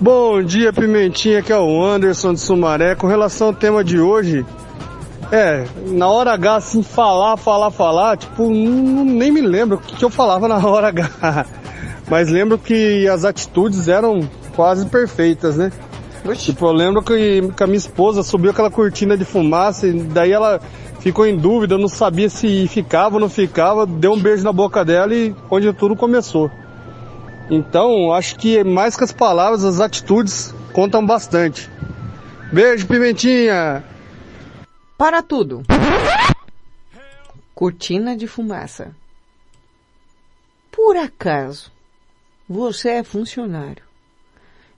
Bom 0.00 0.42
dia, 0.42 0.72
Pimentinha, 0.72 1.42
que 1.42 1.52
é 1.52 1.58
o 1.58 1.84
Anderson 1.84 2.32
de 2.32 2.40
Sumaré. 2.40 2.94
Com 2.94 3.06
relação 3.08 3.48
ao 3.48 3.52
tema 3.54 3.82
de 3.82 3.98
hoje, 3.98 4.46
é, 5.32 5.64
na 5.88 6.08
hora 6.08 6.32
H, 6.32 6.56
assim, 6.56 6.82
falar, 6.82 7.36
falar, 7.36 7.70
falar, 7.72 8.16
tipo, 8.16 8.44
não- 8.48 9.04
nem 9.04 9.32
me 9.32 9.40
lembro 9.40 9.76
o 9.76 9.80
que, 9.80 10.02
eu 10.04 10.10
falava 10.10 10.46
na 10.46 10.58
hora 10.64 10.88
H. 10.88 11.46
Mas 12.08 12.28
lembro 12.30 12.56
que 12.56 13.06
as 13.08 13.24
atitudes 13.24 13.88
eram 13.88 14.20
quase 14.54 14.86
perfeitas, 14.86 15.56
né? 15.56 15.72
Tipo, 16.36 16.66
eu 16.66 16.72
lembro 16.72 17.02
que, 17.02 17.42
que 17.56 17.62
a 17.62 17.66
minha 17.66 17.78
esposa 17.78 18.22
subiu 18.22 18.50
aquela 18.50 18.70
cortina 18.70 19.16
de 19.16 19.24
fumaça 19.24 19.86
e 19.86 19.92
daí 19.92 20.30
ela 20.32 20.60
ficou 21.08 21.26
em 21.26 21.36
dúvida, 21.36 21.78
não 21.78 21.88
sabia 21.88 22.28
se 22.28 22.68
ficava 22.68 23.14
ou 23.14 23.20
não 23.20 23.30
ficava, 23.30 23.86
deu 23.86 24.12
um 24.12 24.20
beijo 24.20 24.44
na 24.44 24.52
boca 24.52 24.84
dela 24.84 25.14
e 25.14 25.34
onde 25.50 25.72
tudo 25.72 25.96
começou. 25.96 26.50
Então, 27.50 28.12
acho 28.12 28.36
que 28.36 28.62
mais 28.62 28.94
que 28.94 29.04
as 29.04 29.12
palavras, 29.12 29.64
as 29.64 29.80
atitudes 29.80 30.54
contam 30.70 31.04
bastante. 31.04 31.70
Beijo, 32.52 32.86
Pimentinha! 32.86 33.82
Para 34.98 35.22
tudo. 35.22 35.62
Cortina 37.54 38.14
de 38.14 38.26
fumaça. 38.26 38.94
Por 40.70 40.94
acaso, 40.96 41.72
você 42.46 42.90
é 42.90 43.02
funcionário 43.02 43.82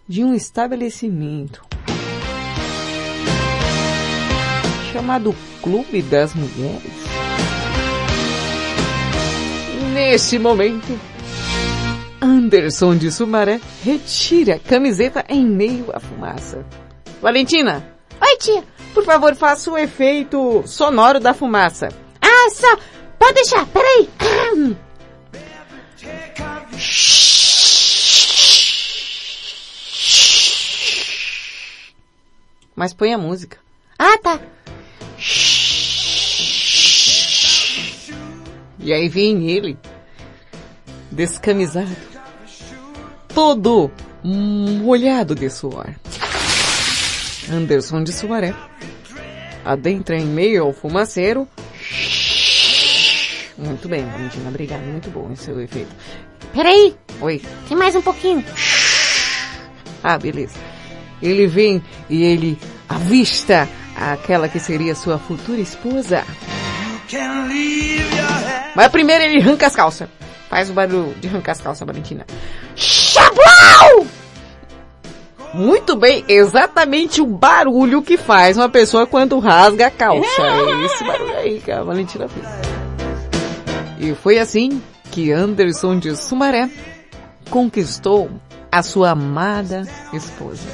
de 0.06 0.22
um 0.22 0.32
estabelecimento 0.32 1.69
chamado 4.92 5.34
Clube 5.62 6.02
das 6.02 6.34
Mulheres? 6.34 6.92
Nesse 9.92 10.38
momento, 10.38 10.98
Anderson 12.20 12.96
de 12.96 13.10
Sumaré 13.10 13.60
retira 13.84 14.54
a 14.54 14.58
camiseta 14.58 15.24
em 15.28 15.44
meio 15.44 15.86
à 15.92 16.00
fumaça. 16.00 16.64
Valentina, 17.20 17.84
Oi, 18.20 18.36
tia. 18.38 18.64
por 18.94 19.04
favor, 19.04 19.34
faça 19.34 19.70
o 19.70 19.76
efeito 19.78 20.62
sonoro 20.66 21.18
da 21.20 21.34
fumaça. 21.34 21.88
Ah, 22.20 22.50
só. 22.50 22.76
Pode 23.18 23.34
deixar, 23.34 23.66
peraí. 23.66 24.08
Mas 32.74 32.94
põe 32.94 33.12
a 33.12 33.18
música. 33.18 33.58
Ah, 33.98 34.18
tá. 34.18 34.40
E 38.90 38.92
aí 38.92 39.08
vem 39.08 39.48
ele, 39.48 39.78
descamisado, 41.12 41.96
todo 43.32 43.88
molhado 44.24 45.32
de 45.32 45.48
suor. 45.48 45.94
Anderson 47.48 48.02
de 48.02 48.12
Suaré 48.12 48.52
adentra 49.64 50.16
em 50.16 50.26
meio 50.26 50.64
ao 50.64 50.72
fumaceiro. 50.72 51.46
Muito 53.56 53.88
bem, 53.88 54.04
Valentina, 54.06 54.48
obrigado, 54.48 54.82
muito 54.82 55.08
bom 55.08 55.30
esse 55.32 55.44
seu 55.44 55.60
efeito. 55.60 55.94
Peraí, 56.52 56.96
Oi. 57.20 57.40
tem 57.68 57.76
mais 57.76 57.94
um 57.94 58.02
pouquinho. 58.02 58.44
Ah, 60.02 60.18
beleza. 60.18 60.56
Ele 61.22 61.46
vem 61.46 61.80
e 62.08 62.24
ele 62.24 62.58
avista 62.88 63.68
aquela 63.94 64.48
que 64.48 64.58
seria 64.58 64.96
sua 64.96 65.16
futura 65.16 65.60
esposa. 65.60 66.24
Mas 68.74 68.88
primeiro 68.88 69.24
ele 69.24 69.40
arranca 69.40 69.66
as 69.66 69.74
calças. 69.74 70.08
Faz 70.48 70.68
o 70.68 70.72
barulho 70.72 71.14
de 71.20 71.28
arrancar 71.28 71.52
as 71.52 71.60
calças, 71.60 71.86
Valentina. 71.86 72.26
Chablau! 72.74 74.06
Muito 75.52 75.96
bem, 75.96 76.24
exatamente 76.28 77.20
o 77.20 77.26
barulho 77.26 78.02
que 78.02 78.16
faz 78.16 78.56
uma 78.56 78.68
pessoa 78.68 79.06
quando 79.06 79.38
rasga 79.38 79.88
a 79.88 79.90
calça. 79.90 80.42
É 80.42 80.84
esse 80.84 81.04
barulho 81.04 81.36
aí 81.36 81.60
que 81.60 81.72
a 81.72 81.82
Valentina 81.82 82.28
fez. 82.28 82.46
E 83.98 84.14
foi 84.14 84.38
assim 84.38 84.80
que 85.10 85.32
Anderson 85.32 85.98
de 85.98 86.16
Sumaré 86.16 86.70
conquistou 87.50 88.30
a 88.70 88.82
sua 88.82 89.10
amada 89.10 89.82
esposa. 90.12 90.68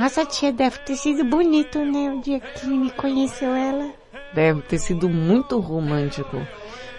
Nossa, 0.00 0.24
tia, 0.24 0.50
deve 0.50 0.78
ter 0.78 0.96
sido 0.96 1.22
bonito, 1.24 1.78
né? 1.78 2.10
O 2.10 2.22
dia 2.22 2.40
que 2.40 2.66
me 2.66 2.90
conheceu 2.90 3.54
ela. 3.54 3.90
Deve 4.32 4.62
ter 4.62 4.78
sido 4.78 5.10
muito 5.10 5.60
romântico. 5.60 6.40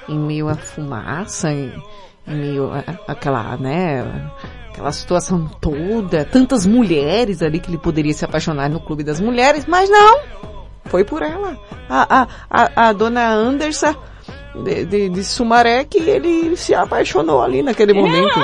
Em 0.07 0.19
meio 0.19 0.48
à 0.48 0.53
fumaça, 0.53 1.52
em, 1.52 1.73
em 2.28 2.36
meio 2.36 2.72
a, 2.72 2.84
aquela, 3.11 3.57
né, 3.57 4.06
aquela 4.69 4.91
situação 4.91 5.49
toda. 5.60 6.26
Tantas 6.26 6.68
mulheres 6.68 7.41
ali 7.41 7.60
que 7.60 7.72
ele 7.72 7.80
poderia 7.80 8.14
se 8.14 8.23
apaixonar 8.23 8.69
no 8.69 8.80
clube 8.80 9.03
das 9.03 9.19
mulheres, 9.19 9.65
mas 9.65 9.90
não! 9.90 10.19
Foi 10.86 11.03
por 11.03 11.23
ela. 11.23 11.57
A, 11.90 12.22
a, 12.22 12.28
a, 12.52 12.90
a 12.90 12.94
dona 12.94 13.34
Anderson 13.34 13.95
de, 14.64 14.86
de, 14.86 15.10
de 15.10 15.23
Sumaré 15.23 15.86
que 15.86 15.98
ele 15.98 16.56
se 16.56 16.76
apaixonou 16.76 17.41
ali 17.41 17.64
naquele 17.64 17.94
momento. 17.94 18.40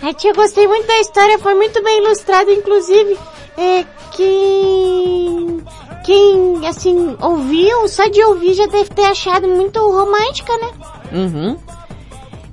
Ai, 0.00 0.14
tia, 0.14 0.32
gostei 0.32 0.66
muito 0.68 0.86
da 0.86 0.98
história, 1.00 1.38
foi 1.38 1.54
muito 1.54 1.82
bem 1.82 2.04
ilustrado, 2.04 2.50
inclusive. 2.50 3.18
É, 3.56 3.84
quem, 4.12 5.64
quem, 6.04 6.66
assim, 6.66 7.16
ouviu, 7.20 7.88
só 7.88 8.06
de 8.06 8.22
ouvir 8.22 8.54
já 8.54 8.66
deve 8.66 8.90
ter 8.90 9.04
achado 9.04 9.48
muito 9.48 9.80
romântica, 9.80 10.52
né? 10.58 10.70
Uhum. 11.12 11.58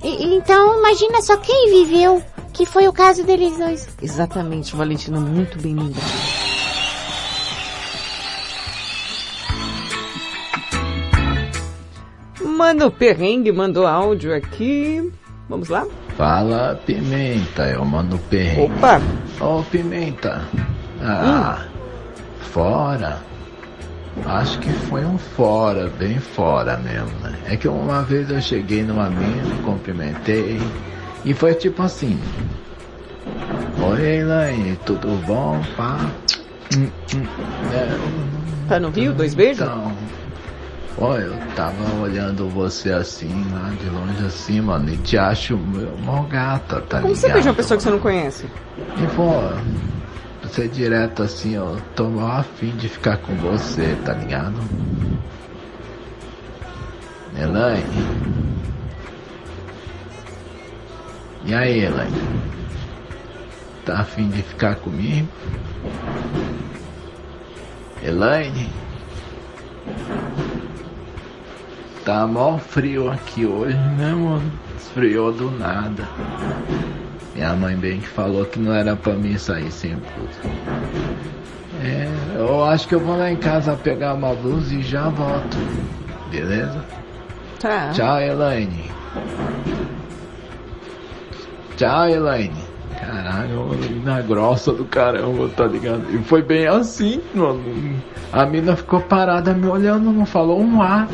E 0.02 0.34
então, 0.34 0.78
imagina 0.78 1.22
só 1.22 1.36
quem 1.36 1.70
viveu, 1.70 2.20
que 2.52 2.66
foi 2.66 2.88
o 2.88 2.92
caso 2.92 3.22
deles 3.22 3.56
dois. 3.56 3.88
Exatamente, 4.02 4.74
Valentina, 4.74 5.20
muito 5.20 5.56
bem 5.58 5.74
lembrado. 5.74 6.46
Mano 12.40 12.90
Perrengue 12.90 13.52
mandou 13.52 13.86
áudio 13.86 14.34
aqui. 14.34 15.12
Vamos 15.48 15.68
lá? 15.68 15.86
Fala, 16.16 16.80
Pimenta, 16.86 17.64
eu 17.68 17.84
mando 17.84 18.18
perrengue. 18.18 18.72
Opa! 18.72 19.00
Ô, 19.38 19.62
Pimenta. 19.64 20.42
Ah, 21.02 21.66
fora. 22.40 23.18
Acho 24.24 24.58
que 24.60 24.70
foi 24.70 25.04
um 25.04 25.18
fora, 25.18 25.90
bem 25.98 26.18
fora 26.18 26.78
mesmo, 26.78 27.10
né? 27.20 27.38
É 27.44 27.56
que 27.56 27.68
uma 27.68 28.02
vez 28.02 28.30
eu 28.30 28.40
cheguei 28.40 28.82
numa 28.82 29.10
mina, 29.10 29.62
cumprimentei, 29.62 30.58
e 31.22 31.34
foi 31.34 31.54
tipo 31.54 31.82
assim. 31.82 32.18
Oi, 33.78 34.02
Elaine, 34.02 34.76
tudo 34.86 35.22
bom? 35.26 35.60
Pá. 35.76 35.98
Hum, 36.74 36.88
hum, 37.14 37.26
é, 37.74 38.66
Tá 38.68 38.80
no 38.80 38.88
Rio? 38.88 39.12
Dois 39.12 39.34
beijos? 39.34 39.62
Então, 39.62 39.92
Pô, 40.96 41.14
eu 41.16 41.36
tava 41.54 41.94
olhando 42.00 42.48
você 42.48 42.90
assim, 42.90 43.46
lá 43.52 43.70
de 43.70 43.86
longe 43.90 44.24
assim, 44.24 44.62
mano, 44.62 44.88
e 44.88 44.96
te 44.96 45.18
acho 45.18 45.54
mó 45.58 46.22
gata, 46.22 46.80
tá 46.80 47.02
Como 47.02 47.12
ligado? 47.12 47.20
você 47.20 47.32
beija 47.34 47.50
uma 47.50 47.54
pessoa 47.54 47.76
que 47.76 47.82
você 47.82 47.90
não 47.90 47.98
conhece? 47.98 48.46
E 48.96 49.06
pô, 49.14 49.30
você 50.42 50.66
direto 50.66 51.22
assim, 51.22 51.54
eu 51.54 51.76
tô 51.94 52.04
mó 52.04 52.26
afim 52.28 52.70
de 52.76 52.88
ficar 52.88 53.18
com 53.18 53.34
você, 53.34 53.94
tá 54.06 54.14
ligado? 54.14 54.58
Elaine? 57.38 58.06
E 61.44 61.54
aí, 61.54 61.84
Elaine? 61.84 62.10
Tá 63.84 63.98
afim 64.00 64.30
de 64.30 64.42
ficar 64.42 64.76
comigo? 64.76 65.28
Elaine? 68.02 68.70
Tá 72.06 72.24
mó 72.24 72.56
frio 72.56 73.10
aqui 73.10 73.44
hoje, 73.44 73.76
né, 73.98 74.14
mano? 74.14 74.52
Esfriou 74.76 75.32
do 75.32 75.50
nada. 75.50 76.08
Minha 77.34 77.52
mãe 77.54 77.74
bem 77.74 77.98
que 77.98 78.06
falou 78.06 78.44
que 78.44 78.60
não 78.60 78.72
era 78.72 78.94
pra 78.94 79.14
mim 79.14 79.36
sair 79.36 79.72
sem 79.72 79.96
blusa. 79.96 80.54
É, 81.82 82.08
eu 82.36 82.62
acho 82.62 82.86
que 82.86 82.94
eu 82.94 83.00
vou 83.00 83.18
lá 83.18 83.32
em 83.32 83.34
casa 83.34 83.74
pegar 83.74 84.14
uma 84.14 84.32
blusa 84.36 84.72
e 84.72 84.82
já 84.84 85.08
volto. 85.08 85.56
Beleza? 86.30 86.84
Tá. 87.58 87.90
Tchau, 87.90 88.20
Elaine. 88.20 88.84
Tchau, 91.76 92.08
Elaine. 92.08 92.64
Caralho, 93.00 93.70
na 94.04 94.22
grossa 94.22 94.72
do 94.72 94.84
caramba, 94.84 95.48
tá 95.56 95.66
ligado? 95.66 96.04
E 96.14 96.18
foi 96.18 96.40
bem 96.40 96.68
assim, 96.68 97.20
mano. 97.34 97.64
A 98.32 98.46
mina 98.46 98.76
ficou 98.76 99.00
parada 99.00 99.52
me 99.52 99.66
olhando, 99.66 100.12
não 100.12 100.24
falou 100.24 100.60
um 100.60 100.80
ar. 100.80 101.08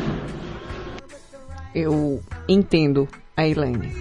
Eu 1.73 2.21
entendo 2.47 3.07
a 3.35 3.47
Elaine. 3.47 3.91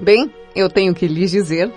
Bem, 0.00 0.30
eu 0.54 0.68
tenho 0.70 0.94
que 0.94 1.08
lhes 1.08 1.30
dizer. 1.30 1.70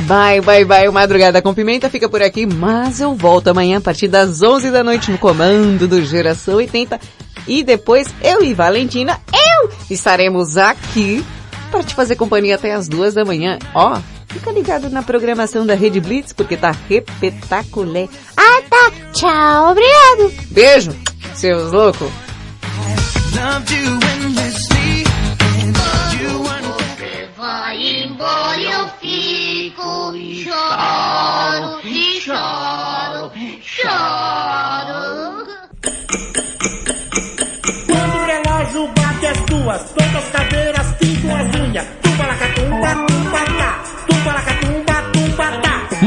Bye, 0.00 0.40
bye, 0.40 0.64
bye. 0.64 0.88
O 0.88 0.92
Madrugada 0.92 1.40
com 1.40 1.54
Pimenta 1.54 1.88
fica 1.88 2.08
por 2.08 2.20
aqui, 2.20 2.44
mas 2.44 3.00
eu 3.00 3.14
volto 3.14 3.48
amanhã 3.48 3.78
a 3.78 3.80
partir 3.80 4.08
das 4.08 4.42
11 4.42 4.70
da 4.70 4.82
noite 4.82 5.10
no 5.10 5.16
comando 5.16 5.86
do 5.86 6.04
Geração 6.04 6.56
80. 6.56 7.00
E 7.46 7.62
depois 7.62 8.12
eu 8.22 8.42
e 8.42 8.52
Valentina, 8.52 9.20
eu 9.32 9.70
estaremos 9.88 10.56
aqui 10.56 11.24
para 11.70 11.82
te 11.82 11.94
fazer 11.94 12.16
companhia 12.16 12.56
até 12.56 12.72
as 12.72 12.88
duas 12.88 13.14
da 13.14 13.24
manhã. 13.24 13.58
Ó, 13.74 13.98
fica 14.32 14.50
ligado 14.50 14.88
na 14.88 15.02
programação 15.02 15.66
da 15.66 15.74
Rede 15.74 16.00
Blitz 16.00 16.32
porque 16.32 16.56
tá 16.56 16.74
repetaculé. 16.88 18.08
Ah, 18.36 18.62
tá. 18.68 18.90
Tchau, 19.12 19.70
obrigado. 19.70 20.32
Beijo, 20.50 20.96
seus 21.34 21.72
loucos. 21.72 22.10
Vai 27.36 28.04
embora, 28.04 28.60
eu 28.60 28.88
fico 29.00 30.12
choro, 30.44 31.80
e 31.84 32.20
choro, 32.20 33.32
choro. 33.60 35.46
Quando 37.86 38.14
o 38.14 38.26
relógio 38.26 38.86
bate 38.94 39.26
as 39.26 39.38
duas, 39.46 39.90
todas 39.90 40.14
as 40.14 40.30
cadeiras 40.30 40.86
as 40.88 41.60
unhas. 41.60 42.11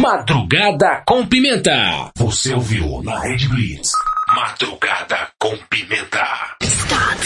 Madrugada 0.06 1.02
com 1.08 1.26
Pimenta. 1.26 2.12
Você 2.16 2.54
ouviu 2.54 3.02
na 3.02 3.22
Red 3.22 3.48
Blitz. 3.48 3.90
Madrugada 4.36 5.30
com 5.40 5.58
Pimenta. 5.68 6.24
Stop 6.62 7.26